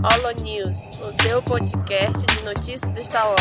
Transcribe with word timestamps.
Holo 0.00 0.32
News, 0.44 0.86
o 1.00 1.22
seu 1.22 1.42
podcast 1.42 2.24
de 2.24 2.44
notícias 2.44 2.88
do 2.90 3.04
Star 3.04 3.26
Wars. 3.26 3.38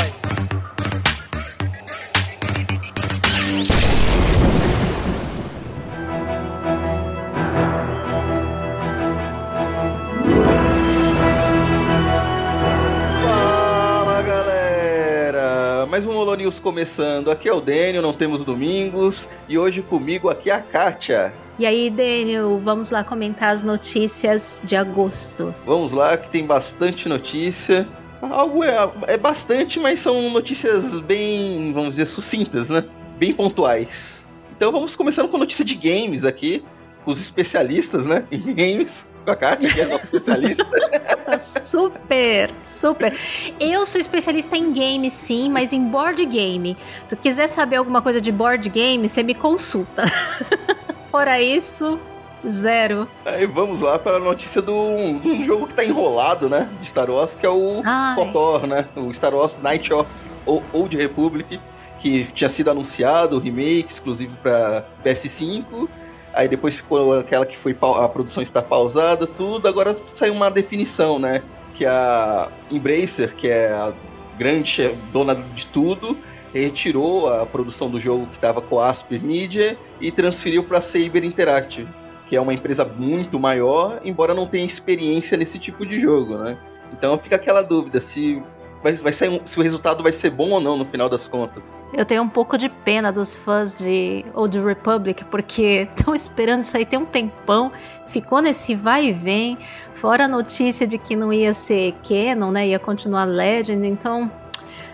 Fala 13.22 14.22
galera! 14.24 15.86
Mais 15.86 16.08
um 16.08 16.18
Holo 16.18 16.34
News 16.34 16.60
começando. 16.60 17.30
Aqui 17.30 17.48
é 17.48 17.54
o 17.54 17.62
Daniel, 17.62 18.02
não 18.02 18.14
temos 18.14 18.44
domingos. 18.44 19.30
E 19.48 19.60
hoje 19.60 19.84
comigo 19.84 20.28
aqui 20.28 20.50
é 20.50 20.56
a 20.56 20.62
Kátia. 20.62 21.47
E 21.60 21.66
aí, 21.66 21.90
Daniel, 21.90 22.62
vamos 22.64 22.92
lá 22.92 23.04
comentar 23.04 23.50
as 23.50 23.64
notícias 23.64 24.60
de 24.64 24.76
agosto. 24.76 25.56
Vamos 25.66 25.92
lá, 25.92 26.16
que 26.16 26.30
tem 26.30 26.46
bastante 26.46 27.10
notícia. 27.10 27.88
Algo 28.22 28.64
é, 28.64 28.92
é 29.08 29.18
bastante, 29.18 29.80
mas 29.80 30.00
são 30.00 30.30
notícias 30.30 31.00
bem, 31.00 31.72
vamos 31.74 31.96
dizer, 31.96 32.06
sucintas, 32.06 32.70
né? 32.70 32.84
Bem 33.18 33.34
pontuais. 33.34 34.28
Então 34.56 34.72
vamos 34.72 34.96
começando 34.96 35.30
com 35.30 35.38
notícia 35.40 35.66
de 35.66 35.74
games 35.74 36.26
aqui, 36.26 36.64
com 37.04 37.10
os 37.10 37.20
especialistas, 37.20 38.06
né? 38.06 38.24
Em 38.32 38.54
games. 38.54 39.08
Com 39.26 39.32
a 39.32 39.36
Kátia, 39.36 39.74
que 39.74 39.82
é 39.82 39.86
nossa 39.88 40.06
especialista. 40.06 40.70
super, 41.42 42.52
super. 42.68 43.16
Eu 43.60 43.84
sou 43.86 44.00
especialista 44.00 44.56
em 44.56 44.72
game, 44.72 45.10
sim, 45.10 45.50
mas 45.50 45.74
em 45.74 45.84
board 45.88 46.24
game. 46.24 46.78
Se 47.02 47.16
tu 47.16 47.18
quiser 47.18 47.48
saber 47.48 47.78
alguma 47.78 48.02
coisa 48.02 48.22
de 48.22 48.32
board 48.32 48.70
game, 48.70 49.10
você 49.10 49.24
me 49.24 49.34
consulta. 49.34 50.04
Fora 51.10 51.42
isso, 51.42 52.00
zero. 52.48 53.08
Aí 53.26 53.46
vamos 53.46 53.82
lá 53.82 53.98
para 53.98 54.18
a 54.18 54.20
notícia 54.20 54.62
de 54.62 54.72
um 54.72 55.42
jogo 55.44 55.68
que 55.68 55.74
tá 55.74 55.84
enrolado, 55.84 56.50
né? 56.50 56.70
De 56.82 56.88
Star 56.88 57.10
Wars, 57.10 57.34
que 57.34 57.46
é 57.46 57.50
o 57.50 57.82
Ai. 57.84 58.16
KOTOR, 58.16 58.68
né? 58.68 58.86
O 58.96 59.14
Star 59.14 59.34
Wars 59.34 59.60
Night 59.60 59.92
of 59.94 60.10
Old 60.46 60.96
Republic, 60.96 61.60
que 62.00 62.26
tinha 62.32 62.50
sido 62.50 62.70
anunciado, 62.70 63.38
o 63.38 63.40
remake 63.40 63.92
exclusivo 63.92 64.36
para 64.42 64.86
PS5. 65.04 65.88
Aí 66.34 66.48
depois 66.48 66.76
ficou 66.76 67.18
aquela 67.18 67.46
que 67.46 67.58
foi 67.58 67.76
a 67.82 68.10
produção 68.10 68.44
está 68.44 68.62
pausada, 68.62 69.26
tudo. 69.26 69.68
Agora 69.68 69.96
saiu 69.96 70.34
uma 70.34 70.52
definição, 70.52 71.18
né? 71.18 71.42
Que 71.74 71.86
a 71.86 72.50
Embracer, 72.70 73.34
que 73.36 73.48
é 73.48 73.72
a 73.72 73.94
grande 74.38 74.96
dona 75.12 75.34
de 75.34 75.66
tudo, 75.68 76.18
retirou 76.54 77.32
a 77.34 77.46
produção 77.46 77.90
do 77.90 78.00
jogo 78.00 78.26
que 78.28 78.36
estava 78.36 78.62
com 78.62 78.80
a 78.80 78.90
Asper 78.90 79.22
Media 79.24 79.78
e 80.02 80.12
transferiu 80.12 80.64
para 80.64 80.80
a 80.80 80.82
Saber 80.82 81.24
Interactive, 81.24 81.88
que 82.28 82.36
é 82.36 82.42
uma 82.42 82.54
empresa 82.54 82.86
muito 82.86 83.40
maior, 83.40 84.00
embora 84.04 84.34
não 84.34 84.48
tenha 84.48 84.66
experiência 84.66 85.38
nesse 85.38 85.58
tipo 85.60 85.86
de 85.86 86.00
jogo, 86.00 86.38
né? 86.38 86.58
Então 86.94 87.18
fica 87.18 87.36
aquela 87.36 87.62
dúvida 87.62 88.00
se 88.00 88.42
vai, 88.82 88.94
vai 88.94 89.12
sair 89.14 89.30
um- 89.30 89.40
se 89.46 89.60
o 89.60 89.62
resultado 89.64 90.02
vai 90.04 90.12
ser 90.12 90.30
bom 90.30 90.50
ou 90.52 90.60
não 90.62 90.78
no 90.78 90.86
final 90.86 91.10
das 91.10 91.28
contas. 91.28 91.78
Eu 91.94 92.06
tenho 92.06 92.22
um 92.24 92.30
pouco 92.30 92.58
de 92.58 92.70
pena 92.70 93.12
dos 93.12 93.36
fãs 93.36 93.78
de 93.78 94.26
Old 94.34 94.60
Republic, 94.60 95.24
porque 95.26 95.88
estão 95.98 96.14
esperando 96.16 96.64
isso 96.64 96.78
aí 96.78 96.86
tem 96.86 97.00
um 97.00 97.06
tempão, 97.06 97.72
ficou 98.08 98.42
nesse 98.42 98.74
vai 98.76 99.08
e 99.08 99.12
vem, 99.12 99.58
fora 99.94 100.26
a 100.26 100.28
notícia 100.28 100.88
de 100.88 100.98
que 100.98 101.16
não 101.16 101.34
ia 101.34 101.54
ser 101.54 101.94
Canon, 102.08 102.52
né, 102.52 102.68
ia 102.68 102.80
continuar 102.80 103.26
Legend, 103.26 103.86
então 103.88 104.32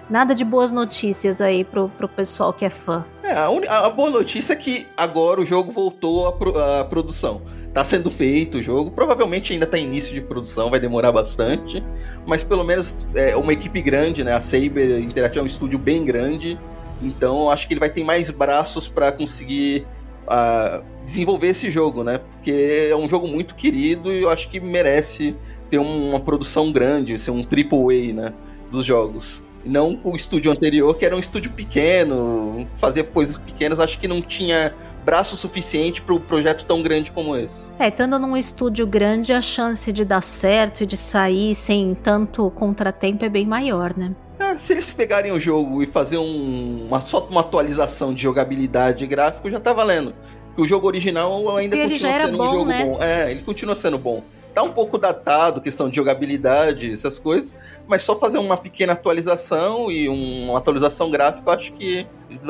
nada 0.09 0.35
de 0.35 0.43
boas 0.45 0.71
notícias 0.71 1.41
aí 1.41 1.63
pro, 1.63 1.89
pro 1.89 2.07
pessoal 2.07 2.53
que 2.53 2.65
é 2.65 2.69
fã. 2.69 3.03
É, 3.23 3.33
a, 3.33 3.49
uni- 3.49 3.67
a 3.67 3.89
boa 3.89 4.09
notícia 4.09 4.53
é 4.53 4.55
que 4.55 4.85
agora 4.97 5.41
o 5.41 5.45
jogo 5.45 5.71
voltou 5.71 6.27
à, 6.27 6.31
pro- 6.33 6.53
produção. 6.89 7.41
Tá 7.73 7.83
sendo 7.83 8.11
feito 8.11 8.59
o 8.59 8.61
jogo, 8.61 8.91
provavelmente 8.91 9.51
ainda 9.51 9.65
tá 9.65 9.77
início 9.79 10.13
de 10.13 10.21
produção, 10.21 10.69
vai 10.69 10.79
demorar 10.79 11.11
bastante, 11.11 11.83
mas 12.25 12.43
pelo 12.43 12.63
menos 12.63 13.07
é 13.15 13.35
uma 13.35 13.51
equipe 13.51 13.81
grande, 13.81 14.23
né? 14.23 14.33
A 14.33 14.39
Saber 14.39 14.99
Interactive 14.99 15.39
é 15.39 15.43
um 15.43 15.47
estúdio 15.47 15.79
bem 15.79 16.05
grande, 16.05 16.59
então 17.01 17.49
acho 17.49 17.67
que 17.67 17.73
ele 17.73 17.79
vai 17.79 17.89
ter 17.89 18.03
mais 18.03 18.29
braços 18.29 18.87
para 18.87 19.11
conseguir 19.11 19.87
ah, 20.27 20.83
desenvolver 21.03 21.47
esse 21.47 21.71
jogo, 21.71 22.03
né? 22.03 22.19
Porque 22.19 22.87
é 22.91 22.95
um 22.95 23.09
jogo 23.09 23.27
muito 23.27 23.55
querido 23.55 24.13
e 24.13 24.21
eu 24.21 24.29
acho 24.29 24.47
que 24.49 24.59
merece 24.59 25.35
ter 25.67 25.79
um- 25.79 26.09
uma 26.11 26.19
produção 26.19 26.71
grande, 26.71 27.17
ser 27.17 27.31
um 27.31 27.43
triple 27.43 27.79
A, 28.11 28.13
né? 28.13 28.33
Dos 28.69 28.85
jogos. 28.85 29.43
E 29.65 29.69
Não 29.69 29.99
o 30.03 30.15
estúdio 30.15 30.51
anterior, 30.51 30.95
que 30.97 31.05
era 31.05 31.15
um 31.15 31.19
estúdio 31.19 31.51
pequeno, 31.51 32.67
fazia 32.75 33.03
coisas 33.03 33.37
pequenas, 33.37 33.79
acho 33.79 33.99
que 33.99 34.07
não 34.07 34.21
tinha 34.21 34.73
braço 35.05 35.35
suficiente 35.35 36.01
para 36.01 36.15
um 36.15 36.19
projeto 36.19 36.65
tão 36.65 36.81
grande 36.81 37.11
como 37.11 37.35
esse. 37.35 37.71
É, 37.77 37.89
estando 37.89 38.17
num 38.17 38.37
estúdio 38.37 38.87
grande, 38.87 39.33
a 39.33 39.41
chance 39.41 39.91
de 39.91 40.05
dar 40.05 40.21
certo 40.21 40.83
e 40.83 40.85
de 40.85 40.95
sair 40.95 41.53
sem 41.55 41.93
tanto 41.95 42.49
contratempo 42.51 43.23
é 43.25 43.29
bem 43.29 43.45
maior, 43.45 43.93
né? 43.97 44.15
É, 44.39 44.57
se 44.57 44.73
eles 44.73 44.91
pegarem 44.93 45.31
o 45.31 45.39
jogo 45.39 45.83
e 45.83 45.85
fazer 45.87 46.17
um- 46.17 46.85
uma, 46.87 47.01
só 47.01 47.25
uma 47.29 47.41
atualização 47.41 48.13
de 48.13 48.23
jogabilidade 48.23 49.03
e 49.03 49.07
gráfico, 49.07 49.49
já 49.49 49.59
tá 49.59 49.73
valendo. 49.73 50.13
O 50.57 50.65
jogo 50.67 50.87
original 50.87 51.57
ainda 51.57 51.75
E 51.75 51.89
continua 51.89 52.13
sendo 52.13 52.37
bom, 52.37 52.43
um 52.45 52.49
jogo 52.49 52.65
né? 52.65 52.85
bom. 52.85 52.97
É, 53.01 53.31
ele 53.31 53.41
continua 53.41 53.75
sendo 53.75 53.97
bom. 53.97 54.23
Tá 54.53 54.61
um 54.63 54.71
pouco 54.71 54.97
datado, 54.97 55.59
questão 55.59 55.89
de 55.89 55.95
jogabilidade, 55.95 56.91
essas 56.91 57.17
coisas, 57.17 57.53
mas 57.87 58.03
só 58.03 58.15
fazer 58.17 58.37
uma 58.37 58.55
pequena 58.55 58.93
atualização 58.93 59.89
e 59.91 60.07
um- 60.07 60.49
uma 60.49 60.59
atualização 60.59 61.09
gráfica, 61.09 61.49
eu 61.49 61.53
acho 61.53 61.73
que 61.73 62.05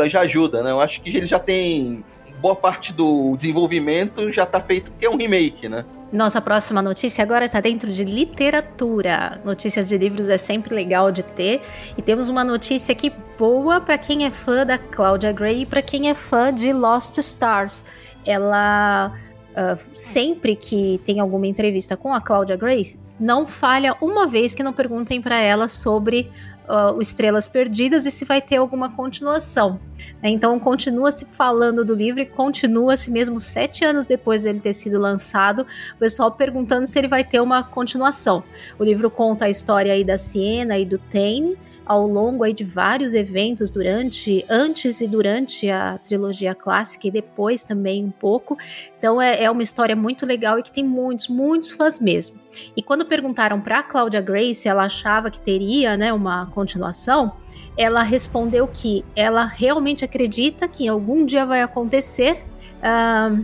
já 0.07 0.21
ajuda, 0.21 0.61
né? 0.61 0.71
Eu 0.71 0.81
acho 0.81 1.01
que 1.01 1.15
ele 1.15 1.25
já 1.25 1.39
tem 1.39 2.03
boa 2.41 2.55
parte 2.57 2.91
do 2.91 3.35
desenvolvimento 3.37 4.29
já 4.29 4.45
tá 4.45 4.59
feito 4.59 4.91
porque 4.91 5.05
é 5.05 5.09
um 5.09 5.15
remake, 5.15 5.69
né? 5.69 5.85
Nossa 6.11 6.39
próxima 6.41 6.81
notícia 6.81 7.23
agora 7.23 7.45
está 7.45 7.59
dentro 7.59 7.91
de 7.91 8.03
literatura. 8.03 9.41
Notícias 9.43 9.87
de 9.87 9.97
livros 9.97 10.29
é 10.29 10.37
sempre 10.37 10.75
legal 10.75 11.11
de 11.11 11.23
ter. 11.23 11.61
E 11.97 12.01
temos 12.01 12.29
uma 12.29 12.43
notícia 12.43 12.91
aqui 12.91 13.11
boa 13.37 13.81
para 13.81 13.97
quem 13.97 14.25
é 14.25 14.29
fã 14.29 14.63
da 14.65 14.77
Claudia 14.77 15.31
Gray 15.31 15.61
e 15.61 15.65
para 15.65 15.81
quem 15.81 16.09
é 16.09 16.13
fã 16.13 16.53
de 16.53 16.71
Lost 16.71 17.17
Stars. 17.17 17.83
Ela, 18.25 19.11
ah, 19.55 19.77
sempre 19.93 20.55
que 20.55 20.99
tem 21.05 21.19
alguma 21.19 21.47
entrevista 21.47 21.95
com 21.95 22.13
a 22.13 22.21
Claudia 22.21 22.55
Gray, 22.55 22.83
não 23.19 23.45
falha 23.45 23.95
uma 24.01 24.27
vez 24.27 24.55
que 24.55 24.63
não 24.63 24.73
perguntem 24.73 25.21
para 25.21 25.39
ela 25.39 25.67
sobre 25.67 26.31
o 26.95 27.01
Estrelas 27.01 27.47
Perdidas 27.47 28.05
e 28.05 28.11
se 28.11 28.23
vai 28.23 28.41
ter 28.41 28.57
alguma 28.57 28.89
continuação. 28.89 29.79
né? 30.21 30.29
Então 30.29 30.57
continua 30.59 31.11
se 31.11 31.25
falando 31.25 31.83
do 31.83 31.93
livro 31.93 32.21
e 32.21 32.25
continua 32.25 32.95
se 32.95 33.11
mesmo 33.11 33.39
sete 33.39 33.83
anos 33.83 34.07
depois 34.07 34.43
dele 34.43 34.59
ter 34.59 34.73
sido 34.73 34.97
lançado, 34.97 35.65
o 35.95 35.97
pessoal 35.97 36.31
perguntando 36.31 36.87
se 36.87 36.97
ele 36.97 37.07
vai 37.07 37.23
ter 37.23 37.41
uma 37.41 37.63
continuação. 37.63 38.43
O 38.79 38.83
livro 38.83 39.11
conta 39.11 39.45
a 39.45 39.49
história 39.49 39.91
aí 39.91 40.03
da 40.03 40.17
Siena 40.17 40.77
e 40.77 40.85
do 40.85 40.97
Tane 40.97 41.57
ao 41.85 42.07
longo 42.07 42.43
aí 42.43 42.53
de 42.53 42.63
vários 42.63 43.13
eventos 43.13 43.69
durante, 43.69 44.45
antes 44.49 45.01
e 45.01 45.07
durante 45.07 45.69
a 45.69 45.97
trilogia 45.97 46.55
clássica 46.55 47.07
e 47.07 47.11
depois 47.11 47.63
também 47.63 48.05
um 48.05 48.11
pouco. 48.11 48.57
Então 48.97 49.21
é, 49.21 49.43
é 49.43 49.51
uma 49.51 49.63
história 49.63 49.95
muito 49.95 50.25
legal 50.25 50.57
e 50.59 50.63
que 50.63 50.71
tem 50.71 50.83
muitos, 50.83 51.27
muitos 51.27 51.71
fãs 51.71 51.99
mesmo. 51.99 52.39
E 52.75 52.81
quando 52.81 53.05
perguntaram 53.05 53.59
para 53.59 53.83
Cláudia 53.83 54.21
Gray 54.21 54.53
se 54.53 54.67
ela 54.67 54.83
achava 54.83 55.29
que 55.29 55.41
teria, 55.41 55.97
né, 55.97 56.13
uma 56.13 56.45
continuação, 56.47 57.33
ela 57.77 58.03
respondeu 58.03 58.67
que 58.67 59.03
ela 59.15 59.45
realmente 59.45 60.05
acredita 60.05 60.67
que 60.67 60.87
algum 60.87 61.25
dia 61.25 61.45
vai 61.45 61.61
acontecer, 61.61 62.43
ah, 62.81 63.35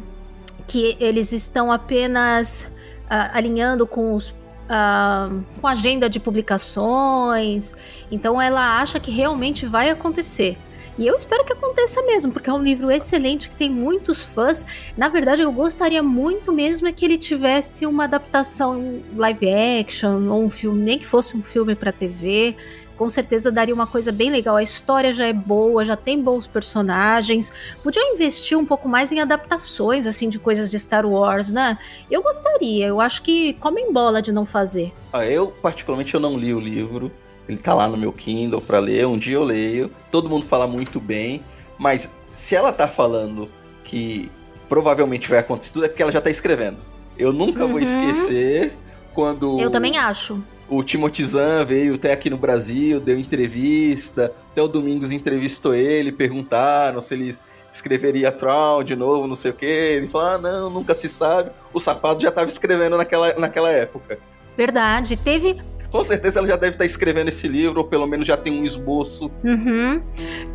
que 0.67 0.95
eles 0.99 1.33
estão 1.33 1.71
apenas 1.71 2.71
ah, 3.09 3.31
alinhando 3.33 3.87
com 3.87 4.13
os 4.13 4.29
ah, 4.69 5.29
com 5.59 5.67
agenda 5.67 6.07
de 6.07 6.19
publicações. 6.19 7.75
Então 8.11 8.41
ela 8.41 8.79
acha 8.79 8.99
que 8.99 9.11
realmente 9.11 9.65
vai 9.65 9.89
acontecer. 9.89 10.57
E 10.99 11.07
eu 11.07 11.15
espero 11.15 11.45
que 11.45 11.53
aconteça 11.53 12.01
mesmo, 12.01 12.33
porque 12.33 12.49
é 12.49 12.53
um 12.53 12.61
livro 12.61 12.91
excelente 12.91 13.47
que 13.47 13.55
tem 13.55 13.69
muitos 13.69 14.21
fãs. 14.21 14.65
Na 14.97 15.07
verdade, 15.07 15.41
eu 15.41 15.49
gostaria 15.49 16.03
muito 16.03 16.51
mesmo 16.51 16.89
é 16.89 16.91
que 16.91 17.05
ele 17.05 17.17
tivesse 17.17 17.85
uma 17.85 18.03
adaptação 18.03 19.01
live 19.15 19.47
action 19.79 20.29
ou 20.29 20.43
um 20.43 20.49
filme, 20.49 20.83
nem 20.83 20.99
que 20.99 21.07
fosse 21.07 21.37
um 21.37 21.41
filme 21.41 21.73
para 21.73 21.93
TV. 21.93 22.53
Com 22.99 23.07
certeza 23.07 23.49
daria 23.49 23.73
uma 23.73 23.87
coisa 23.87 24.11
bem 24.11 24.29
legal. 24.29 24.57
A 24.57 24.61
história 24.61 25.13
já 25.13 25.25
é 25.25 25.31
boa, 25.31 25.85
já 25.85 25.95
tem 25.95 26.21
bons 26.21 26.45
personagens. 26.45 27.49
Podiam 27.81 28.13
investir 28.13 28.57
um 28.57 28.65
pouco 28.65 28.89
mais 28.89 29.13
em 29.13 29.21
adaptações 29.21 30.05
assim 30.05 30.27
de 30.27 30.37
coisas 30.37 30.69
de 30.69 30.77
Star 30.77 31.05
Wars, 31.05 31.49
né? 31.49 31.77
Eu 32.11 32.21
gostaria. 32.21 32.87
Eu 32.87 32.99
acho 32.99 33.21
que 33.21 33.53
comem 33.53 33.93
bola 33.93 34.21
de 34.21 34.33
não 34.33 34.45
fazer. 34.45 34.91
Ah, 35.13 35.25
eu, 35.25 35.47
particularmente, 35.47 36.13
eu 36.13 36.19
não 36.19 36.37
li 36.37 36.53
o 36.53 36.59
livro. 36.59 37.09
Ele 37.47 37.57
tá 37.57 37.73
lá 37.73 37.87
no 37.87 37.95
meu 37.95 38.11
Kindle 38.11 38.59
pra 38.59 38.79
ler. 38.79 39.07
Um 39.07 39.17
dia 39.17 39.35
eu 39.37 39.45
leio. 39.45 39.89
Todo 40.11 40.29
mundo 40.29 40.45
fala 40.45 40.67
muito 40.67 40.99
bem. 40.99 41.41
Mas 41.77 42.11
se 42.33 42.53
ela 42.53 42.73
tá 42.73 42.89
falando 42.89 43.49
que 43.85 44.29
provavelmente 44.67 45.29
vai 45.29 45.39
acontecer 45.39 45.71
tudo, 45.71 45.85
é 45.85 45.87
porque 45.87 46.03
ela 46.03 46.11
já 46.11 46.19
tá 46.19 46.29
escrevendo. 46.29 46.79
Eu 47.17 47.31
nunca 47.31 47.65
vou 47.65 47.77
Uhum. 47.77 47.81
esquecer 47.81 48.77
quando 49.13 49.57
Eu 49.57 49.69
também 49.69 49.97
acho. 49.97 50.43
O 50.69 50.83
Timothy 50.83 51.23
veio 51.65 51.95
até 51.95 52.11
aqui 52.11 52.29
no 52.29 52.37
Brasil, 52.37 52.99
deu 52.99 53.17
entrevista. 53.17 54.31
Até 54.51 54.61
o 54.61 54.67
Domingos 54.67 55.11
entrevistou 55.11 55.73
ele, 55.73 56.11
perguntaram 56.11 57.01
se 57.01 57.13
ele 57.13 57.35
escreveria 57.71 58.31
Troll 58.31 58.83
de 58.83 58.95
novo, 58.95 59.27
não 59.27 59.35
sei 59.35 59.51
o 59.51 59.53
que. 59.53 59.65
Ele 59.65 60.07
falou: 60.07 60.27
ah, 60.27 60.37
não, 60.37 60.69
nunca 60.69 60.93
se 60.93 61.09
sabe. 61.09 61.51
O 61.73 61.79
safado 61.79 62.21
já 62.21 62.31
tava 62.31 62.47
escrevendo 62.47 62.97
naquela, 62.97 63.33
naquela 63.35 63.71
época. 63.71 64.19
Verdade. 64.55 65.15
Teve 65.17 65.61
com 65.91 66.03
certeza 66.03 66.39
ela 66.39 66.47
já 66.47 66.55
deve 66.55 66.75
estar 66.75 66.85
escrevendo 66.85 67.29
esse 67.29 67.47
livro, 67.47 67.79
ou 67.79 67.87
pelo 67.87 68.05
menos 68.05 68.27
já 68.27 68.37
tem 68.37 68.59
um 68.59 68.63
esboço. 68.63 69.31
Uhum. 69.43 70.01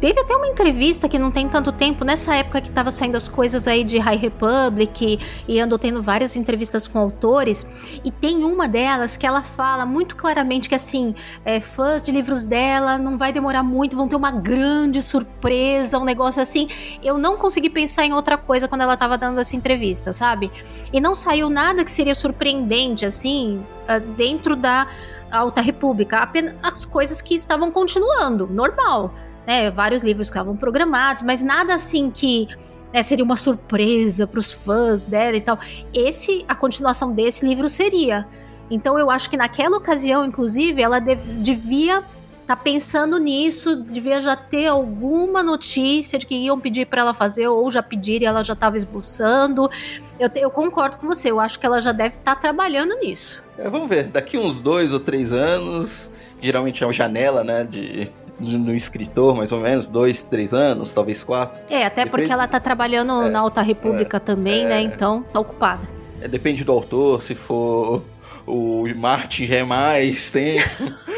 Teve 0.01 0.21
até 0.21 0.37
uma 0.37 0.47
entrevista 0.47 1.09
que 1.09 1.19
não 1.19 1.31
tem 1.31 1.49
tanto 1.49 1.73
tempo, 1.73 2.05
nessa 2.05 2.35
época 2.35 2.61
que 2.61 2.69
estava 2.69 2.91
saindo 2.91 3.17
as 3.17 3.29
coisas 3.29 3.67
aí 3.67 3.85
de 3.85 3.99
High 3.99 4.17
Republic, 4.17 5.19
e 5.49 5.61
andou 5.61 5.79
tendo 5.79 6.03
várias 6.03 6.37
entrevistas 6.37 6.87
com 6.87 6.99
autores, 6.99 8.01
e 8.05 8.11
tem 8.11 8.45
uma 8.45 8.69
delas 8.69 9.17
que 9.17 9.27
ela 9.27 9.43
fala 9.43 9.85
muito 9.85 10.17
claramente 10.17 10.69
que 10.69 10.75
assim, 10.75 11.15
é, 11.45 11.61
fãs 11.61 12.03
de 12.03 12.13
livros 12.13 12.45
dela 12.45 12.99
não 12.99 13.19
vai 13.19 13.33
demorar 13.33 13.63
muito, 13.63 13.97
vão 13.97 14.09
ter 14.09 14.17
uma 14.17 14.31
grande 14.31 15.03
surpresa, 15.03 15.99
um 15.99 16.05
negócio 16.05 16.41
assim. 16.41 16.69
Eu 17.03 17.19
não 17.19 17.37
consegui 17.37 17.71
pensar 17.71 18.07
em 18.07 18.13
outra 18.13 18.37
coisa 18.37 18.69
quando 18.69 18.83
ela 18.83 18.95
estava 18.95 19.19
dando 19.19 19.41
essa 19.41 19.57
entrevista, 19.57 20.13
sabe? 20.13 20.51
E 20.93 21.01
não 21.01 21.15
saiu 21.15 21.51
nada 21.51 21.85
que 21.85 21.91
seria 21.91 22.15
surpreendente, 22.15 23.05
assim, 23.05 23.61
ah, 23.89 23.99
dentro 23.99 24.57
da 24.57 24.87
Alta 25.35 25.61
República, 25.61 26.19
apenas 26.19 26.55
as 26.63 26.85
coisas 26.85 27.21
que 27.21 27.35
estavam 27.35 27.71
continuando, 27.71 28.47
normal. 28.47 29.15
Né? 29.47 29.71
Vários 29.71 30.03
livros 30.03 30.29
estavam 30.29 30.57
programados, 30.57 31.23
mas 31.23 31.43
nada 31.43 31.75
assim 31.75 32.11
que 32.11 32.49
né, 32.93 33.03
seria 33.03 33.25
uma 33.25 33.37
surpresa 33.37 34.27
para 34.27 34.39
os 34.39 34.53
fãs 34.53 35.05
dela 35.05 35.37
e 35.37 35.41
tal. 35.41 35.59
Esse, 35.93 36.45
a 36.49 36.55
continuação 36.55 37.13
desse 37.13 37.47
livro 37.47 37.69
seria. 37.69 38.27
Então 38.71 38.99
eu 38.99 39.11
acho 39.11 39.29
que 39.29 39.37
naquela 39.37 39.77
ocasião, 39.77 40.25
inclusive, 40.25 40.81
ela 40.81 41.01
dev, 41.01 41.21
devia 41.43 42.03
tá 42.45 42.55
pensando 42.57 43.19
nisso, 43.19 43.77
devia 43.77 44.21
já 44.21 44.37
ter 44.37 44.67
alguma 44.67 45.43
notícia 45.43 46.19
de 46.19 46.27
que 46.27 46.35
iam 46.35 46.61
pedir 46.61 46.87
para 46.87 47.01
ela 47.01 47.15
fazer, 47.15 47.49
ou 47.49 47.71
já 47.71 47.83
pediram 47.83 48.25
e 48.25 48.27
ela 48.27 48.45
já 48.45 48.53
estava 48.53 48.77
esboçando. 48.77 49.71
Eu, 50.19 50.29
eu, 50.37 50.51
concordo 50.51 50.99
com 50.99 51.07
você, 51.07 51.31
eu 51.31 51.41
acho 51.41 51.59
que 51.59 51.67
ela 51.67 51.81
já 51.81 51.93
deve 51.93 52.17
estar 52.17 52.35
tá 52.35 52.41
trabalhando 52.41 52.95
nisso. 53.01 53.43
É, 53.59 53.69
vamos 53.69 53.89
ver, 53.89 54.05
daqui 54.05 54.37
uns 54.37 54.61
dois 54.61 54.93
ou 54.93 55.01
três 55.01 55.33
anos, 55.33 56.11
geralmente 56.41 56.83
é 56.83 56.87
uma 56.87 56.93
janela, 56.93 57.43
né, 57.43 57.65
de, 57.65 58.11
no 58.39 58.75
escritor, 58.75 59.35
mais 59.35 59.53
ou 59.53 59.61
menos, 59.61 59.89
dois, 59.89 60.23
três 60.23 60.53
anos, 60.53 60.93
talvez 60.93 61.23
quatro. 61.25 61.63
É, 61.71 61.85
até 61.85 62.05
depende... 62.05 62.11
porque 62.11 62.33
ela 62.33 62.47
tá 62.47 62.61
trabalhando 62.61 63.23
é, 63.23 63.31
na 63.31 63.41
Alta 63.41 63.63
República 63.63 64.17
é, 64.17 64.21
também, 64.21 64.65
né? 64.65 64.83
é, 64.83 64.87
né? 64.87 64.95
Então, 64.95 65.25
tá 65.33 65.41
ocupada. 65.41 65.83
É, 66.21 66.29
depende 66.29 66.65
do 66.65 66.73
autor, 66.73 67.21
se 67.21 67.35
for 67.35 68.03
o 68.47 68.85
Martin 68.95 69.45
é 69.51 69.65
mais 69.65 70.31
tempo. 70.31 70.65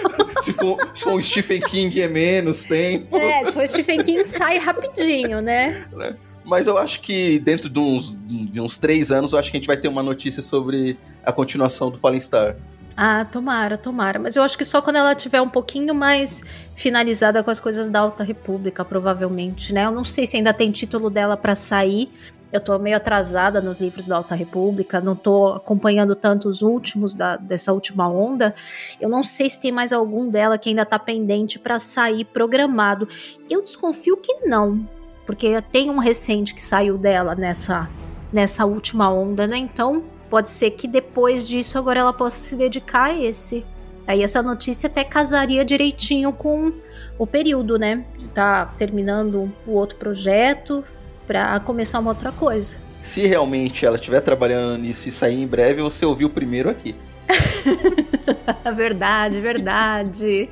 se, 0.41 0.53
for, 0.53 0.79
se 0.95 1.05
for 1.05 1.15
o 1.15 1.23
Stephen 1.23 1.61
King 1.61 2.01
é 2.01 2.09
menos 2.09 2.65
tempo. 2.65 3.17
É, 3.17 3.45
se 3.45 3.53
for 3.53 3.67
Stephen 3.67 4.03
King 4.03 4.25
sai 4.25 4.59
rapidinho, 4.59 5.41
né? 5.41 5.87
né? 5.93 6.17
Mas 6.45 6.69
eu 6.69 6.79
acho 6.79 7.01
que 7.01 7.41
dentro 7.41 7.69
de 7.69 7.81
uns, 7.81 8.17
de 8.25 8.61
uns 8.61 8.79
três 8.79 9.11
anos, 9.11 9.33
eu 9.33 9.39
acho 9.39 9.51
que 9.51 9.57
a 9.57 9.61
gente 9.61 9.67
vai 9.67 9.77
ter 9.77 9.89
uma 9.89 10.03
notícia 10.03 10.41
sobre 10.41 10.97
a 11.25 11.33
continuação 11.33 11.91
do 11.91 11.99
Fallen 11.99 12.19
Stars. 12.19 12.79
Ah, 12.97 13.25
tomara, 13.25 13.77
tomara. 13.77 14.21
Mas 14.21 14.37
eu 14.37 14.45
acho 14.45 14.57
que 14.57 14.65
só 14.65 14.81
quando 14.81 14.97
ela 14.97 15.13
tiver 15.15 15.41
um 15.41 15.49
pouquinho 15.49 15.93
mais 15.93 16.45
finalizada 16.77 17.43
com 17.43 17.51
as 17.51 17.59
coisas 17.59 17.89
da 17.89 17.99
Alta 17.99 18.23
República, 18.23 18.85
provavelmente, 18.85 19.75
né? 19.75 19.87
Eu 19.87 19.91
não 19.91 20.05
sei 20.05 20.25
se 20.25 20.37
ainda 20.37 20.55
tem 20.55 20.71
título 20.71 21.11
dela 21.11 21.37
para 21.37 21.57
sair, 21.57 22.09
eu 22.53 22.61
tô 22.61 22.79
meio 22.79 22.97
atrasada 22.97 23.61
nos 23.61 23.79
livros 23.79 24.07
da 24.07 24.17
Alta 24.17 24.35
República, 24.35 25.01
não 25.01 25.17
tô 25.17 25.49
acompanhando 25.49 26.15
tanto 26.15 26.49
os 26.49 26.63
últimos 26.63 27.15
da, 27.15 27.37
dessa 27.37 27.73
última 27.73 28.09
onda. 28.09 28.55
Eu 29.01 29.09
não 29.09 29.25
sei 29.25 29.51
se 29.51 29.61
tem 29.61 29.73
mais 29.73 29.93
algum 29.93 30.29
dela 30.29 30.57
que 30.57 30.69
ainda 30.69 30.87
tá 30.87 30.99
pendente 30.99 31.59
para 31.59 31.79
sair 31.79 32.25
programado. 32.25 33.09
Eu 33.51 33.63
desconfio 33.63 34.17
que 34.17 34.47
não, 34.47 34.89
porque 35.25 35.61
tem 35.63 35.91
um 35.91 35.99
recente 35.99 36.55
que 36.55 36.63
saiu 36.63 36.97
dela 36.97 37.35
nessa 37.35 37.89
nessa 38.33 38.67
última 38.67 39.11
onda, 39.11 39.47
né? 39.47 39.57
Então, 39.57 40.03
pode 40.29 40.49
ser 40.49 40.73
que 40.73 40.89
depois 40.89 41.47
disso 41.47 41.79
agora 41.79 42.01
ela 42.01 42.13
possa 42.13 42.41
se 42.41 42.57
dedicar 42.57 43.05
a 43.05 43.19
esse. 43.19 43.65
Aí 44.07 44.23
essa 44.23 44.43
notícia 44.43 44.89
até 44.89 45.03
casaria 45.03 45.65
direitinho 45.65 46.33
com 46.33 46.73
o 47.19 47.27
período, 47.27 47.79
né? 47.79 48.05
De 48.19 48.29
tá 48.29 48.67
terminando 48.77 49.51
o 49.67 49.73
outro 49.73 49.97
projeto, 49.97 50.85
para 51.27 51.59
começar 51.61 51.99
uma 51.99 52.11
outra 52.11 52.33
coisa. 52.33 52.77
Se 53.01 53.27
realmente 53.27 53.85
ela 53.85 53.97
estiver 53.97 54.21
trabalhando 54.21 54.81
nisso 54.81 55.09
e 55.09 55.13
sair 55.13 55.41
em 55.41 55.47
breve, 55.47 55.83
você 55.83 56.05
ouviu 56.05 56.31
primeiro 56.31 56.69
aqui. 56.69 56.95
verdade, 58.75 59.41
verdade. 59.41 60.49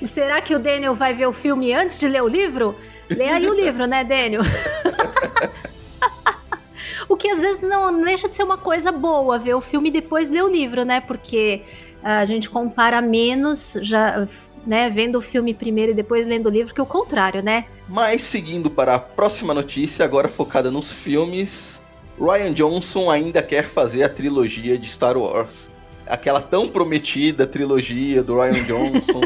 E 0.00 0.06
será 0.06 0.40
que 0.40 0.54
o 0.54 0.58
Daniel 0.58 0.94
vai 0.94 1.14
ver 1.14 1.26
o 1.26 1.32
filme 1.32 1.72
antes 1.72 1.98
de 1.98 2.08
ler 2.08 2.22
o 2.22 2.28
livro? 2.28 2.74
Lê 3.08 3.28
aí 3.28 3.48
o 3.48 3.54
livro, 3.54 3.86
né, 3.86 4.04
Daniel? 4.04 4.42
o 7.08 7.16
que 7.16 7.28
às 7.28 7.40
vezes 7.40 7.62
não 7.62 8.02
deixa 8.02 8.28
de 8.28 8.34
ser 8.34 8.44
uma 8.44 8.56
coisa 8.56 8.90
boa 8.90 9.38
ver 9.38 9.54
o 9.54 9.60
filme 9.60 9.88
e 9.88 9.92
depois 9.92 10.30
ler 10.30 10.42
o 10.42 10.48
livro, 10.48 10.84
né? 10.84 11.00
Porque 11.00 11.62
a 12.02 12.24
gente 12.24 12.50
compara 12.50 13.00
menos, 13.00 13.78
já 13.82 14.26
né, 14.66 14.90
vendo 14.90 15.16
o 15.16 15.20
filme 15.20 15.54
primeiro 15.54 15.92
e 15.92 15.94
depois 15.94 16.26
lendo 16.26 16.46
o 16.46 16.50
livro, 16.50 16.74
que 16.74 16.80
o 16.80 16.86
contrário, 16.86 17.42
né? 17.42 17.66
Mas 17.88 18.22
seguindo 18.22 18.70
para 18.70 18.94
a 18.94 18.98
próxima 18.98 19.52
notícia, 19.52 20.04
agora 20.04 20.28
focada 20.28 20.70
nos 20.70 20.90
filmes, 20.90 21.80
Ryan 22.18 22.52
Johnson 22.52 23.10
ainda 23.10 23.42
quer 23.42 23.68
fazer 23.68 24.02
a 24.02 24.08
trilogia 24.08 24.78
de 24.78 24.88
Star 24.88 25.16
Wars. 25.16 25.70
Aquela 26.06 26.40
tão 26.40 26.68
prometida 26.68 27.46
trilogia 27.46 28.22
do 28.22 28.36
Ryan 28.38 28.64
Johnson. 28.64 29.20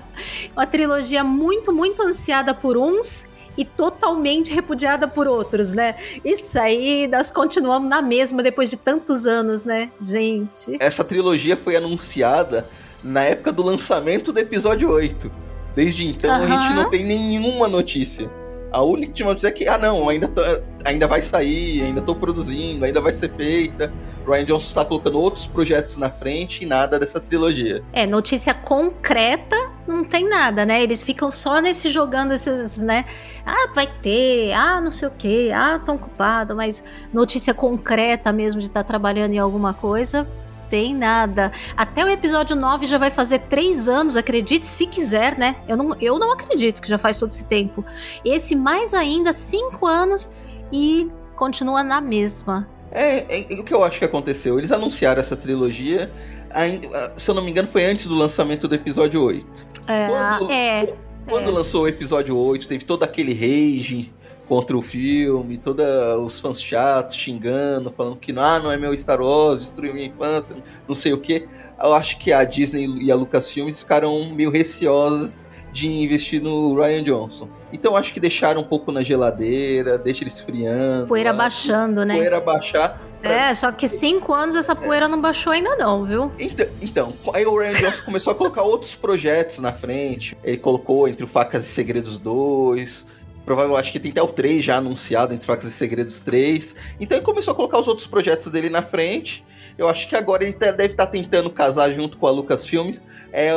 Uma 0.54 0.66
trilogia 0.66 1.22
muito, 1.22 1.72
muito 1.72 2.02
ansiada 2.02 2.54
por 2.54 2.76
uns 2.76 3.26
e 3.56 3.64
totalmente 3.64 4.52
repudiada 4.52 5.08
por 5.08 5.26
outros, 5.26 5.72
né? 5.72 5.96
Isso 6.24 6.58
aí, 6.58 7.08
nós 7.08 7.30
continuamos 7.30 7.88
na 7.88 8.00
mesma 8.00 8.42
depois 8.42 8.70
de 8.70 8.76
tantos 8.76 9.26
anos, 9.26 9.64
né, 9.64 9.90
gente? 10.00 10.76
Essa 10.80 11.02
trilogia 11.02 11.56
foi 11.56 11.76
anunciada 11.76 12.68
na 13.02 13.24
época 13.24 13.50
do 13.50 13.62
lançamento 13.62 14.32
do 14.32 14.38
episódio 14.38 14.90
8. 14.90 15.47
Desde 15.78 16.04
então 16.04 16.28
uhum. 16.28 16.42
a 16.42 16.46
gente 16.46 16.74
não 16.74 16.90
tem 16.90 17.04
nenhuma 17.04 17.68
notícia. 17.68 18.28
A 18.72 18.82
única 18.82 19.24
notícia 19.24 19.46
é 19.46 19.50
que, 19.52 19.68
ah 19.68 19.78
não, 19.78 20.08
ainda, 20.08 20.26
tá, 20.26 20.42
ainda 20.84 21.06
vai 21.06 21.22
sair, 21.22 21.82
ainda 21.82 22.02
tô 22.02 22.16
produzindo, 22.16 22.84
ainda 22.84 23.00
vai 23.00 23.14
ser 23.14 23.32
feita. 23.34 23.92
Ryan 24.26 24.44
Johnson 24.44 24.66
está 24.66 24.84
colocando 24.84 25.16
outros 25.20 25.46
projetos 25.46 25.96
na 25.96 26.10
frente 26.10 26.64
e 26.64 26.66
nada 26.66 26.98
dessa 26.98 27.20
trilogia. 27.20 27.80
É, 27.92 28.08
notícia 28.08 28.52
concreta 28.52 29.56
não 29.86 30.02
tem 30.02 30.28
nada, 30.28 30.66
né? 30.66 30.82
Eles 30.82 31.00
ficam 31.00 31.30
só 31.30 31.60
nesse 31.60 31.90
jogando 31.90 32.32
esses, 32.32 32.78
né? 32.78 33.04
Ah, 33.46 33.70
vai 33.72 33.86
ter, 34.02 34.52
ah, 34.54 34.80
não 34.80 34.90
sei 34.90 35.06
o 35.06 35.12
quê, 35.16 35.52
ah, 35.54 35.78
tão 35.78 35.94
ocupado, 35.94 36.56
mas 36.56 36.82
notícia 37.12 37.54
concreta 37.54 38.32
mesmo 38.32 38.60
de 38.60 38.66
estar 38.66 38.82
tá 38.82 38.86
trabalhando 38.86 39.32
em 39.32 39.38
alguma 39.38 39.72
coisa, 39.72 40.26
tem 40.68 40.94
nada. 40.94 41.52
Até 41.76 42.04
o 42.04 42.08
episódio 42.08 42.54
9 42.54 42.86
já 42.86 42.98
vai 42.98 43.10
fazer 43.10 43.40
três 43.40 43.88
anos, 43.88 44.16
acredite 44.16 44.66
se 44.66 44.86
quiser, 44.86 45.38
né? 45.38 45.56
Eu 45.68 45.76
não, 45.76 45.96
eu 46.00 46.18
não 46.18 46.32
acredito 46.32 46.80
que 46.80 46.88
já 46.88 46.98
faz 46.98 47.18
todo 47.18 47.30
esse 47.30 47.44
tempo. 47.44 47.84
Esse 48.24 48.54
mais 48.54 48.94
ainda, 48.94 49.32
cinco 49.32 49.86
anos 49.86 50.30
e 50.72 51.06
continua 51.36 51.82
na 51.82 52.00
mesma. 52.00 52.68
É, 52.90 53.40
é, 53.40 53.60
o 53.60 53.64
que 53.64 53.72
eu 53.72 53.84
acho 53.84 53.98
que 53.98 54.04
aconteceu. 54.04 54.58
Eles 54.58 54.72
anunciaram 54.72 55.20
essa 55.20 55.36
trilogia, 55.36 56.10
ainda, 56.50 57.12
se 57.16 57.30
eu 57.30 57.34
não 57.34 57.42
me 57.42 57.50
engano, 57.50 57.68
foi 57.68 57.84
antes 57.84 58.06
do 58.06 58.14
lançamento 58.14 58.66
do 58.66 58.74
episódio 58.74 59.22
8. 59.22 59.66
É, 59.86 60.06
quando, 60.06 60.50
é. 60.50 60.86
Quando 61.28 61.50
é. 61.50 61.52
lançou 61.52 61.82
o 61.82 61.88
episódio 61.88 62.36
8, 62.36 62.66
teve 62.66 62.84
todo 62.84 63.04
aquele 63.04 63.34
rage 63.34 64.12
contra 64.48 64.76
o 64.76 64.82
filme, 64.82 65.58
todos 65.58 65.84
os 66.24 66.40
fãs 66.40 66.62
chatos 66.62 67.16
xingando, 67.16 67.92
falando 67.92 68.16
que 68.16 68.32
ah, 68.32 68.58
não 68.58 68.72
é 68.72 68.76
meu 68.76 68.96
Star 68.96 69.20
Wars, 69.20 69.60
destruiu 69.60 69.92
minha 69.92 70.06
infância, 70.06 70.56
não 70.88 70.94
sei 70.94 71.12
o 71.12 71.18
que. 71.18 71.46
Eu 71.80 71.92
acho 71.94 72.18
que 72.18 72.32
a 72.32 72.42
Disney 72.44 72.86
e 73.02 73.12
a 73.12 73.14
Lucasfilmes 73.14 73.80
ficaram 73.80 74.30
meio 74.30 74.50
receosas 74.50 75.40
de 75.70 75.88
investir 75.88 76.42
no 76.42 76.74
Ryan 76.74 77.04
Johnson. 77.04 77.48
Então 77.72 77.96
acho 77.96 78.12
que 78.12 78.20
deixaram 78.20 78.62
um 78.62 78.64
pouco 78.64 78.90
na 78.90 79.02
geladeira, 79.02 79.98
deixa 79.98 80.22
ele 80.22 80.30
esfriando. 80.30 81.06
Poeira 81.06 81.32
baixando, 81.32 82.04
né? 82.04 82.14
Poeira 82.14 82.40
baixar. 82.40 82.98
Pra... 83.20 83.32
É, 83.32 83.54
só 83.54 83.70
que 83.70 83.86
cinco 83.86 84.32
anos 84.32 84.56
essa 84.56 84.74
poeira 84.74 85.04
é. 85.04 85.08
não 85.08 85.20
baixou 85.20 85.52
ainda 85.52 85.76
não, 85.76 86.04
viu? 86.04 86.32
Então, 86.38 86.66
então, 86.80 87.14
aí 87.34 87.44
o 87.44 87.58
Ryan 87.58 87.72
Johnson 87.72 88.02
começou 88.04 88.32
a 88.32 88.36
colocar 88.36 88.62
outros 88.62 88.94
projetos 88.94 89.58
na 89.58 89.72
frente. 89.72 90.36
Ele 90.42 90.56
colocou 90.56 91.06
entre 91.06 91.24
o 91.24 91.28
Facas 91.28 91.64
e 91.64 91.68
Segredos 91.68 92.18
2, 92.18 93.06
Provavelmente, 93.48 93.80
acho 93.80 93.92
que 93.92 93.98
tem 93.98 94.10
até 94.10 94.20
o 94.20 94.26
3 94.26 94.62
já 94.62 94.76
anunciado, 94.76 95.32
entre 95.32 95.46
Facas 95.46 95.70
e 95.70 95.72
Segredos 95.72 96.20
3. 96.20 96.74
Então 97.00 97.16
ele 97.16 97.24
começou 97.24 97.52
a 97.52 97.56
colocar 97.56 97.78
os 97.78 97.88
outros 97.88 98.06
projetos 98.06 98.48
dele 98.48 98.68
na 98.68 98.82
frente. 98.82 99.42
Eu 99.78 99.88
acho 99.88 100.06
que 100.06 100.14
agora 100.14 100.44
ele 100.44 100.52
deve 100.52 100.84
estar 100.84 101.06
tá 101.06 101.10
tentando 101.10 101.48
casar 101.48 101.90
junto 101.90 102.18
com 102.18 102.26
a 102.26 102.30
Lucasfilmes, 102.30 103.00
é, 103.32 103.52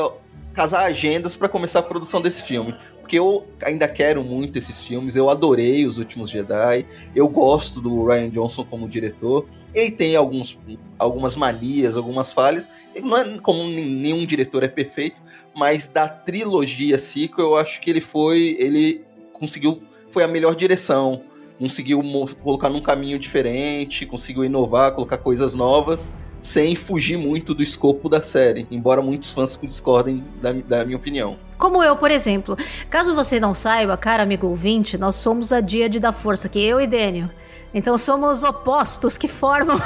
casar 0.53 0.86
agendas 0.86 1.36
para 1.36 1.50
começar 1.50 1.79
a 1.79 1.83
produção 1.83 2.21
desse 2.21 2.43
filme. 2.43 2.74
Porque 3.01 3.19
eu 3.19 3.45
ainda 3.62 3.86
quero 3.86 4.24
muito 4.24 4.57
esses 4.57 4.88
filmes, 4.88 5.17
eu 5.17 5.29
adorei 5.29 5.86
Os 5.86 5.98
Últimos 5.98 6.29
Jedi, 6.29 6.86
eu 7.13 7.27
gosto 7.27 7.81
do 7.81 8.05
Ryan 8.05 8.29
Johnson 8.29 8.63
como 8.63 8.88
diretor. 8.88 9.45
Ele 9.74 9.91
tem 9.91 10.15
alguns, 10.15 10.57
algumas 10.98 11.36
manias, 11.36 11.98
algumas 11.98 12.31
falhas. 12.31 12.69
Ele 12.95 13.05
não 13.05 13.17
é 13.17 13.38
como 13.39 13.65
nenhum 13.65 14.25
diretor 14.25 14.63
é 14.63 14.69
perfeito, 14.69 15.21
mas 15.53 15.86
da 15.88 16.07
trilogia 16.07 16.98
sequel 16.98 17.48
eu 17.48 17.55
acho 17.57 17.81
que 17.81 17.89
ele 17.89 18.00
foi. 18.00 18.55
Ele 18.57 19.11
conseguiu. 19.41 19.81
Foi 20.10 20.24
a 20.24 20.27
melhor 20.27 20.55
direção. 20.55 21.24
Conseguiu 21.57 22.01
colocar 22.41 22.69
num 22.69 22.81
caminho 22.81 23.19
diferente, 23.19 24.05
conseguiu 24.05 24.45
inovar, 24.45 24.93
colocar 24.93 25.17
coisas 25.17 25.55
novas. 25.55 26.15
sem 26.41 26.75
fugir 26.75 27.19
muito 27.19 27.53
do 27.53 27.62
escopo 27.62 28.10
da 28.10 28.19
série, 28.19 28.65
embora 28.71 29.00
muitos 29.00 29.31
fãs 29.31 29.60
discordem 29.62 30.24
da, 30.41 30.51
da 30.51 30.83
minha 30.83 30.98
opinião. 30.98 31.38
Como 31.55 31.83
eu, 31.83 31.95
por 31.95 32.10
exemplo. 32.10 32.57
Caso 32.89 33.13
você 33.13 33.39
não 33.39 33.53
saiba, 33.53 33.95
cara 33.95 34.24
amigo 34.24 34.48
ouvinte, 34.48 34.98
nós 34.98 35.17
somos 35.17 35.53
a 35.53 35.62
Díade 35.62 36.00
da 36.00 36.12
Força, 36.12 36.50
que 36.50 36.60
eu 36.60 36.81
e 36.81 36.88
Dênio. 36.88 37.29
Então 37.71 37.95
somos 37.95 38.41
opostos 38.41 39.19
que 39.19 39.27
formam. 39.27 39.79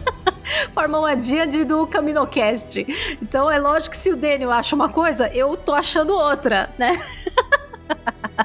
formam 0.72 1.04
a 1.04 1.14
Díade 1.14 1.62
do 1.64 1.86
Caminocast. 1.86 2.86
Então 3.20 3.50
é 3.50 3.58
lógico 3.58 3.90
que 3.90 3.98
se 3.98 4.10
o 4.10 4.16
Dênio 4.16 4.50
acha 4.50 4.74
uma 4.74 4.88
coisa, 4.88 5.28
eu 5.28 5.54
tô 5.58 5.74
achando 5.74 6.14
outra, 6.14 6.70
né? 6.78 6.98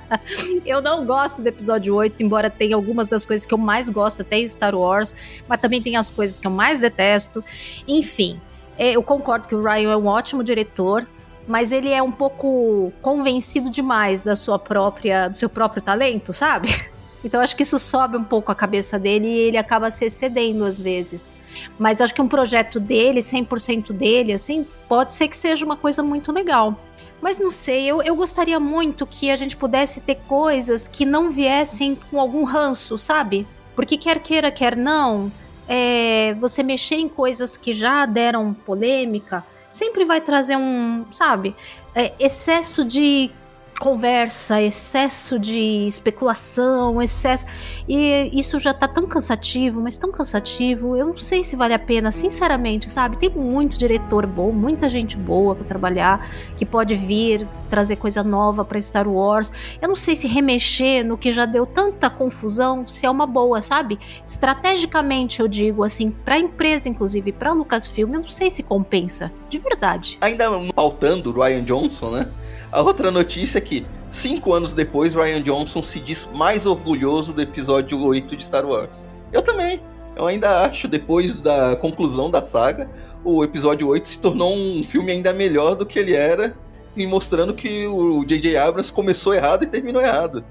eu 0.66 0.82
não 0.82 1.06
gosto 1.06 1.42
do 1.42 1.48
episódio 1.48 1.96
8, 1.96 2.22
embora 2.22 2.50
tenha 2.50 2.76
algumas 2.76 3.10
das 3.10 3.26
coisas 3.26 3.46
que 3.46 3.54
eu 3.54 3.58
mais 3.58 3.90
gosto, 3.90 4.22
até 4.22 4.40
em 4.40 4.48
Star 4.48 4.76
Wars, 4.76 5.14
mas 5.48 5.60
também 5.60 5.82
tem 5.82 5.96
as 5.96 6.10
coisas 6.10 6.40
que 6.40 6.48
eu 6.48 6.52
mais 6.52 6.80
detesto. 6.80 7.44
Enfim, 7.88 8.40
é, 8.78 8.92
eu 8.92 9.04
concordo 9.04 9.48
que 9.48 9.56
o 9.56 9.62
Ryan 9.62 9.92
é 9.92 9.98
um 9.98 10.08
ótimo 10.08 10.44
diretor, 10.44 11.06
mas 11.48 11.72
ele 11.72 11.90
é 11.92 12.02
um 12.02 12.12
pouco 12.12 12.92
convencido 13.02 13.70
demais 13.70 14.22
da 14.22 14.36
sua 14.36 14.60
própria, 14.60 15.30
do 15.30 15.38
seu 15.38 15.50
próprio 15.50 15.82
talento, 15.82 16.34
sabe? 16.34 16.70
Então 17.24 17.42
acho 17.42 17.56
que 17.56 17.64
isso 17.64 17.80
sobe 17.80 18.16
um 18.16 18.24
pouco 18.24 18.52
a 18.52 18.56
cabeça 18.56 18.98
dele 18.98 19.28
e 19.28 19.38
ele 19.40 19.58
acaba 19.58 19.90
se 19.90 20.06
excedendo 20.06 20.64
às 20.64 20.80
vezes. 20.80 21.36
Mas 21.78 22.00
acho 22.00 22.14
que 22.14 22.22
um 22.22 22.28
projeto 22.28 22.80
dele, 22.80 23.20
100% 23.20 23.92
dele, 23.92 24.32
assim, 24.32 24.66
pode 24.88 25.12
ser 25.12 25.28
que 25.28 25.36
seja 25.36 25.66
uma 25.66 25.76
coisa 25.76 26.04
muito 26.04 26.32
legal. 26.32 26.80
Mas 27.22 27.40
não 27.40 27.50
sei, 27.50 27.86
eu, 27.86 28.02
eu 28.02 28.16
gostaria 28.16 28.60
muito 28.60 29.06
que 29.08 29.32
a 29.32 29.36
gente 29.36 29.58
pudesse 29.58 30.02
ter 30.02 30.16
coisas 30.28 30.88
que 30.88 31.06
não 31.06 31.30
viessem 31.30 31.98
com 32.10 32.20
algum 32.20 32.44
ranço, 32.44 32.98
sabe? 32.98 33.48
Porque 33.76 33.98
quer 33.98 34.22
queira, 34.22 34.52
quer 34.52 34.76
não, 34.76 35.32
é, 35.68 36.36
você 36.40 36.64
mexer 36.64 36.96
em 36.96 37.10
coisas 37.10 37.58
que 37.58 37.74
já 37.74 38.06
deram 38.06 38.54
polêmica 38.54 39.44
sempre 39.72 40.06
vai 40.06 40.22
trazer 40.22 40.56
um, 40.56 41.06
sabe, 41.12 41.56
é, 41.94 42.14
excesso 42.20 42.84
de 42.86 43.30
conversa, 43.80 44.62
excesso 44.62 45.40
de 45.40 45.86
especulação, 45.86 47.02
excesso. 47.02 47.46
E 47.88 48.30
isso 48.34 48.60
já 48.60 48.74
tá 48.74 48.88
tão 48.88 49.06
cansativo, 49.06 49.82
mas 49.82 49.98
tão 49.98 50.12
cansativo. 50.12 50.96
Eu 50.96 51.08
não 51.08 51.18
sei 51.18 51.44
se 51.44 51.56
vale 51.56 51.74
a 51.74 51.80
pena, 51.80 52.12
sinceramente, 52.12 52.90
sabe? 52.90 53.18
Tem 53.18 53.30
muito 53.30 53.78
diretor 53.78 54.26
bom, 54.26 54.52
muita 54.52 54.90
gente 54.90 55.16
boa 55.16 55.56
para 55.56 55.66
trabalhar, 55.66 56.28
que 56.58 56.66
pode 56.66 56.96
vir 56.96 57.48
trazer 57.70 57.98
coisa 57.98 58.24
nova 58.24 58.64
para 58.66 58.82
Star 58.82 59.08
Wars. 59.08 59.52
Eu 59.82 59.88
não 59.88 59.96
sei 59.96 60.16
se 60.16 60.28
remexer 60.28 61.06
no 61.06 61.18
que 61.18 61.32
já 61.32 61.46
deu 61.46 61.66
tanta 61.66 62.10
confusão, 62.10 62.88
se 62.88 63.06
é 63.06 63.10
uma 63.10 63.28
boa, 63.28 63.62
sabe? 63.62 64.00
Estrategicamente, 64.24 65.40
eu 65.40 65.48
digo 65.48 65.84
assim, 65.84 66.10
para 66.10 66.40
empresa 66.40 66.90
inclusive, 66.90 67.32
para 67.32 67.54
Lucasfilm, 67.54 68.14
eu 68.14 68.22
não 68.22 68.30
sei 68.30 68.50
se 68.50 68.64
compensa, 68.64 69.32
de 69.50 69.60
verdade. 69.60 70.18
Ainda 70.22 70.46
pautando 70.74 71.30
o 71.30 71.44
Ryan 71.44 71.64
Johnson, 71.64 72.12
né? 72.12 72.32
A 72.72 72.82
outra 72.82 73.10
notícia 73.10 73.60
é 73.60 73.62
que, 73.68 73.86
cinco 74.10 74.54
anos 74.54 74.74
depois, 74.74 75.14
Ryan 75.14 75.42
Johnson 75.42 75.84
se 75.84 76.00
diz 76.00 76.28
mais 76.34 76.66
orgulhoso 76.66 77.34
do 77.34 77.42
episódio 77.42 78.02
8 78.02 78.36
de 78.36 78.44
Star 78.44 78.66
Wars. 78.66 79.10
Eu 79.32 79.42
também. 79.42 79.82
Eu 80.16 80.26
ainda 80.26 80.64
acho, 80.64 80.88
depois 80.88 81.36
da 81.36 81.76
conclusão 81.76 82.32
da 82.32 82.44
saga, 82.44 82.90
o 83.24 83.44
episódio 83.44 83.88
8 83.88 84.08
se 84.08 84.20
tornou 84.20 84.56
um 84.56 84.84
filme 84.84 85.12
ainda 85.12 85.32
melhor 85.32 85.76
do 85.76 85.86
que 85.86 86.00
ele 86.00 86.16
era, 86.16 86.58
e 86.96 87.06
mostrando 87.06 87.54
que 87.54 87.86
o 87.86 88.26
J.J. 88.26 88.58
Abrams 88.58 88.92
começou 88.92 89.36
errado 89.36 89.64
e 89.64 89.68
terminou 89.68 90.02
errado. 90.02 90.44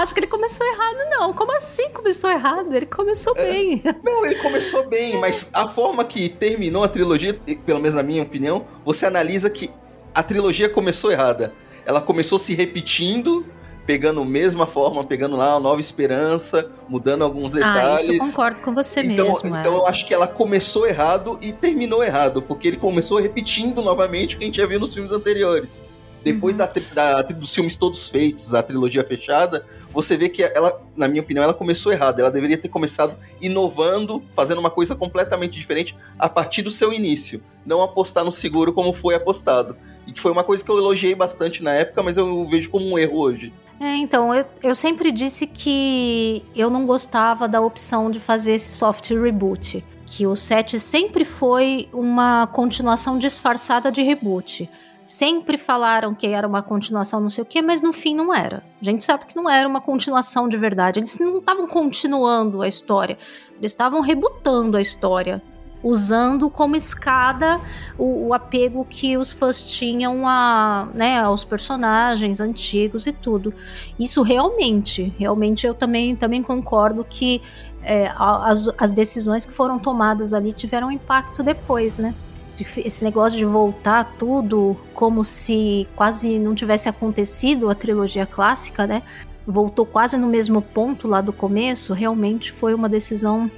Acho 0.00 0.14
que 0.14 0.20
ele 0.20 0.26
começou 0.26 0.66
errado, 0.66 0.96
não. 1.10 1.32
Como 1.32 1.52
assim 1.56 1.90
começou 1.90 2.30
errado? 2.30 2.74
Ele 2.74 2.86
começou 2.86 3.34
é, 3.36 3.46
bem. 3.46 3.82
Não, 4.04 4.24
ele 4.24 4.36
começou 4.36 4.86
bem, 4.88 5.18
mas 5.18 5.48
a 5.52 5.68
forma 5.68 6.04
que 6.04 6.28
terminou 6.28 6.84
a 6.84 6.88
trilogia, 6.88 7.34
pelo 7.64 7.80
menos 7.80 7.94
na 7.94 8.02
minha 8.02 8.22
opinião, 8.22 8.66
você 8.84 9.06
analisa 9.06 9.50
que 9.50 9.70
a 10.14 10.22
trilogia 10.22 10.68
começou 10.68 11.10
errada. 11.10 11.52
Ela 11.84 12.00
começou 12.00 12.38
se 12.38 12.54
repetindo, 12.54 13.46
pegando 13.86 14.20
a 14.20 14.24
mesma 14.24 14.66
forma, 14.66 15.04
pegando 15.04 15.36
lá 15.36 15.54
a 15.54 15.60
Nova 15.60 15.80
Esperança, 15.80 16.70
mudando 16.88 17.22
alguns 17.22 17.52
detalhes. 17.52 18.08
Ah, 18.08 18.12
isso 18.12 18.12
eu 18.12 18.18
concordo 18.18 18.60
com 18.60 18.74
você 18.74 19.00
então, 19.00 19.26
mesmo. 19.26 19.56
Então 19.56 19.74
é. 19.74 19.76
eu 19.76 19.86
acho 19.86 20.04
que 20.06 20.12
ela 20.12 20.26
começou 20.26 20.86
errado 20.86 21.38
e 21.40 21.52
terminou 21.52 22.02
errado, 22.02 22.42
porque 22.42 22.66
ele 22.66 22.76
começou 22.76 23.18
repetindo 23.20 23.80
novamente 23.80 24.34
o 24.34 24.38
que 24.38 24.44
a 24.44 24.46
gente 24.46 24.56
já 24.56 24.66
viu 24.66 24.80
nos 24.80 24.92
filmes 24.92 25.12
anteriores. 25.12 25.86
Depois 26.24 26.56
uhum. 26.56 26.66
da, 26.94 27.20
da, 27.20 27.22
dos 27.22 27.54
filmes 27.54 27.76
todos 27.76 28.10
feitos, 28.10 28.52
a 28.52 28.62
trilogia 28.62 29.04
fechada, 29.04 29.64
você 29.92 30.16
vê 30.16 30.28
que 30.28 30.42
ela, 30.42 30.82
na 30.96 31.06
minha 31.08 31.22
opinião, 31.22 31.42
ela 31.42 31.54
começou 31.54 31.92
errado. 31.92 32.20
Ela 32.20 32.30
deveria 32.30 32.58
ter 32.58 32.68
começado 32.68 33.16
inovando, 33.40 34.22
fazendo 34.34 34.58
uma 34.58 34.70
coisa 34.70 34.94
completamente 34.94 35.58
diferente 35.58 35.96
a 36.18 36.28
partir 36.28 36.62
do 36.62 36.70
seu 36.70 36.92
início. 36.92 37.42
Não 37.64 37.82
apostar 37.82 38.24
no 38.24 38.32
seguro 38.32 38.72
como 38.72 38.92
foi 38.92 39.14
apostado. 39.14 39.76
E 40.06 40.12
que 40.12 40.20
foi 40.20 40.32
uma 40.32 40.44
coisa 40.44 40.64
que 40.64 40.70
eu 40.70 40.78
elogiei 40.78 41.14
bastante 41.14 41.62
na 41.62 41.72
época, 41.72 42.02
mas 42.02 42.16
eu 42.16 42.46
vejo 42.46 42.70
como 42.70 42.86
um 42.86 42.98
erro 42.98 43.18
hoje. 43.18 43.52
É, 43.78 43.96
então, 43.96 44.34
eu, 44.34 44.44
eu 44.62 44.74
sempre 44.74 45.12
disse 45.12 45.46
que 45.46 46.42
eu 46.54 46.70
não 46.70 46.86
gostava 46.86 47.46
da 47.46 47.60
opção 47.60 48.10
de 48.10 48.18
fazer 48.18 48.52
esse 48.52 48.70
soft 48.70 49.10
reboot. 49.10 49.84
Que 50.06 50.26
o 50.26 50.36
7 50.36 50.78
sempre 50.78 51.24
foi 51.24 51.88
uma 51.92 52.46
continuação 52.46 53.18
disfarçada 53.18 53.90
de 53.90 54.02
reboot. 54.02 54.68
Sempre 55.06 55.56
falaram 55.56 56.12
que 56.16 56.26
era 56.26 56.48
uma 56.48 56.62
continuação, 56.62 57.20
não 57.20 57.30
sei 57.30 57.42
o 57.42 57.46
quê, 57.46 57.62
mas 57.62 57.80
no 57.80 57.92
fim 57.92 58.12
não 58.12 58.34
era. 58.34 58.64
A 58.82 58.84
gente 58.84 59.04
sabe 59.04 59.24
que 59.24 59.36
não 59.36 59.48
era 59.48 59.66
uma 59.66 59.80
continuação 59.80 60.48
de 60.48 60.56
verdade. 60.56 60.98
Eles 60.98 61.16
não 61.20 61.38
estavam 61.38 61.68
continuando 61.68 62.60
a 62.60 62.66
história, 62.66 63.16
eles 63.56 63.70
estavam 63.70 64.00
rebutando 64.00 64.76
a 64.76 64.80
história, 64.80 65.40
usando 65.80 66.50
como 66.50 66.74
escada 66.74 67.60
o, 67.96 68.26
o, 68.26 68.34
apego 68.34 68.84
que 68.84 69.16
os 69.16 69.32
fãs 69.32 69.62
tinham 69.62 70.26
a, 70.26 70.88
né, 70.92 71.20
aos 71.20 71.44
personagens 71.44 72.40
antigos 72.40 73.06
e 73.06 73.12
tudo. 73.12 73.54
Isso 73.96 74.22
realmente, 74.22 75.14
realmente 75.16 75.64
eu 75.68 75.74
também, 75.74 76.16
também 76.16 76.42
concordo 76.42 77.06
que 77.08 77.40
é, 77.84 78.10
as, 78.16 78.68
as 78.76 78.90
decisões 78.90 79.46
que 79.46 79.52
foram 79.52 79.78
tomadas 79.78 80.34
ali 80.34 80.52
tiveram 80.52 80.90
impacto 80.90 81.44
depois, 81.44 81.96
né? 81.96 82.12
Esse 82.78 83.04
negócio 83.04 83.38
de 83.38 83.44
voltar 83.44 84.14
tudo 84.18 84.76
como 84.94 85.24
se 85.24 85.86
quase 85.96 86.38
não 86.38 86.54
tivesse 86.54 86.88
acontecido 86.88 87.68
a 87.68 87.74
trilogia 87.74 88.26
clássica, 88.26 88.86
né? 88.86 89.02
Voltou 89.46 89.86
quase 89.86 90.16
no 90.16 90.26
mesmo 90.26 90.60
ponto 90.60 91.06
lá 91.06 91.20
do 91.20 91.32
começo, 91.32 91.92
realmente 91.92 92.52
foi 92.52 92.74
uma 92.74 92.88
decisão 92.88 93.50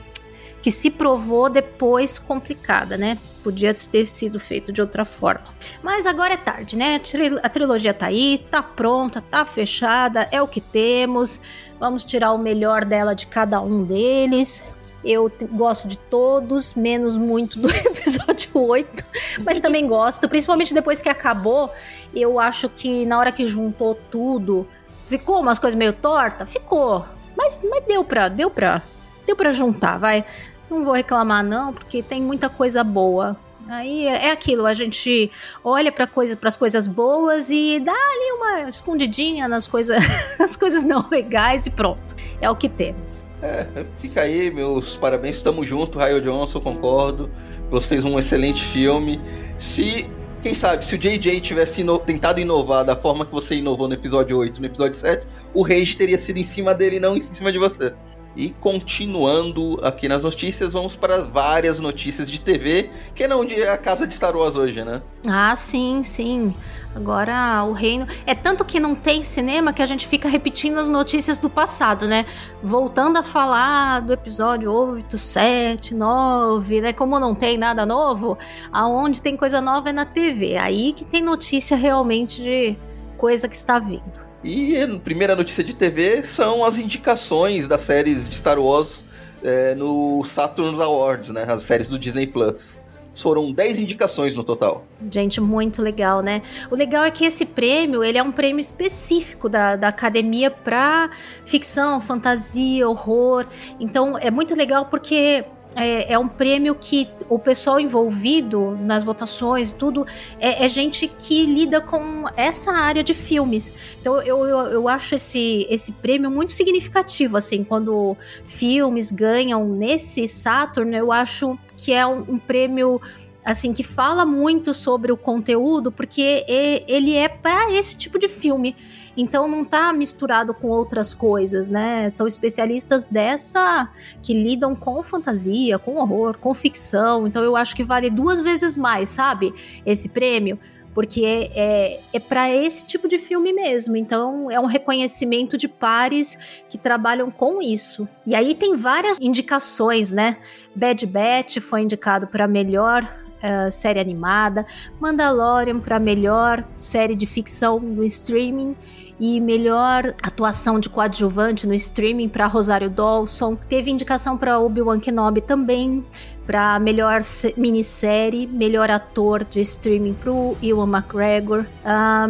que 0.62 0.70
se 0.70 0.90
provou 0.90 1.48
depois 1.48 2.18
complicada, 2.18 2.96
né? 2.96 3.16
Podia 3.42 3.72
ter 3.72 4.06
sido 4.06 4.40
feito 4.40 4.72
de 4.72 4.80
outra 4.80 5.04
forma. 5.04 5.46
Mas 5.82 6.04
agora 6.04 6.34
é 6.34 6.36
tarde, 6.36 6.76
né? 6.76 7.00
A 7.42 7.48
trilogia 7.48 7.94
tá 7.94 8.06
aí, 8.06 8.44
tá 8.50 8.62
pronta, 8.62 9.22
tá 9.22 9.44
fechada, 9.44 10.28
é 10.30 10.42
o 10.42 10.48
que 10.48 10.60
temos. 10.60 11.40
Vamos 11.78 12.02
tirar 12.04 12.32
o 12.32 12.38
melhor 12.38 12.84
dela 12.84 13.14
de 13.14 13.26
cada 13.26 13.60
um 13.60 13.84
deles. 13.84 14.64
Eu 15.04 15.30
gosto 15.52 15.86
de 15.86 15.96
todos, 15.96 16.74
menos 16.74 17.16
muito 17.16 17.58
do 17.58 17.70
episódio 17.70 18.50
8, 18.54 19.04
mas 19.44 19.60
também 19.60 19.86
gosto, 19.86 20.28
principalmente 20.28 20.74
depois 20.74 21.00
que 21.00 21.08
acabou. 21.08 21.72
Eu 22.14 22.38
acho 22.38 22.68
que 22.68 23.06
na 23.06 23.18
hora 23.18 23.30
que 23.30 23.46
juntou 23.46 23.94
tudo, 24.10 24.66
ficou 25.04 25.40
umas 25.40 25.58
coisas 25.58 25.78
meio 25.78 25.92
torta, 25.92 26.44
ficou. 26.44 27.04
Mas, 27.36 27.60
mas 27.68 27.84
deu 27.86 28.04
pra, 28.04 28.28
deu 28.28 28.50
pra, 28.50 28.82
deu 29.26 29.36
pra 29.36 29.52
juntar, 29.52 29.98
vai. 29.98 30.24
Não 30.68 30.84
vou 30.84 30.92
reclamar 30.92 31.44
não, 31.44 31.72
porque 31.72 32.02
tem 32.02 32.20
muita 32.20 32.48
coisa 32.48 32.82
boa. 32.82 33.36
Aí 33.68 34.06
é, 34.06 34.28
é 34.28 34.30
aquilo, 34.30 34.66
a 34.66 34.72
gente 34.72 35.30
olha 35.62 35.92
para 35.92 36.06
coisa, 36.06 36.38
as 36.42 36.56
coisas 36.56 36.86
boas 36.86 37.50
e 37.50 37.78
dá 37.78 37.92
ali 37.92 38.32
uma 38.32 38.68
escondidinha 38.68 39.46
nas 39.46 39.66
coisas, 39.66 40.02
nas 40.38 40.56
coisas 40.56 40.84
não 40.84 41.06
legais 41.10 41.66
e 41.66 41.70
pronto. 41.70 42.16
É 42.40 42.50
o 42.50 42.56
que 42.56 42.68
temos. 42.68 43.27
É, 43.40 43.84
fica 43.98 44.22
aí, 44.22 44.50
meus 44.50 44.96
parabéns, 44.96 45.36
estamos 45.36 45.66
juntos, 45.66 46.00
Raio 46.00 46.20
Johnson, 46.20 46.60
concordo. 46.60 47.30
Você 47.70 47.88
fez 47.88 48.04
um 48.04 48.18
excelente 48.18 48.64
filme. 48.64 49.20
Se, 49.56 50.06
quem 50.42 50.54
sabe, 50.54 50.84
se 50.84 50.94
o 50.94 50.98
JJ 50.98 51.40
tivesse 51.40 51.82
ino 51.82 51.98
tentado 51.98 52.40
inovar 52.40 52.84
da 52.84 52.96
forma 52.96 53.24
que 53.24 53.32
você 53.32 53.54
inovou 53.54 53.86
no 53.86 53.94
episódio 53.94 54.36
8, 54.38 54.60
no 54.60 54.66
episódio 54.66 54.94
7, 54.94 55.24
o 55.54 55.62
Rage 55.62 55.96
teria 55.96 56.18
sido 56.18 56.38
em 56.38 56.44
cima 56.44 56.74
dele 56.74 56.96
e 56.96 57.00
não 57.00 57.16
em 57.16 57.20
cima 57.20 57.52
de 57.52 57.58
você. 57.58 57.94
E 58.36 58.50
continuando 58.50 59.78
aqui 59.82 60.08
nas 60.08 60.22
notícias, 60.22 60.72
vamos 60.72 60.94
para 60.94 61.24
várias 61.24 61.80
notícias 61.80 62.30
de 62.30 62.40
TV, 62.40 62.90
que 63.14 63.26
não 63.26 63.42
é 63.42 63.68
a 63.68 63.76
casa 63.76 64.06
de 64.06 64.14
Star 64.14 64.36
Wars 64.36 64.54
hoje, 64.54 64.84
né? 64.84 65.02
Ah, 65.26 65.56
sim, 65.56 66.02
sim. 66.04 66.54
Agora 66.94 67.64
o 67.64 67.72
reino. 67.72 68.06
É 68.26 68.34
tanto 68.34 68.64
que 68.64 68.78
não 68.78 68.94
tem 68.94 69.24
cinema 69.24 69.72
que 69.72 69.82
a 69.82 69.86
gente 69.86 70.06
fica 70.06 70.28
repetindo 70.28 70.78
as 70.78 70.88
notícias 70.88 71.38
do 71.38 71.50
passado, 71.50 72.06
né? 72.06 72.26
Voltando 72.62 73.18
a 73.18 73.22
falar 73.22 74.00
do 74.00 74.12
episódio 74.12 74.72
8, 74.72 75.18
7, 75.18 75.94
9, 75.94 76.80
né? 76.80 76.92
Como 76.92 77.18
não 77.18 77.34
tem 77.34 77.58
nada 77.58 77.84
novo, 77.84 78.38
aonde 78.72 79.20
tem 79.20 79.36
coisa 79.36 79.60
nova 79.60 79.90
é 79.90 79.92
na 79.92 80.04
TV. 80.04 80.56
Aí 80.56 80.92
que 80.92 81.04
tem 81.04 81.22
notícia 81.22 81.76
realmente 81.76 82.42
de 82.42 82.76
coisa 83.16 83.48
que 83.48 83.56
está 83.56 83.78
vindo. 83.78 84.27
E 84.42 84.74
primeira 85.02 85.34
notícia 85.34 85.64
de 85.64 85.74
TV 85.74 86.22
são 86.22 86.64
as 86.64 86.78
indicações 86.78 87.66
das 87.66 87.80
séries 87.80 88.28
de 88.28 88.36
Star 88.36 88.58
Wars 88.58 89.02
é, 89.42 89.74
no 89.74 90.22
Saturn 90.24 90.80
Awards, 90.80 91.30
né? 91.30 91.44
As 91.48 91.64
séries 91.64 91.88
do 91.88 91.98
Disney 91.98 92.26
Plus. 92.26 92.78
Foram 93.14 93.50
10 93.52 93.80
indicações 93.80 94.36
no 94.36 94.44
total. 94.44 94.84
Gente, 95.10 95.40
muito 95.40 95.82
legal, 95.82 96.22
né? 96.22 96.40
O 96.70 96.76
legal 96.76 97.02
é 97.02 97.10
que 97.10 97.24
esse 97.24 97.44
prêmio, 97.44 98.04
ele 98.04 98.16
é 98.16 98.22
um 98.22 98.30
prêmio 98.30 98.60
específico 98.60 99.48
da, 99.48 99.74
da 99.74 99.88
academia 99.88 100.52
para 100.52 101.10
ficção, 101.44 102.00
fantasia, 102.00 102.88
horror. 102.88 103.44
Então, 103.80 104.16
é 104.16 104.30
muito 104.30 104.54
legal 104.54 104.86
porque 104.86 105.44
é, 105.78 106.12
é, 106.12 106.18
um 106.18 106.26
prêmio 106.26 106.74
que 106.74 107.06
o 107.28 107.38
pessoal 107.38 107.78
envolvido 107.78 108.76
nas 108.80 109.04
votações, 109.04 109.72
tudo, 109.72 110.04
é, 110.40 110.64
é, 110.64 110.68
gente 110.68 111.06
que 111.06 111.46
lida 111.46 111.80
com 111.80 112.24
essa 112.36 112.72
área 112.72 113.04
de 113.04 113.14
filmes. 113.14 113.72
Então 114.00 114.20
eu, 114.20 114.44
eu, 114.44 114.58
eu, 114.58 114.88
acho 114.88 115.14
esse, 115.14 115.66
esse 115.70 115.92
prêmio 115.92 116.30
muito 116.30 116.50
significativo, 116.50 117.36
assim, 117.36 117.62
quando 117.62 118.16
filmes 118.44 119.12
ganham 119.12 119.64
nesse 119.68 120.26
Saturn, 120.26 120.96
eu 120.96 121.12
acho 121.12 121.56
que 121.76 121.92
é 121.92 122.04
um, 122.04 122.24
um 122.28 122.38
prêmio 122.38 123.00
assim 123.48 123.72
que 123.72 123.82
fala 123.82 124.26
muito 124.26 124.74
sobre 124.74 125.10
o 125.10 125.16
conteúdo, 125.16 125.90
porque 125.90 126.44
ele 126.86 127.16
é 127.16 127.28
para 127.28 127.72
esse 127.72 127.96
tipo 127.96 128.18
de 128.18 128.28
filme. 128.28 128.76
Então 129.16 129.48
não 129.48 129.64
tá 129.64 129.90
misturado 129.90 130.52
com 130.52 130.68
outras 130.68 131.14
coisas, 131.14 131.70
né? 131.70 132.10
São 132.10 132.26
especialistas 132.26 133.08
dessa 133.08 133.90
que 134.22 134.34
lidam 134.34 134.76
com 134.76 135.02
fantasia, 135.02 135.78
com 135.78 135.96
horror, 135.96 136.36
com 136.36 136.52
ficção. 136.52 137.26
Então 137.26 137.42
eu 137.42 137.56
acho 137.56 137.74
que 137.74 137.82
vale 137.82 138.10
duas 138.10 138.42
vezes 138.42 138.76
mais, 138.76 139.08
sabe? 139.08 139.54
Esse 139.86 140.10
prêmio 140.10 140.58
porque 140.94 141.24
é, 141.24 141.52
é, 141.54 142.00
é 142.14 142.18
para 142.18 142.50
esse 142.50 142.84
tipo 142.84 143.08
de 143.08 143.18
filme 143.18 143.52
mesmo. 143.52 143.96
Então 143.96 144.50
é 144.50 144.60
um 144.60 144.66
reconhecimento 144.66 145.56
de 145.56 145.68
pares 145.68 146.62
que 146.68 146.76
trabalham 146.76 147.30
com 147.30 147.62
isso. 147.62 148.06
E 148.26 148.34
aí 148.34 148.54
tem 148.54 148.76
várias 148.76 149.16
indicações, 149.18 150.12
né? 150.12 150.36
Bad 150.74 151.06
Batch 151.06 151.58
foi 151.60 151.80
indicado 151.82 152.26
para 152.26 152.46
melhor 152.46 153.08
uh, 153.42 153.70
série 153.70 154.00
animada, 154.00 154.66
Mandalorian 155.00 155.80
para 155.80 155.98
melhor 155.98 156.64
série 156.76 157.14
de 157.14 157.26
ficção 157.26 157.78
no 157.78 158.04
streaming 158.04 158.76
e 159.20 159.40
melhor 159.40 160.14
atuação 160.22 160.78
de 160.78 160.88
coadjuvante 160.88 161.66
no 161.66 161.74
streaming 161.74 162.28
para 162.28 162.46
Rosário 162.46 162.88
Dawson. 162.88 163.56
Teve 163.68 163.90
indicação 163.90 164.38
para 164.38 164.60
Obi-Wan 164.60 165.00
Kenobi 165.00 165.40
também, 165.40 166.04
para 166.46 166.78
melhor 166.78 167.20
minissérie, 167.56 168.46
melhor 168.46 168.90
ator 168.90 169.44
de 169.44 169.60
streaming 169.60 170.14
para 170.14 170.30
Ewan 170.62 170.88
McGregor, 170.88 171.66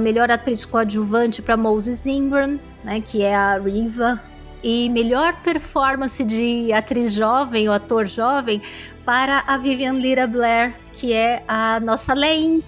melhor 0.01 0.31
atriz 0.31 0.65
coadjuvante 0.65 1.43
para 1.43 1.57
Moses 1.57 2.07
Ingram, 2.07 2.59
né, 2.83 3.01
que 3.01 3.23
é 3.23 3.37
a 3.37 3.59
Riva, 3.59 4.21
e 4.63 4.89
melhor 4.89 5.35
performance 5.43 6.25
de 6.25 6.73
atriz 6.73 7.13
jovem 7.13 7.69
ou 7.69 7.75
ator 7.75 8.07
jovem 8.07 8.61
para 9.09 9.43
a 9.47 9.57
Vivian 9.57 9.95
Lira 9.95 10.27
Blair, 10.27 10.75
que 10.93 11.15
é 11.15 11.43
a 11.49 11.81
nossa 11.81 12.13
Leia. 12.13 12.61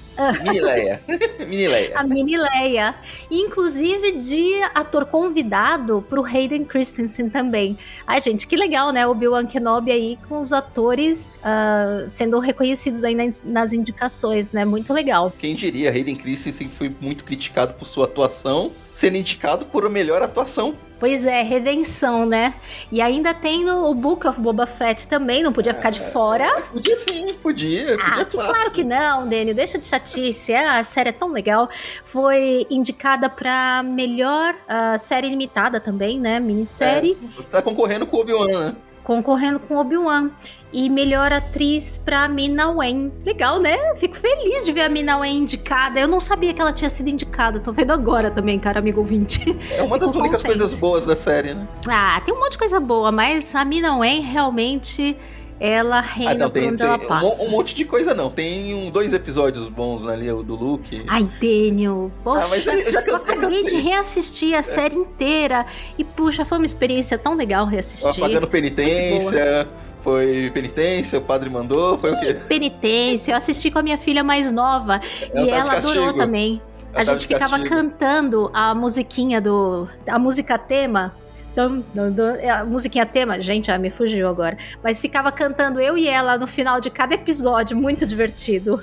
Mini 0.43 0.61
Leia. 0.63 1.03
Mini 1.47 1.69
Leia. 1.69 1.93
A 1.95 2.03
Mini 2.03 2.35
Leia. 2.35 2.95
Inclusive 3.31 4.13
de 4.13 4.55
ator 4.75 5.05
convidado 5.05 6.03
para 6.09 6.19
o 6.19 6.25
Hayden 6.25 6.65
Christensen 6.65 7.29
também. 7.29 7.77
Ai, 8.07 8.23
gente, 8.23 8.47
que 8.47 8.57
legal, 8.57 8.91
né? 8.91 9.07
O 9.07 9.15
Bill 9.15 9.33
Kenobi 9.47 9.93
aí 9.93 10.19
com 10.31 10.41
os 10.41 10.51
atores 10.51 11.31
uh, 11.41 12.09
sendo 12.09 12.39
reconhecidos 12.39 13.05
aí 13.05 13.15
nas, 13.15 13.43
nas 13.45 13.75
indicações, 13.75 14.51
né? 14.51 14.65
Muito 14.65 14.95
legal. 14.95 15.31
Quem 15.39 15.55
diria, 15.55 15.91
Hayden 15.91 16.17
Christensen 16.17 16.71
foi 16.71 16.97
muito 17.03 17.23
criticado 17.23 17.75
por 17.75 17.87
sua 17.87 18.07
atuação, 18.07 18.73
sendo 18.95 19.19
indicado 19.19 19.67
por 19.67 19.85
a 19.85 19.91
melhor 19.91 20.23
atuação 20.23 20.75
Pois 21.01 21.25
é, 21.25 21.43
redenção, 21.43 22.27
né? 22.27 22.53
E 22.93 23.01
ainda 23.01 23.33
tem 23.33 23.71
o 23.71 23.95
Book 23.95 24.27
of 24.27 24.39
Boba 24.39 24.67
Fett 24.67 25.09
também, 25.09 25.43
não 25.43 25.51
podia 25.51 25.73
ficar 25.73 25.89
de 25.89 25.99
fora. 25.99 26.47
Podia 26.71 26.95
sim, 26.95 27.33
podia. 27.43 27.97
podia 27.97 28.23
ah, 28.23 28.25
claro 28.27 28.71
que 28.71 28.85
não, 28.85 29.27
Dani, 29.27 29.55
deixa 29.55 29.79
de 29.79 29.87
chatice. 29.87 30.53
Ah, 30.55 30.77
a 30.77 30.85
série 30.85 31.09
é 31.09 31.13
tão 31.13 31.33
legal. 31.33 31.71
Foi 32.05 32.67
indicada 32.69 33.31
pra 33.31 33.83
melhor 33.83 34.55
uh, 34.55 34.99
série 34.99 35.31
limitada 35.31 35.81
também, 35.81 36.21
né? 36.21 36.39
Minissérie. 36.39 37.17
É, 37.39 37.43
tá 37.45 37.63
concorrendo 37.63 38.07
com 38.07 38.19
o 38.19 38.21
Obi-Wan, 38.21 38.67
né? 38.67 38.77
Concorrendo 39.03 39.59
com 39.61 39.77
Obi-Wan. 39.77 40.31
E 40.73 40.89
melhor 40.89 41.33
atriz 41.33 41.99
pra 41.99 42.29
Mina 42.29 42.71
Wen. 42.71 43.13
Legal, 43.27 43.59
né? 43.59 43.97
Fico 43.97 44.17
feliz 44.17 44.65
de 44.65 44.73
ver 44.73 44.83
a 44.83 44.89
Mina 44.89 45.19
Wen 45.19 45.39
indicada. 45.39 45.99
Eu 45.99 46.07
não 46.07 46.21
sabia 46.21 46.55
que 46.55 46.63
ela 46.63 46.73
tinha 46.73 46.89
sido 46.89 47.09
indicada. 47.09 47.59
Tô 47.59 47.73
vendo 47.73 47.93
agora 47.93 48.31
também, 48.31 48.57
cara, 48.59 48.79
amigo 48.79 49.01
ouvinte. 49.01 49.59
É 49.77 49.83
uma 49.83 49.99
das 49.99 50.15
únicas 50.15 50.43
coisas 50.43 50.75
boas 50.75 51.05
da 51.05 51.17
série, 51.17 51.55
né? 51.55 51.67
Ah, 51.89 52.21
tem 52.25 52.33
um 52.33 52.39
monte 52.39 52.53
de 52.53 52.59
coisa 52.59 52.79
boa, 52.79 53.11
mas 53.11 53.53
a 53.55 53.65
Mina 53.65 53.97
Wen 53.97 54.23
realmente 54.23 55.17
ela 55.61 56.01
reina 56.01 56.33
ah, 56.33 56.35
não, 56.35 56.51
tem, 56.51 56.69
onde 56.69 56.77
tem, 56.79 56.87
ela 56.87 56.99
passa. 56.99 57.45
Um, 57.45 57.49
um, 57.49 57.51
monte 57.51 57.75
de 57.75 57.85
coisa 57.85 58.15
não. 58.15 58.31
Tem 58.31 58.75
um, 58.75 58.91
dois 58.91 59.13
episódios 59.13 59.69
bons 59.69 60.07
ali, 60.07 60.31
o 60.33 60.43
do 60.43 60.57
Luke. 60.57 61.05
Ai, 61.07 61.29
Daniel. 61.39 62.11
Poxa, 62.25 62.45
ah, 62.45 62.49
mas 62.49 62.67
eu, 62.67 62.91
já 62.91 63.03
eu 63.03 63.17
acabei 63.17 63.65
de 63.65 63.77
reassistir 63.77 64.55
a 64.55 64.61
é. 64.61 64.63
série 64.63 64.97
inteira. 64.97 65.67
E, 65.99 66.03
puxa, 66.03 66.47
foi 66.47 66.57
uma 66.57 66.65
experiência 66.65 67.19
tão 67.19 67.35
legal 67.35 67.67
reassistir. 67.67 68.19
Pagando 68.19 68.49
penitência. 68.49 69.69
Foi 70.01 70.51
penitência, 70.55 71.19
o 71.19 71.23
padre 71.23 71.51
mandou, 71.51 71.99
foi 71.99 72.13
o 72.13 72.21
quê? 72.21 72.33
Penitência, 72.49 73.33
eu 73.33 73.37
assisti 73.37 73.71
com 73.71 73.81
a 73.81 73.83
minha 73.83 73.99
filha 73.99 74.25
mais 74.25 74.51
nova. 74.51 74.99
Ela 75.35 75.47
e 75.47 75.51
ela 75.51 75.77
adorou 75.77 76.15
também. 76.15 76.63
Ela 76.95 77.03
a 77.03 77.05
gente 77.05 77.27
ficava 77.27 77.61
cantando 77.61 78.51
a 78.55 78.75
musiquinha 78.75 79.43
do. 79.43 79.87
a 80.09 80.19
música 80.19 80.57
tema 80.57 81.15
Dum, 81.55 81.83
dum, 81.95 82.13
dum. 82.13 82.35
É, 82.37 82.51
a 82.51 82.65
musiquinha 82.65 83.05
tema, 83.05 83.41
gente, 83.41 83.71
ah, 83.71 83.79
me 83.79 83.91
fugiu 83.91 84.29
agora. 84.29 84.57
Mas 84.83 85.01
ficava 85.01 85.33
cantando 85.33 85.81
eu 85.81 85.97
e 85.97 86.09
ela 86.09 86.39
no 86.39 86.47
final 86.47 86.81
de 86.81 86.91
cada 86.91 87.15
episódio, 87.15 87.77
muito 87.77 88.07
divertido. 88.07 88.83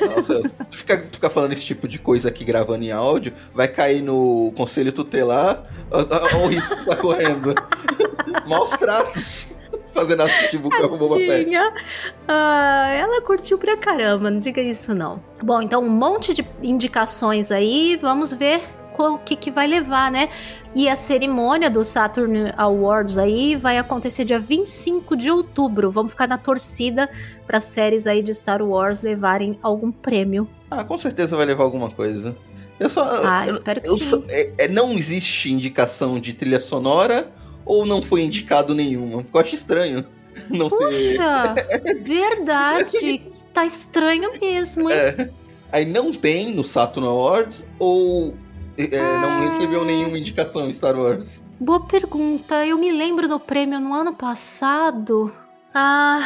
Nossa, 0.00 0.42
tu 0.42 0.76
fica, 0.76 0.98
tu 0.98 1.14
fica 1.14 1.30
falando 1.30 1.52
esse 1.52 1.64
tipo 1.64 1.86
de 1.86 1.98
coisa 1.98 2.28
aqui 2.28 2.44
gravando 2.44 2.84
em 2.84 2.90
áudio, 2.90 3.32
vai 3.54 3.68
cair 3.68 4.02
no 4.02 4.52
conselho 4.56 4.92
tutelar, 4.92 5.64
olha 5.90 6.44
o 6.44 6.48
risco 6.48 6.76
que 6.76 6.86
tá 6.86 6.96
correndo. 6.96 7.54
Maus 8.46 8.72
tratos 8.72 9.56
fazendo 9.96 10.22
assistir 10.22 10.58
Book 10.58 10.76
of 10.76 10.98
Boba 10.98 11.16
Fett. 11.16 11.50
Ah, 12.28 12.88
ela 12.92 13.22
curtiu 13.22 13.58
pra 13.58 13.76
caramba, 13.76 14.30
não 14.30 14.38
diga 14.38 14.60
isso 14.60 14.94
não. 14.94 15.22
Bom, 15.42 15.62
então 15.62 15.82
um 15.82 15.88
monte 15.88 16.34
de 16.34 16.46
indicações 16.62 17.50
aí, 17.50 17.96
vamos 17.96 18.32
ver 18.32 18.62
o 19.02 19.18
que, 19.18 19.36
que 19.36 19.50
vai 19.50 19.66
levar, 19.66 20.10
né? 20.10 20.28
E 20.74 20.88
a 20.88 20.96
cerimônia 20.96 21.70
do 21.70 21.82
Saturn 21.82 22.52
Awards 22.56 23.16
aí 23.16 23.56
vai 23.56 23.78
acontecer 23.78 24.24
dia 24.24 24.38
25 24.38 25.16
de 25.16 25.30
outubro. 25.30 25.90
Vamos 25.90 26.12
ficar 26.12 26.26
na 26.26 26.36
torcida 26.36 27.08
para 27.46 27.58
séries 27.60 28.06
aí 28.06 28.22
de 28.22 28.34
Star 28.34 28.62
Wars 28.62 29.02
levarem 29.02 29.58
algum 29.62 29.90
prêmio. 29.90 30.48
Ah, 30.70 30.84
com 30.84 30.98
certeza 30.98 31.36
vai 31.36 31.46
levar 31.46 31.64
alguma 31.64 31.90
coisa. 31.90 32.36
Eu 32.78 32.88
só. 32.88 33.22
Ah, 33.24 33.46
eu, 33.46 33.50
espero 33.50 33.80
que 33.80 33.88
eu, 33.88 33.96
sim. 33.96 34.02
Só, 34.02 34.22
é, 34.28 34.52
é, 34.58 34.68
não 34.68 34.92
existe 34.92 35.50
indicação 35.50 36.20
de 36.20 36.34
trilha 36.34 36.60
sonora 36.60 37.32
ou 37.64 37.86
não 37.86 38.02
foi 38.02 38.22
indicado 38.22 38.74
nenhuma? 38.74 39.24
Eu 39.32 39.40
acho 39.40 39.54
estranho. 39.54 40.04
Não 40.50 40.68
Puxa, 40.68 41.54
ter... 41.82 42.02
verdade. 42.04 43.22
tá 43.54 43.64
estranho 43.64 44.38
mesmo, 44.38 44.90
hein? 44.90 44.96
É. 44.96 45.30
Aí 45.72 45.86
não 45.86 46.12
tem 46.12 46.54
no 46.54 46.62
Saturn 46.62 47.08
Awards 47.08 47.66
ou 47.78 48.34
é, 48.78 48.98
ah. 48.98 49.18
não 49.18 49.40
recebeu 49.40 49.84
nenhuma 49.84 50.18
indicação 50.18 50.68
em 50.68 50.72
Star 50.72 50.96
Wars? 50.98 51.42
Boa 51.58 51.80
pergunta. 51.80 52.66
Eu 52.66 52.78
me 52.78 52.92
lembro 52.92 53.26
do 53.26 53.40
prêmio 53.40 53.80
no 53.80 53.94
ano 53.94 54.14
passado. 54.14 55.32
Ah, 55.74 56.20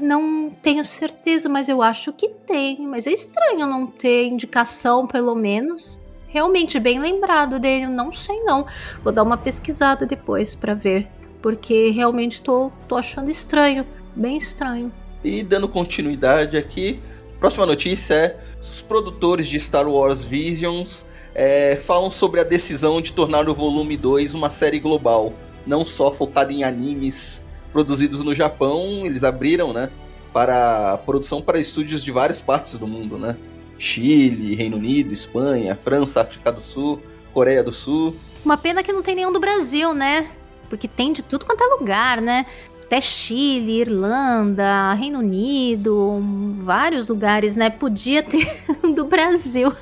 não 0.00 0.50
tenho 0.62 0.84
certeza, 0.84 1.48
mas 1.48 1.68
eu 1.68 1.82
acho 1.82 2.12
que 2.12 2.28
tem. 2.28 2.86
Mas 2.86 3.06
é 3.06 3.12
estranho 3.12 3.66
não 3.66 3.86
ter 3.86 4.26
indicação, 4.26 5.06
pelo 5.06 5.34
menos. 5.34 6.00
Realmente 6.28 6.80
bem 6.80 6.98
lembrado 6.98 7.58
dele, 7.58 7.86
não 7.86 8.12
sei 8.12 8.40
não. 8.40 8.66
Vou 9.02 9.12
dar 9.12 9.22
uma 9.22 9.38
pesquisada 9.38 10.04
depois 10.04 10.54
para 10.54 10.74
ver, 10.74 11.06
porque 11.40 11.90
realmente 11.90 12.42
tô, 12.42 12.72
tô 12.88 12.96
achando 12.96 13.30
estranho, 13.30 13.86
bem 14.16 14.36
estranho. 14.36 14.92
E 15.22 15.44
dando 15.44 15.68
continuidade 15.68 16.56
aqui, 16.56 17.00
próxima 17.38 17.64
notícia 17.64 18.14
é: 18.14 18.40
os 18.60 18.82
produtores 18.82 19.46
de 19.46 19.60
Star 19.60 19.88
Wars 19.88 20.24
Visions 20.24 21.06
é, 21.34 21.76
falam 21.76 22.10
sobre 22.10 22.40
a 22.40 22.44
decisão 22.44 23.00
de 23.00 23.12
tornar 23.12 23.48
o 23.48 23.54
volume 23.54 23.96
2 23.96 24.34
uma 24.34 24.50
série 24.50 24.78
global, 24.78 25.32
não 25.66 25.84
só 25.84 26.12
focada 26.12 26.52
em 26.52 26.62
animes 26.62 27.44
produzidos 27.72 28.22
no 28.22 28.34
Japão, 28.34 29.04
eles 29.04 29.24
abriram, 29.24 29.72
né, 29.72 29.90
para 30.32 30.96
produção 30.98 31.42
para 31.42 31.58
estúdios 31.58 32.04
de 32.04 32.12
várias 32.12 32.40
partes 32.40 32.76
do 32.76 32.86
mundo, 32.86 33.18
né? 33.18 33.36
Chile, 33.78 34.54
Reino 34.54 34.76
Unido, 34.76 35.12
Espanha, 35.12 35.76
França, 35.76 36.20
África 36.20 36.50
do 36.50 36.60
Sul, 36.60 37.00
Coreia 37.32 37.62
do 37.62 37.72
Sul. 37.72 38.16
Uma 38.44 38.56
pena 38.56 38.82
que 38.82 38.92
não 38.92 39.02
tem 39.02 39.14
nenhum 39.14 39.32
do 39.32 39.40
Brasil, 39.40 39.92
né? 39.92 40.28
Porque 40.68 40.88
tem 40.88 41.12
de 41.12 41.22
tudo 41.22 41.44
quanto 41.46 41.62
é 41.62 41.66
lugar, 41.66 42.20
né? 42.20 42.46
Até 42.84 43.00
Chile, 43.00 43.80
Irlanda, 43.80 44.92
Reino 44.94 45.20
Unido, 45.20 46.22
vários 46.60 47.08
lugares, 47.08 47.56
né? 47.56 47.70
Podia 47.70 48.22
ter 48.22 48.46
do 48.94 49.04
Brasil. 49.04 49.72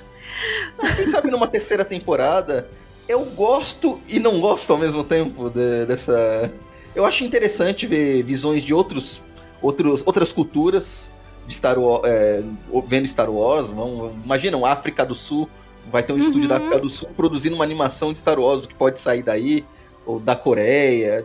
Quem 0.97 1.07
sabe 1.07 1.31
numa 1.31 1.47
terceira 1.47 1.85
temporada 1.85 2.69
eu 3.09 3.25
gosto 3.25 4.01
e 4.09 4.19
não 4.19 4.41
gosto 4.41 4.73
ao 4.73 4.79
mesmo 4.79 5.03
tempo 5.05 5.51
de, 5.51 5.85
dessa 5.87 6.51
Eu 6.95 7.05
acho 7.05 7.25
interessante 7.25 7.87
ver 7.87 8.23
visões 8.23 8.63
de 8.63 8.73
outros, 8.73 9.23
outros, 9.61 10.03
outras 10.07 10.33
culturas 10.33 11.13
de 11.47 11.55
Star 11.55 11.79
Wars, 11.79 12.03
é, 12.05 12.43
vendo 12.87 13.07
Star 13.09 13.31
Wars. 13.31 13.71
Vamos, 13.71 14.13
imagina, 14.25 14.57
África 14.67 15.05
do 15.05 15.15
Sul, 15.15 15.49
vai 15.91 16.03
ter 16.03 16.13
um 16.13 16.17
uhum. 16.17 16.23
estúdio 16.23 16.49
da 16.49 16.57
África 16.57 16.79
do 16.79 16.89
Sul 16.89 17.09
produzindo 17.17 17.55
uma 17.55 17.65
animação 17.65 18.13
de 18.13 18.19
Star 18.19 18.39
Wars, 18.39 18.67
que 18.67 18.75
pode 18.75 19.01
sair 19.01 19.23
daí, 19.23 19.65
ou 20.07 20.21
da 20.21 20.37
Coreia. 20.37 21.25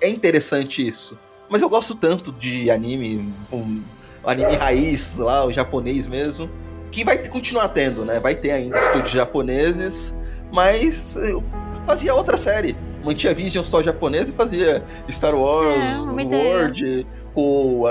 É 0.00 0.08
interessante 0.08 0.86
isso. 0.86 1.18
Mas 1.48 1.62
eu 1.62 1.68
gosto 1.68 1.94
tanto 1.94 2.32
de 2.32 2.70
anime, 2.70 3.32
um, 3.52 3.82
anime 4.24 4.54
raiz 4.56 5.16
lá, 5.16 5.44
o 5.44 5.52
japonês 5.52 6.06
mesmo, 6.06 6.50
que 6.90 7.04
vai 7.04 7.18
continuar 7.28 7.68
tendo, 7.68 8.04
né? 8.04 8.20
Vai 8.20 8.34
ter 8.34 8.50
ainda 8.50 8.78
estúdios 8.78 9.10
japoneses, 9.10 10.14
mas 10.52 11.16
eu 11.16 11.44
fazia 11.86 12.14
outra 12.14 12.36
série. 12.36 12.76
Mantinha 13.04 13.34
Vision 13.34 13.62
só 13.62 13.82
japonesa 13.82 14.30
e 14.30 14.34
fazia 14.34 14.84
Star 15.10 15.34
Wars, 15.34 15.76
é, 15.76 16.24
World, 16.24 17.06
com 17.34 17.82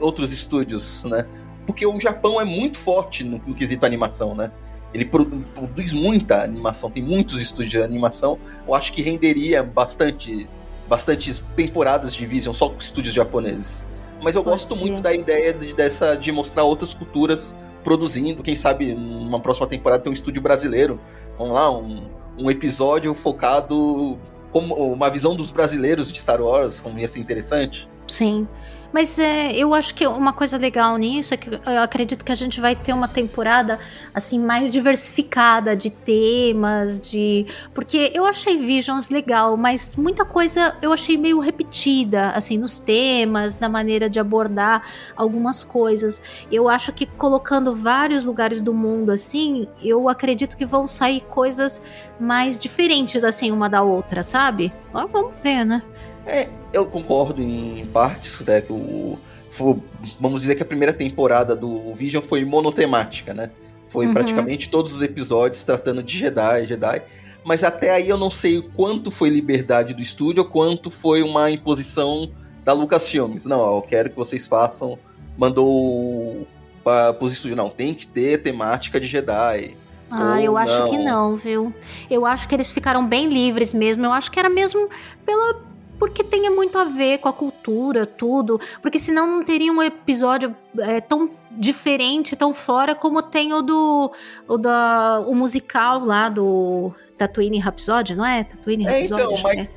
outros 0.00 0.32
estúdios, 0.32 1.02
né? 1.04 1.26
Porque 1.66 1.86
o 1.86 1.98
Japão 1.98 2.40
é 2.40 2.44
muito 2.44 2.78
forte 2.78 3.24
no, 3.24 3.38
no 3.38 3.54
quesito 3.54 3.86
animação, 3.86 4.34
né? 4.34 4.50
Ele 4.92 5.06
produz 5.06 5.92
muita 5.94 6.42
animação, 6.42 6.90
tem 6.90 7.02
muitos 7.02 7.40
estúdios 7.40 7.70
de 7.70 7.82
animação. 7.82 8.38
Eu 8.66 8.74
acho 8.74 8.92
que 8.92 9.00
renderia 9.00 9.62
bastante, 9.62 10.46
bastantes 10.86 11.42
temporadas 11.56 12.14
de 12.14 12.26
Vision 12.26 12.52
só 12.52 12.68
com 12.68 12.76
estúdios 12.76 13.14
japoneses. 13.14 13.86
Mas 14.22 14.36
eu 14.36 14.42
gosto 14.42 14.76
muito 14.76 15.00
da 15.00 15.12
ideia 15.12 15.52
de, 15.52 15.72
dessa, 15.72 16.14
de 16.14 16.30
mostrar 16.30 16.62
outras 16.62 16.94
culturas 16.94 17.54
produzindo. 17.82 18.42
Quem 18.42 18.54
sabe 18.54 18.94
numa 18.94 19.40
próxima 19.40 19.66
temporada 19.66 20.02
tem 20.02 20.10
um 20.10 20.14
estúdio 20.14 20.40
brasileiro. 20.40 21.00
Vamos 21.36 21.54
lá, 21.54 21.70
um, 21.70 22.08
um 22.38 22.50
episódio 22.50 23.12
focado 23.14 24.18
como 24.52 24.74
uma 24.74 25.10
visão 25.10 25.34
dos 25.34 25.50
brasileiros 25.50 26.12
de 26.12 26.20
Star 26.20 26.40
Wars, 26.40 26.80
como 26.80 26.98
ia 26.98 27.08
ser 27.08 27.20
interessante. 27.20 27.88
Sim. 28.06 28.46
Mas 28.92 29.18
é, 29.18 29.52
eu 29.52 29.72
acho 29.72 29.94
que 29.94 30.06
uma 30.06 30.32
coisa 30.32 30.58
legal 30.58 30.96
nisso 30.96 31.32
é 31.32 31.36
que 31.36 31.48
eu 31.48 31.80
acredito 31.82 32.24
que 32.24 32.30
a 32.30 32.34
gente 32.34 32.60
vai 32.60 32.76
ter 32.76 32.92
uma 32.92 33.08
temporada 33.08 33.78
assim 34.14 34.38
mais 34.38 34.72
diversificada 34.72 35.74
de 35.74 35.90
temas, 35.90 37.00
de 37.00 37.46
porque 37.72 38.10
eu 38.14 38.26
achei 38.26 38.58
Visions 38.58 39.08
legal, 39.08 39.56
mas 39.56 39.96
muita 39.96 40.24
coisa 40.24 40.76
eu 40.82 40.92
achei 40.92 41.16
meio 41.16 41.38
repetida 41.38 42.30
assim 42.30 42.58
nos 42.58 42.78
temas, 42.78 43.58
na 43.58 43.68
maneira 43.68 44.10
de 44.10 44.20
abordar 44.20 44.86
algumas 45.16 45.64
coisas. 45.64 46.22
Eu 46.50 46.68
acho 46.68 46.92
que 46.92 47.06
colocando 47.06 47.74
vários 47.74 48.24
lugares 48.24 48.60
do 48.60 48.74
mundo 48.74 49.10
assim, 49.10 49.66
eu 49.82 50.08
acredito 50.08 50.56
que 50.56 50.66
vão 50.66 50.86
sair 50.86 51.22
coisas 51.22 51.82
mais 52.20 52.58
diferentes 52.58 53.24
assim 53.24 53.50
uma 53.50 53.68
da 53.68 53.82
outra, 53.82 54.22
sabe? 54.22 54.72
Vamos 54.92 55.32
ver, 55.42 55.64
né? 55.64 55.82
É, 56.26 56.48
eu 56.72 56.86
concordo 56.86 57.42
em 57.42 57.86
partes, 57.86 58.40
né? 58.40 58.60
Que 58.60 58.72
o, 58.72 59.18
foi, 59.48 59.76
vamos 60.20 60.40
dizer 60.40 60.54
que 60.54 60.62
a 60.62 60.66
primeira 60.66 60.92
temporada 60.92 61.54
do 61.54 61.92
Vision 61.94 62.22
foi 62.22 62.44
monotemática, 62.44 63.34
né? 63.34 63.50
Foi 63.86 64.06
uhum. 64.06 64.14
praticamente 64.14 64.70
todos 64.70 64.94
os 64.94 65.02
episódios 65.02 65.64
tratando 65.64 66.02
de 66.02 66.16
Jedi, 66.16 66.66
Jedi. 66.66 67.02
Mas 67.44 67.64
até 67.64 67.90
aí 67.90 68.08
eu 68.08 68.16
não 68.16 68.30
sei 68.30 68.62
quanto 68.62 69.10
foi 69.10 69.28
liberdade 69.28 69.92
do 69.92 70.00
estúdio, 70.00 70.44
quanto 70.44 70.90
foi 70.90 71.22
uma 71.22 71.50
imposição 71.50 72.30
da 72.64 72.72
Lucasfilmes. 72.72 73.44
Não, 73.44 73.76
eu 73.76 73.82
quero 73.82 74.10
que 74.10 74.16
vocês 74.16 74.46
façam. 74.46 74.98
Mandou 75.36 76.46
para 76.84 77.16
os 77.20 77.32
estúdios, 77.32 77.56
não, 77.56 77.68
tem 77.68 77.92
que 77.94 78.06
ter 78.06 78.38
temática 78.38 79.00
de 79.00 79.06
Jedi. 79.06 79.76
Ah, 80.10 80.40
eu 80.42 80.58
acho 80.58 80.78
não. 80.78 80.90
que 80.90 80.98
não, 80.98 81.36
viu? 81.36 81.74
Eu 82.10 82.26
acho 82.26 82.46
que 82.46 82.54
eles 82.54 82.70
ficaram 82.70 83.06
bem 83.06 83.28
livres 83.28 83.72
mesmo. 83.72 84.04
Eu 84.04 84.12
acho 84.12 84.30
que 84.30 84.38
era 84.38 84.50
mesmo 84.50 84.88
pela, 85.24 85.60
porque 86.02 86.24
tenha 86.24 86.50
muito 86.50 86.76
a 86.76 86.84
ver 86.84 87.18
com 87.18 87.28
a 87.28 87.32
cultura, 87.32 88.04
tudo. 88.04 88.60
Porque 88.82 88.98
senão 88.98 89.24
não 89.24 89.44
teria 89.44 89.72
um 89.72 89.80
episódio 89.80 90.52
é, 90.80 91.00
tão 91.00 91.30
diferente, 91.48 92.34
tão 92.34 92.52
fora 92.52 92.92
como 92.92 93.22
tem 93.22 93.52
o 93.52 93.62
do 93.62 94.12
o, 94.48 94.58
da, 94.58 95.20
o 95.20 95.32
musical 95.32 96.04
lá 96.04 96.28
do 96.28 96.92
Tatooine 97.16 97.60
Rhapsody, 97.60 98.16
não 98.16 98.26
é? 98.26 98.42
Tatooine 98.42 98.82
Rhapsody. 98.82 99.22
É, 99.22 99.24
então, 99.24 99.42
mas 99.44 99.58
é. 99.60 99.68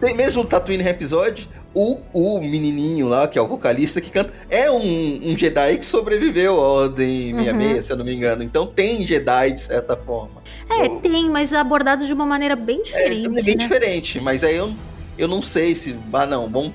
tem 0.00 0.14
mesmo 0.14 0.40
o 0.40 0.46
Tatooine 0.46 0.82
Rhapsody, 0.82 1.50
o, 1.74 1.98
o 2.14 2.40
menininho 2.40 3.06
lá, 3.06 3.28
que 3.28 3.38
é 3.38 3.42
o 3.42 3.46
vocalista 3.46 4.00
que 4.00 4.10
canta, 4.10 4.32
é 4.48 4.70
um, 4.70 5.20
um 5.22 5.36
Jedi 5.36 5.76
que 5.76 5.84
sobreviveu 5.84 6.58
à 6.58 6.66
Ordem 6.66 7.34
66, 7.34 7.76
uhum. 7.76 7.82
se 7.82 7.92
eu 7.92 7.96
não 7.98 8.06
me 8.06 8.14
engano. 8.14 8.42
Então 8.42 8.66
tem 8.66 9.06
Jedi 9.06 9.52
de 9.52 9.60
certa 9.60 9.94
forma. 9.94 10.42
É, 10.70 10.86
então, 10.86 11.00
tem, 11.00 11.28
mas 11.28 11.52
abordado 11.52 12.06
de 12.06 12.12
uma 12.14 12.24
maneira 12.24 12.56
bem 12.56 12.82
diferente. 12.82 13.26
É, 13.26 13.42
bem 13.42 13.54
né? 13.54 13.62
diferente, 13.62 14.18
mas 14.18 14.42
aí 14.42 14.56
eu 14.56 14.74
eu 15.18 15.28
não 15.28 15.42
sei 15.42 15.74
se. 15.74 15.98
Ah, 16.12 16.26
não, 16.26 16.48
vamos. 16.48 16.72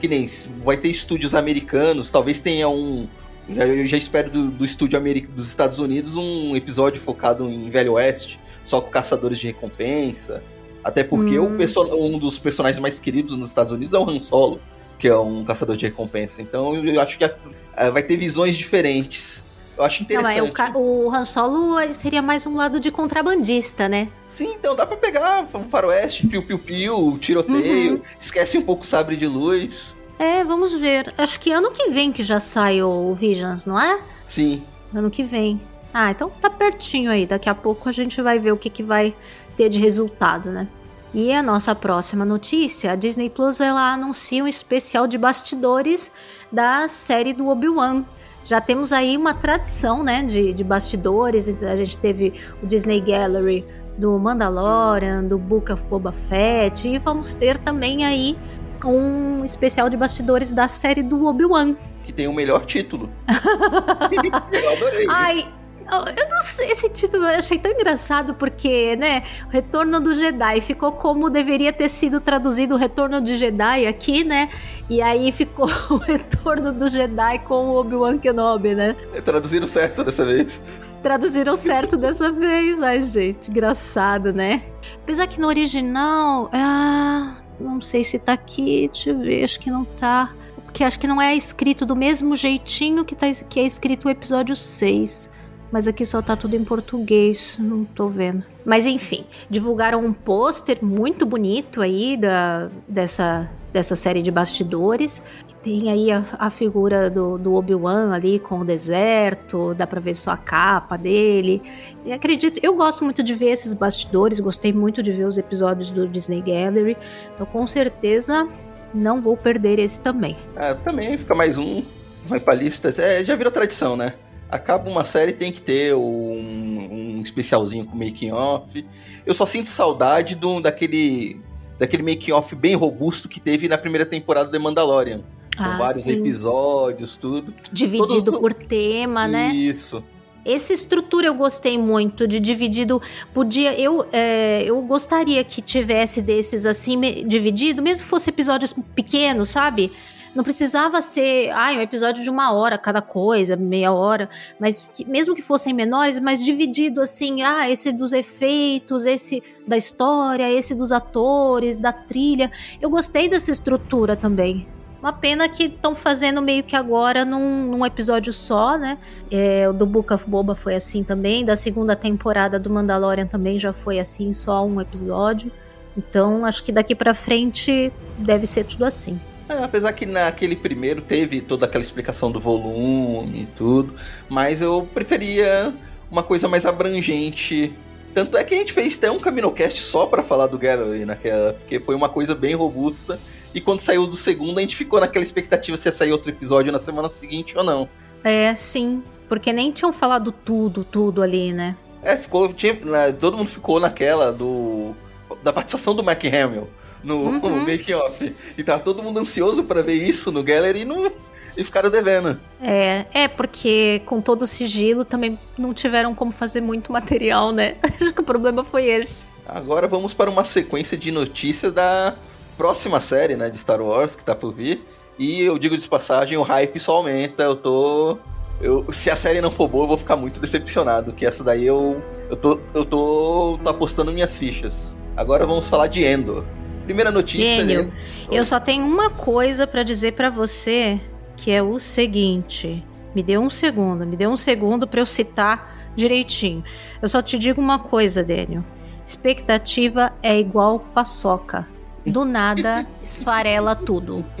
Que 0.00 0.08
nem. 0.08 0.26
Vai 0.64 0.76
ter 0.76 0.88
estúdios 0.88 1.34
americanos, 1.34 2.10
talvez 2.10 2.38
tenha 2.38 2.68
um. 2.68 3.08
Já, 3.50 3.66
eu 3.66 3.86
já 3.86 3.96
espero 3.96 4.30
do, 4.30 4.50
do 4.50 4.64
estúdio 4.64 5.00
dos 5.28 5.48
Estados 5.48 5.80
Unidos 5.80 6.16
um 6.16 6.56
episódio 6.56 7.00
focado 7.00 7.50
em 7.50 7.68
Velho 7.68 7.94
Oeste, 7.94 8.38
só 8.64 8.80
com 8.80 8.90
caçadores 8.90 9.38
de 9.38 9.48
recompensa. 9.48 10.42
Até 10.84 11.04
porque 11.04 11.38
hum. 11.38 11.56
o 11.90 12.06
um 12.06 12.18
dos 12.18 12.38
personagens 12.38 12.80
mais 12.80 12.98
queridos 12.98 13.36
nos 13.36 13.48
Estados 13.48 13.72
Unidos 13.72 13.92
é 13.94 13.98
o 13.98 14.08
Han 14.08 14.18
Solo, 14.20 14.60
que 14.98 15.08
é 15.08 15.16
um 15.16 15.44
caçador 15.44 15.76
de 15.76 15.86
recompensa. 15.86 16.40
Então 16.40 16.74
eu 16.76 17.00
acho 17.00 17.18
que 17.18 17.24
é, 17.24 17.90
vai 17.90 18.02
ter 18.02 18.16
visões 18.16 18.56
diferentes. 18.56 19.44
Eu 19.82 19.86
acho 19.86 20.02
interessante. 20.04 20.58
Não, 20.58 20.66
é, 20.66 20.70
o, 20.76 21.06
o 21.06 21.10
Han 21.12 21.24
Solo 21.24 21.92
seria 21.92 22.22
mais 22.22 22.46
um 22.46 22.54
lado 22.54 22.78
de 22.78 22.88
contrabandista, 22.92 23.88
né? 23.88 24.08
Sim, 24.30 24.54
então 24.54 24.76
dá 24.76 24.86
pra 24.86 24.96
pegar 24.96 25.42
um 25.42 25.64
faroeste, 25.64 26.28
piu-piu-piu, 26.28 27.18
tiroteio, 27.18 27.94
uhum. 27.94 28.00
esquece 28.20 28.56
um 28.56 28.62
pouco 28.62 28.82
o 28.82 28.86
sabre 28.86 29.16
de 29.16 29.26
luz. 29.26 29.96
É, 30.20 30.44
vamos 30.44 30.72
ver. 30.72 31.12
Acho 31.18 31.40
que 31.40 31.50
ano 31.50 31.72
que 31.72 31.90
vem 31.90 32.12
que 32.12 32.22
já 32.22 32.38
sai 32.38 32.80
o 32.80 33.12
Visions, 33.12 33.66
não 33.66 33.78
é? 33.78 34.00
Sim. 34.24 34.62
Ano 34.94 35.10
que 35.10 35.24
vem. 35.24 35.60
Ah, 35.92 36.12
então 36.12 36.30
tá 36.30 36.48
pertinho 36.48 37.10
aí. 37.10 37.26
Daqui 37.26 37.48
a 37.50 37.54
pouco 37.54 37.88
a 37.88 37.92
gente 37.92 38.22
vai 38.22 38.38
ver 38.38 38.52
o 38.52 38.56
que, 38.56 38.70
que 38.70 38.84
vai 38.84 39.12
ter 39.56 39.68
de 39.68 39.80
resultado, 39.80 40.52
né? 40.52 40.68
E 41.12 41.32
a 41.32 41.42
nossa 41.42 41.74
próxima 41.74 42.24
notícia, 42.24 42.92
a 42.92 42.94
Disney 42.94 43.28
Plus 43.28 43.60
ela 43.60 43.92
anuncia 43.92 44.44
um 44.44 44.48
especial 44.48 45.08
de 45.08 45.18
bastidores 45.18 46.10
da 46.52 46.88
série 46.88 47.32
do 47.32 47.48
Obi-Wan 47.48 48.04
já 48.44 48.60
temos 48.60 48.92
aí 48.92 49.16
uma 49.16 49.34
tradição, 49.34 50.02
né, 50.02 50.22
de, 50.22 50.52
de 50.52 50.64
bastidores. 50.64 51.48
A 51.62 51.76
gente 51.76 51.98
teve 51.98 52.34
o 52.62 52.66
Disney 52.66 53.00
Gallery 53.00 53.64
do 53.96 54.18
Mandalorian, 54.18 55.24
do 55.24 55.38
Book 55.38 55.70
of 55.70 55.82
Boba 55.84 56.12
Fett 56.12 56.88
e 56.88 56.98
vamos 56.98 57.34
ter 57.34 57.58
também 57.58 58.04
aí 58.04 58.36
um 58.84 59.44
especial 59.44 59.88
de 59.88 59.96
bastidores 59.96 60.52
da 60.52 60.66
série 60.66 61.02
do 61.02 61.24
Obi-Wan. 61.26 61.76
Que 62.04 62.12
tem 62.12 62.26
o 62.26 62.32
melhor 62.32 62.64
título. 62.64 63.08
eu 64.52 64.72
adorei. 64.72 65.06
Ai, 65.08 65.46
eu 65.92 66.28
não 66.28 66.40
sei, 66.40 66.70
esse 66.70 66.88
título 66.88 67.24
eu 67.24 67.38
achei 67.38 67.58
tão 67.58 67.70
engraçado 67.70 68.34
porque, 68.34 68.96
né, 68.96 69.22
Retorno 69.50 70.00
do 70.00 70.14
Jedi 70.14 70.60
ficou 70.60 70.92
como 70.92 71.28
deveria 71.28 71.72
ter 71.72 71.88
sido 71.88 72.20
traduzido 72.20 72.74
o 72.74 72.78
Retorno 72.78 73.20
de 73.20 73.36
Jedi 73.36 73.86
aqui, 73.86 74.24
né? 74.24 74.48
E 74.88 75.02
aí 75.02 75.30
ficou 75.30 75.68
o 75.90 75.96
Retorno 75.98 76.72
do 76.72 76.88
Jedi 76.88 77.40
com 77.40 77.68
o 77.68 77.76
Obi-Wan 77.76 78.18
Kenobi, 78.18 78.74
né? 78.74 78.96
Traduziram 79.24 79.66
certo 79.66 80.02
dessa 80.02 80.24
vez. 80.24 80.62
Traduziram 81.02 81.56
certo 81.56 81.96
dessa 81.96 82.32
vez. 82.32 82.80
Ai, 82.80 83.02
gente, 83.02 83.50
engraçado, 83.50 84.32
né? 84.32 84.62
Apesar 85.02 85.26
que 85.26 85.40
no 85.40 85.48
original, 85.48 86.48
ah, 86.52 87.36
não 87.60 87.80
sei 87.80 88.02
se 88.04 88.18
tá 88.18 88.32
aqui, 88.32 88.88
deixa 88.92 89.10
eu 89.10 89.18
ver, 89.18 89.44
acho 89.44 89.60
que 89.60 89.70
não 89.70 89.84
tá. 89.84 90.32
Porque 90.64 90.84
acho 90.84 90.98
que 90.98 91.06
não 91.06 91.20
é 91.20 91.36
escrito 91.36 91.84
do 91.84 91.94
mesmo 91.94 92.34
jeitinho 92.34 93.04
que, 93.04 93.14
tá, 93.14 93.26
que 93.48 93.60
é 93.60 93.64
escrito 93.64 94.08
o 94.08 94.10
episódio 94.10 94.56
6 94.56 95.41
mas 95.72 95.88
aqui 95.88 96.04
só 96.04 96.20
tá 96.20 96.36
tudo 96.36 96.54
em 96.54 96.62
português, 96.62 97.56
não 97.58 97.82
tô 97.82 98.08
vendo. 98.08 98.44
Mas 98.64 98.86
enfim, 98.86 99.24
divulgaram 99.48 100.04
um 100.04 100.12
pôster 100.12 100.78
muito 100.84 101.24
bonito 101.24 101.80
aí 101.80 102.16
da, 102.16 102.68
dessa, 102.86 103.50
dessa 103.72 103.96
série 103.96 104.20
de 104.20 104.30
bastidores. 104.30 105.22
Tem 105.62 105.90
aí 105.90 106.12
a, 106.12 106.22
a 106.38 106.50
figura 106.50 107.08
do, 107.08 107.38
do 107.38 107.54
Obi-Wan 107.54 108.12
ali 108.12 108.38
com 108.38 108.60
o 108.60 108.64
deserto, 108.64 109.72
dá 109.74 109.86
pra 109.86 109.98
ver 109.98 110.14
só 110.14 110.32
a 110.32 110.36
capa 110.36 110.98
dele. 110.98 111.62
E 112.04 112.12
acredito, 112.12 112.60
eu 112.62 112.74
gosto 112.74 113.02
muito 113.02 113.22
de 113.22 113.34
ver 113.34 113.50
esses 113.50 113.72
bastidores, 113.72 114.40
gostei 114.40 114.72
muito 114.72 115.02
de 115.02 115.10
ver 115.10 115.24
os 115.24 115.38
episódios 115.38 115.90
do 115.90 116.06
Disney 116.06 116.42
Gallery. 116.42 116.98
Então 117.34 117.46
com 117.46 117.66
certeza 117.66 118.46
não 118.92 119.22
vou 119.22 119.38
perder 119.38 119.78
esse 119.78 119.98
também. 120.00 120.36
É, 120.54 120.74
também 120.74 121.16
fica 121.16 121.34
mais 121.34 121.56
um. 121.56 121.82
Vai 122.26 122.38
pra 122.38 122.54
lista. 122.54 122.90
É, 123.02 123.24
já 123.24 123.34
virou 123.34 123.50
tradição, 123.50 123.96
né? 123.96 124.14
Acaba 124.52 124.90
uma 124.90 125.04
série 125.04 125.32
tem 125.32 125.50
que 125.50 125.62
ter 125.62 125.94
um, 125.94 126.88
um 126.90 127.22
especialzinho 127.22 127.86
com 127.86 127.96
making 127.96 128.32
off. 128.32 128.84
Eu 129.24 129.32
só 129.32 129.46
sinto 129.46 129.70
saudade 129.70 130.36
do, 130.36 130.60
daquele 130.60 131.40
daquele 131.78 132.02
making 132.02 132.32
off 132.32 132.54
bem 132.54 132.76
robusto 132.76 133.28
que 133.28 133.40
teve 133.40 133.66
na 133.66 133.78
primeira 133.78 134.04
temporada 134.04 134.50
de 134.50 134.58
Mandalorian. 134.58 135.22
Com 135.56 135.64
ah, 135.64 135.78
vários 135.78 136.04
sim. 136.04 136.20
episódios, 136.20 137.16
tudo. 137.16 137.52
Dividido 137.72 138.24
Todos... 138.24 138.40
por 138.40 138.54
tema, 138.54 139.26
né? 139.26 139.48
Isso. 139.48 140.04
Essa 140.44 140.72
estrutura 140.72 141.26
eu 141.26 141.34
gostei 141.34 141.78
muito 141.78 142.26
de 142.26 142.38
dividido. 142.38 143.00
Podia. 143.32 143.78
Eu, 143.78 144.06
é, 144.12 144.64
eu 144.64 144.80
gostaria 144.82 145.42
que 145.44 145.60
tivesse 145.62 146.20
desses 146.20 146.66
assim, 146.66 147.00
dividido, 147.26 147.82
mesmo 147.82 148.04
que 148.04 148.10
fosse 148.10 148.30
episódios 148.30 148.74
pequenos, 148.94 149.50
sabe? 149.50 149.92
Não 150.34 150.42
precisava 150.42 151.02
ser, 151.02 151.50
ai, 151.50 151.76
um 151.76 151.82
episódio 151.82 152.22
de 152.22 152.30
uma 152.30 152.52
hora 152.52 152.78
cada 152.78 153.02
coisa, 153.02 153.54
meia 153.54 153.92
hora, 153.92 154.30
mas 154.58 154.88
que, 154.94 155.04
mesmo 155.04 155.34
que 155.34 155.42
fossem 155.42 155.74
menores, 155.74 156.18
mas 156.18 156.42
dividido 156.42 157.02
assim, 157.02 157.42
ah, 157.42 157.68
esse 157.68 157.92
dos 157.92 158.14
efeitos, 158.14 159.04
esse 159.04 159.42
da 159.66 159.76
história, 159.76 160.50
esse 160.50 160.74
dos 160.74 160.90
atores, 160.90 161.78
da 161.78 161.92
trilha. 161.92 162.50
Eu 162.80 162.88
gostei 162.88 163.28
dessa 163.28 163.52
estrutura 163.52 164.16
também. 164.16 164.66
Uma 165.02 165.12
pena 165.12 165.48
que 165.48 165.64
estão 165.64 165.96
fazendo 165.96 166.40
meio 166.40 166.62
que 166.62 166.76
agora 166.76 167.24
num, 167.24 167.66
num 167.66 167.84
episódio 167.84 168.32
só, 168.32 168.78
né? 168.78 168.98
É, 169.30 169.68
o 169.68 169.72
do 169.72 169.84
Book 169.84 170.12
of 170.14 170.30
Boba 170.30 170.54
foi 170.54 170.76
assim 170.76 171.02
também. 171.02 171.44
Da 171.44 171.56
segunda 171.56 171.96
temporada 171.96 172.58
do 172.58 172.70
Mandalorian 172.70 173.26
também 173.26 173.58
já 173.58 173.72
foi 173.72 173.98
assim, 173.98 174.32
só 174.32 174.64
um 174.64 174.80
episódio. 174.80 175.50
Então 175.96 176.46
acho 176.46 176.62
que 176.62 176.70
daqui 176.70 176.94
para 176.94 177.12
frente 177.14 177.92
deve 178.16 178.46
ser 178.46 178.64
tudo 178.64 178.84
assim. 178.84 179.20
É, 179.52 179.64
apesar 179.64 179.92
que 179.92 180.06
naquele 180.06 180.56
primeiro 180.56 181.02
teve 181.02 181.40
toda 181.42 181.66
aquela 181.66 181.82
explicação 181.82 182.30
do 182.30 182.40
volume 182.40 183.42
e 183.42 183.46
tudo, 183.46 183.94
mas 184.28 184.62
eu 184.62 184.88
preferia 184.94 185.74
uma 186.10 186.22
coisa 186.22 186.48
mais 186.48 186.64
abrangente. 186.64 187.74
Tanto 188.14 188.36
é 188.36 188.44
que 188.44 188.54
a 188.54 188.58
gente 188.58 188.72
fez 188.72 188.96
até 188.96 189.10
um 189.10 189.18
Caminocast 189.18 189.78
só 189.80 190.06
para 190.06 190.22
falar 190.22 190.46
do 190.46 190.58
Gallery 190.58 191.04
naquela, 191.04 191.52
porque 191.52 191.80
foi 191.80 191.94
uma 191.94 192.08
coisa 192.08 192.34
bem 192.34 192.54
robusta. 192.54 193.20
E 193.54 193.60
quando 193.60 193.80
saiu 193.80 194.06
do 194.06 194.16
segundo, 194.16 194.56
a 194.58 194.60
gente 194.62 194.76
ficou 194.76 195.00
naquela 195.00 195.22
expectativa 195.22 195.76
se 195.76 195.88
ia 195.88 195.92
sair 195.92 196.12
outro 196.12 196.30
episódio 196.30 196.72
na 196.72 196.78
semana 196.78 197.10
seguinte 197.10 197.56
ou 197.56 197.64
não. 197.64 197.88
É, 198.24 198.54
sim. 198.54 199.02
Porque 199.28 199.52
nem 199.52 199.70
tinham 199.70 199.92
falado 199.92 200.32
tudo, 200.32 200.84
tudo 200.84 201.22
ali, 201.22 201.52
né? 201.52 201.76
É, 202.02 202.16
ficou. 202.16 202.52
Tinha, 202.52 202.74
né, 202.84 203.12
todo 203.12 203.36
mundo 203.36 203.48
ficou 203.48 203.78
naquela 203.78 204.32
do. 204.32 204.94
Da 205.42 205.52
participação 205.52 205.94
do 205.94 206.02
Mac 206.02 206.22
Hamill 206.24 206.68
no, 207.02 207.16
uhum. 207.16 207.38
no 207.40 207.56
making 207.60 207.94
off. 207.94 208.34
E 208.56 208.64
tava 208.64 208.82
todo 208.82 209.02
mundo 209.02 209.20
ansioso 209.20 209.64
para 209.64 209.82
ver 209.82 209.94
isso 209.94 210.30
no 210.30 210.42
Gallery 210.42 210.80
e 210.80 210.84
não. 210.84 211.10
E 211.56 211.62
ficaram 211.62 211.90
devendo. 211.90 212.40
É, 212.62 213.04
é, 213.12 213.28
porque 213.28 214.00
com 214.06 214.20
todo 214.20 214.42
o 214.42 214.46
sigilo 214.46 215.04
também 215.04 215.38
não 215.58 215.74
tiveram 215.74 216.14
como 216.14 216.32
fazer 216.32 216.62
muito 216.62 216.90
material, 216.90 217.52
né? 217.52 217.76
Acho 217.82 218.12
que 218.12 218.20
o 218.20 218.24
problema 218.24 218.64
foi 218.64 218.86
esse. 218.86 219.26
Agora 219.46 219.86
vamos 219.86 220.14
para 220.14 220.30
uma 220.30 220.44
sequência 220.44 220.96
de 220.96 221.10
notícias 221.10 221.72
da 221.72 222.16
próxima 222.56 223.00
série, 223.00 223.36
né, 223.36 223.50
de 223.50 223.58
Star 223.58 223.82
Wars 223.82 224.14
que 224.16 224.24
tá 224.24 224.34
por 224.34 224.52
vir. 224.52 224.82
E 225.18 225.42
eu 225.42 225.58
digo 225.58 225.76
de 225.76 225.88
passagem, 225.88 226.38
o 226.38 226.42
hype 226.42 226.80
só 226.80 226.96
aumenta. 226.96 227.42
Eu 227.42 227.56
tô. 227.56 228.18
Eu, 228.60 228.86
se 228.90 229.10
a 229.10 229.16
série 229.16 229.40
não 229.40 229.50
for 229.50 229.68
boa, 229.68 229.84
eu 229.84 229.88
vou 229.88 229.96
ficar 229.96 230.16
muito 230.16 230.40
decepcionado. 230.40 231.12
Que 231.12 231.26
essa 231.26 231.44
daí 231.44 231.66
eu. 231.66 232.02
Eu 232.30 232.36
tô. 232.36 232.58
Eu 232.74 232.84
tô, 232.84 233.58
tô 233.62 233.68
apostando 233.68 234.12
minhas 234.12 234.38
fichas. 234.38 234.96
Agora 235.16 235.46
vamos 235.46 235.68
falar 235.68 235.88
de 235.88 236.04
Endor. 236.04 236.44
Primeira 236.84 237.10
notícia. 237.10 237.58
Daniel, 237.58 237.84
né? 237.84 237.92
eu 238.30 238.44
só 238.44 238.58
tenho 238.58 238.84
uma 238.84 239.10
coisa 239.10 239.66
para 239.66 239.82
dizer 239.82 240.12
para 240.12 240.30
você, 240.30 241.00
que 241.36 241.50
é 241.50 241.62
o 241.62 241.78
seguinte. 241.78 242.84
Me 243.14 243.22
dê 243.22 243.36
um 243.36 243.50
segundo, 243.50 244.06
me 244.06 244.16
dê 244.16 244.26
um 244.26 244.36
segundo 244.36 244.86
para 244.86 245.00
eu 245.00 245.06
citar 245.06 245.92
direitinho. 245.94 246.64
Eu 247.00 247.08
só 247.08 247.20
te 247.20 247.38
digo 247.38 247.60
uma 247.60 247.78
coisa, 247.78 248.24
Daniel. 248.24 248.64
Expectativa 249.06 250.12
é 250.22 250.38
igual 250.38 250.80
paçoca. 250.80 251.68
Do 252.06 252.24
nada, 252.24 252.86
esfarela 253.02 253.76
tudo. 253.76 254.24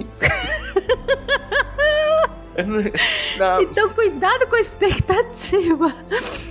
Então, 3.62 3.88
cuidado 3.90 4.46
com 4.46 4.56
a 4.56 4.60
expectativa. 4.60 5.92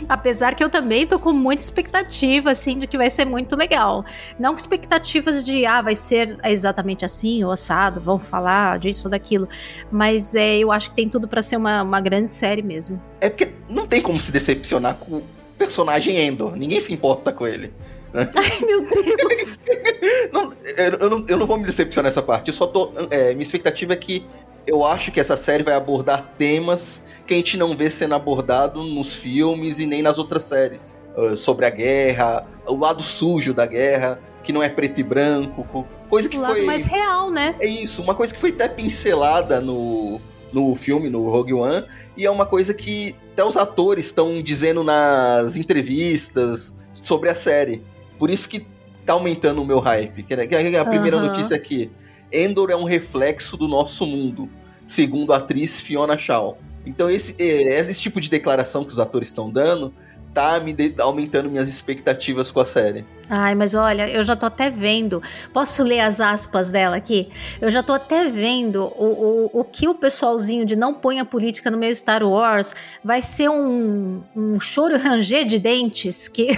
Apesar 0.10 0.56
que 0.56 0.64
eu 0.64 0.70
também 0.70 1.06
tô 1.06 1.20
com 1.20 1.32
muita 1.32 1.62
expectativa, 1.62 2.52
assim, 2.52 2.80
de 2.80 2.88
que 2.88 2.98
vai 2.98 3.10
ser 3.10 3.26
muito 3.26 3.56
legal. 3.56 4.04
Não 4.40 4.52
com 4.52 4.60
expectativas 4.60 5.44
de, 5.44 5.66
ah, 5.66 5.82
vai 5.82 5.96
ser 5.96 6.38
exatamente 6.44 7.06
assim, 7.06 7.44
ou 7.44 7.52
assado, 7.52 8.02
vão 8.02 8.18
falar 8.18 8.80
disso 8.80 9.08
ou 9.08 9.12
daquilo. 9.12 9.48
Mas 9.92 10.36
é, 10.36 10.58
eu 10.58 10.72
acho 10.72 10.90
que 10.90 10.96
tem 10.96 11.08
tudo 11.08 11.28
para 11.28 11.42
ser 11.42 11.58
uma, 11.58 11.84
uma 11.84 12.02
grande 12.02 12.30
série 12.30 12.62
mesmo. 12.62 13.02
É 13.20 13.30
porque 13.30 13.52
não 13.70 13.86
tem 13.86 14.02
como 14.02 14.20
se 14.20 14.32
decepcionar 14.32 14.96
com 14.96 15.18
o 15.18 15.24
personagem 15.58 16.18
Endor. 16.18 16.56
Ninguém 16.56 16.80
se 16.80 16.92
importa 16.94 17.32
com 17.32 17.48
ele. 17.48 17.72
Ai, 18.14 18.66
meu 18.66 18.82
Deus! 18.82 19.58
não, 20.34 20.52
eu, 20.78 21.10
não, 21.10 21.26
eu 21.28 21.38
não 21.38 21.48
vou 21.48 21.58
me 21.58 21.66
decepcionar 21.66 22.10
nessa 22.10 22.22
parte. 22.22 22.50
Eu 22.50 22.54
só 22.54 22.68
tô. 22.68 22.92
É, 23.10 23.32
minha 23.34 23.44
expectativa 23.44 23.94
é 23.94 23.96
que 23.96 24.26
eu 24.66 24.86
acho 24.86 25.12
que 25.12 25.20
essa 25.20 25.36
série 25.36 25.64
vai 25.64 25.74
abordar 25.74 26.34
temas 26.38 27.02
que 27.26 27.34
a 27.34 27.38
gente 27.38 27.58
não 27.58 27.76
vê 27.76 27.90
sendo 27.90 28.16
abordado 28.16 28.84
nos 28.84 29.16
filmes 29.16 29.80
e 29.80 29.86
nem 29.86 30.02
nas 30.02 30.18
outras 30.18 30.44
séries. 30.44 30.96
Uh, 31.16 31.36
sobre 31.36 31.66
a 31.66 31.70
guerra, 31.70 32.48
o 32.66 32.76
lado 32.76 33.04
sujo 33.04 33.54
da 33.54 33.66
guerra, 33.66 34.20
que 34.44 34.54
não 34.54 34.64
é 34.64 34.70
preto 34.70 35.00
e 35.00 35.04
branco, 35.04 35.86
coisa 36.10 36.30
que 36.30 36.38
o 36.38 36.42
lado 36.42 36.56
foi. 36.56 36.66
mais 36.66 36.86
real, 36.86 37.30
né? 37.30 37.56
É 37.60 37.68
isso, 37.68 38.02
uma 38.02 38.16
coisa 38.16 38.34
que 38.34 38.40
foi 38.40 38.52
até 38.52 38.68
pincelada 38.68 39.60
no, 39.60 40.22
no 40.54 40.74
filme, 40.76 41.10
no 41.10 41.30
Rogue 41.30 41.54
One, 41.54 41.86
e 42.16 42.26
é 42.26 42.32
uma 42.32 42.46
coisa 42.46 42.74
que 42.74 43.16
até 43.34 43.44
os 43.44 43.58
atores 43.58 44.06
estão 44.06 44.42
dizendo 44.42 44.84
nas 44.84 45.58
entrevistas 45.58 46.74
sobre 46.94 47.30
a 47.30 47.36
série. 47.36 47.84
Por 48.18 48.30
isso 48.30 48.48
que 48.48 48.66
tá 49.06 49.14
aumentando 49.14 49.62
o 49.62 49.66
meu 49.66 49.80
hype. 49.80 50.24
Que 50.24 50.34
é 50.34 50.80
a 50.80 50.86
primeira 50.86 51.18
uhum. 51.18 51.26
notícia 51.26 51.56
aqui. 51.56 51.92
Endor 52.32 52.70
é 52.70 52.76
um 52.76 52.84
reflexo 52.84 53.58
do 53.58 53.68
nosso 53.68 54.06
mundo, 54.06 54.50
segundo 54.86 55.34
a 55.34 55.38
atriz 55.38 55.82
Fiona 55.82 56.18
Shaw. 56.18 56.58
Então 56.86 57.10
esse, 57.10 57.36
é, 57.40 57.80
esse 57.80 58.02
tipo 58.02 58.20
de 58.20 58.30
declaração 58.30 58.84
que 58.84 58.92
os 58.92 59.00
atores 59.00 59.28
estão 59.28 59.50
dando 59.50 59.94
tá 60.34 60.60
me 60.60 60.74
de, 60.74 60.94
aumentando 61.00 61.50
minhas 61.50 61.68
expectativas 61.68 62.52
com 62.52 62.60
a 62.60 62.66
série. 62.66 63.06
Ai, 63.30 63.56
mas 63.56 63.74
olha, 63.74 64.10
eu 64.10 64.24
já 64.24 64.36
tô 64.36 64.46
até 64.46 64.70
vendo. 64.70 65.22
Posso 65.54 65.84
ler 65.84 66.00
as 66.00 66.20
aspas 66.20 66.70
dela 66.70 66.96
aqui? 66.96 67.30
Eu 67.60 67.70
já 67.70 67.84
tô 67.84 67.94
até 67.94 68.30
vendo 68.30 68.84
o, 68.98 69.50
o, 69.54 69.60
o 69.60 69.64
que 69.64 69.88
o 69.88 69.96
pessoalzinho 69.96 70.66
de 70.66 70.76
não 70.76 70.94
põe 70.94 71.20
a 71.20 71.26
política 71.26 71.70
no 71.70 71.78
meu 71.78 71.94
Star 71.96 72.24
Wars 72.24 72.74
vai 73.04 73.22
ser 73.22 73.50
um, 73.50 74.22
um 74.36 74.60
choro 74.60 74.98
ranger 74.98 75.46
de 75.46 75.60
dentes 75.60 76.28
que. 76.28 76.58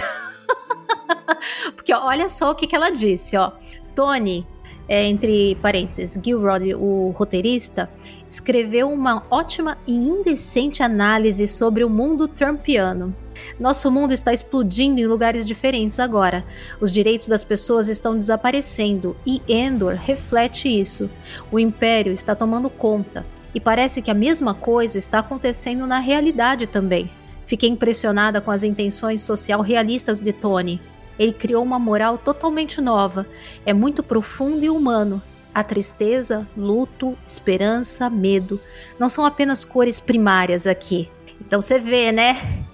Porque 1.74 1.92
olha 1.92 2.28
só 2.28 2.50
o 2.50 2.54
que, 2.54 2.66
que 2.66 2.76
ela 2.76 2.90
disse, 2.90 3.36
ó. 3.36 3.52
Tony, 3.94 4.46
é, 4.88 5.06
entre 5.06 5.54
parênteses, 5.56 6.18
Gilrod, 6.22 6.74
o 6.74 7.10
roteirista, 7.16 7.88
escreveu 8.28 8.90
uma 8.90 9.24
ótima 9.30 9.78
e 9.86 9.94
indecente 9.94 10.82
análise 10.82 11.46
sobre 11.46 11.84
o 11.84 11.90
mundo 11.90 12.28
trumpiano. 12.28 13.14
Nosso 13.58 13.90
mundo 13.90 14.12
está 14.12 14.32
explodindo 14.32 15.00
em 15.00 15.06
lugares 15.06 15.46
diferentes 15.46 15.98
agora. 15.98 16.44
Os 16.80 16.92
direitos 16.92 17.28
das 17.28 17.44
pessoas 17.44 17.88
estão 17.88 18.16
desaparecendo 18.16 19.16
e 19.26 19.40
Endor 19.48 19.94
reflete 19.94 20.68
isso. 20.68 21.10
O 21.50 21.58
Império 21.58 22.12
está 22.12 22.34
tomando 22.34 22.70
conta. 22.70 23.24
E 23.54 23.60
parece 23.60 24.02
que 24.02 24.10
a 24.10 24.14
mesma 24.14 24.52
coisa 24.52 24.98
está 24.98 25.20
acontecendo 25.20 25.86
na 25.86 25.98
realidade 25.98 26.66
também. 26.66 27.10
Fiquei 27.46 27.68
impressionada 27.68 28.40
com 28.40 28.50
as 28.50 28.62
intenções 28.62 29.20
social 29.20 29.60
realistas 29.60 30.20
de 30.20 30.32
Tony. 30.32 30.80
Ele 31.18 31.32
criou 31.32 31.62
uma 31.62 31.78
moral 31.78 32.18
totalmente 32.18 32.80
nova. 32.80 33.26
É 33.64 33.72
muito 33.72 34.02
profundo 34.02 34.64
e 34.64 34.70
humano. 34.70 35.22
A 35.54 35.62
tristeza, 35.62 36.48
luto, 36.56 37.16
esperança, 37.26 38.10
medo 38.10 38.60
não 38.98 39.08
são 39.08 39.24
apenas 39.24 39.64
cores 39.64 40.00
primárias 40.00 40.66
aqui. 40.66 41.08
Então 41.40 41.60
você 41.60 41.78
vê, 41.78 42.10
né? 42.10 42.64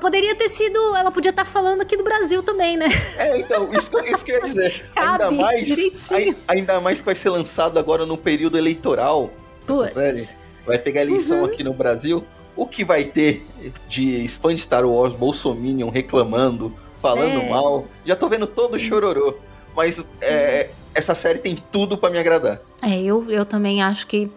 Poderia 0.00 0.34
ter 0.34 0.48
sido. 0.48 0.96
Ela 0.96 1.10
podia 1.10 1.30
estar 1.30 1.46
falando 1.46 1.80
aqui 1.80 1.96
do 1.96 2.04
Brasil 2.04 2.42
também, 2.42 2.76
né? 2.76 2.88
É, 3.16 3.38
então, 3.38 3.72
isso, 3.72 3.90
isso 4.00 4.24
que 4.24 4.32
eu 4.32 4.36
ia 4.36 4.42
dizer. 4.42 4.84
Cabe, 4.94 5.24
ainda, 5.24 5.30
mais, 5.30 6.10
ainda 6.46 6.80
mais 6.80 7.00
que 7.00 7.06
vai 7.06 7.14
ser 7.14 7.30
lançado 7.30 7.78
agora 7.78 8.04
no 8.04 8.18
período 8.18 8.58
eleitoral. 8.58 9.30
Essa 9.66 9.88
série. 9.94 10.28
Vai 10.66 10.78
pegar 10.78 11.02
eleição 11.02 11.38
uhum. 11.38 11.44
aqui 11.46 11.64
no 11.64 11.72
Brasil. 11.72 12.24
O 12.54 12.66
que 12.66 12.84
vai 12.84 13.04
ter 13.04 13.46
de 13.88 14.26
fã 14.28 14.54
de 14.54 14.60
Star 14.60 14.84
Wars, 14.84 15.14
Bolsominion 15.14 15.88
reclamando, 15.88 16.74
falando 17.00 17.40
é. 17.42 17.48
mal. 17.48 17.86
Já 18.04 18.16
tô 18.16 18.28
vendo 18.28 18.46
todo 18.46 18.78
chororô. 18.78 19.36
Mas 19.76 20.04
é, 20.20 20.70
essa 20.94 21.14
série 21.14 21.38
tem 21.38 21.56
tudo 21.70 21.96
para 21.96 22.10
me 22.10 22.18
agradar. 22.18 22.60
É, 22.82 23.00
eu, 23.00 23.30
eu 23.30 23.44
também 23.44 23.82
acho 23.82 24.06
que 24.06 24.30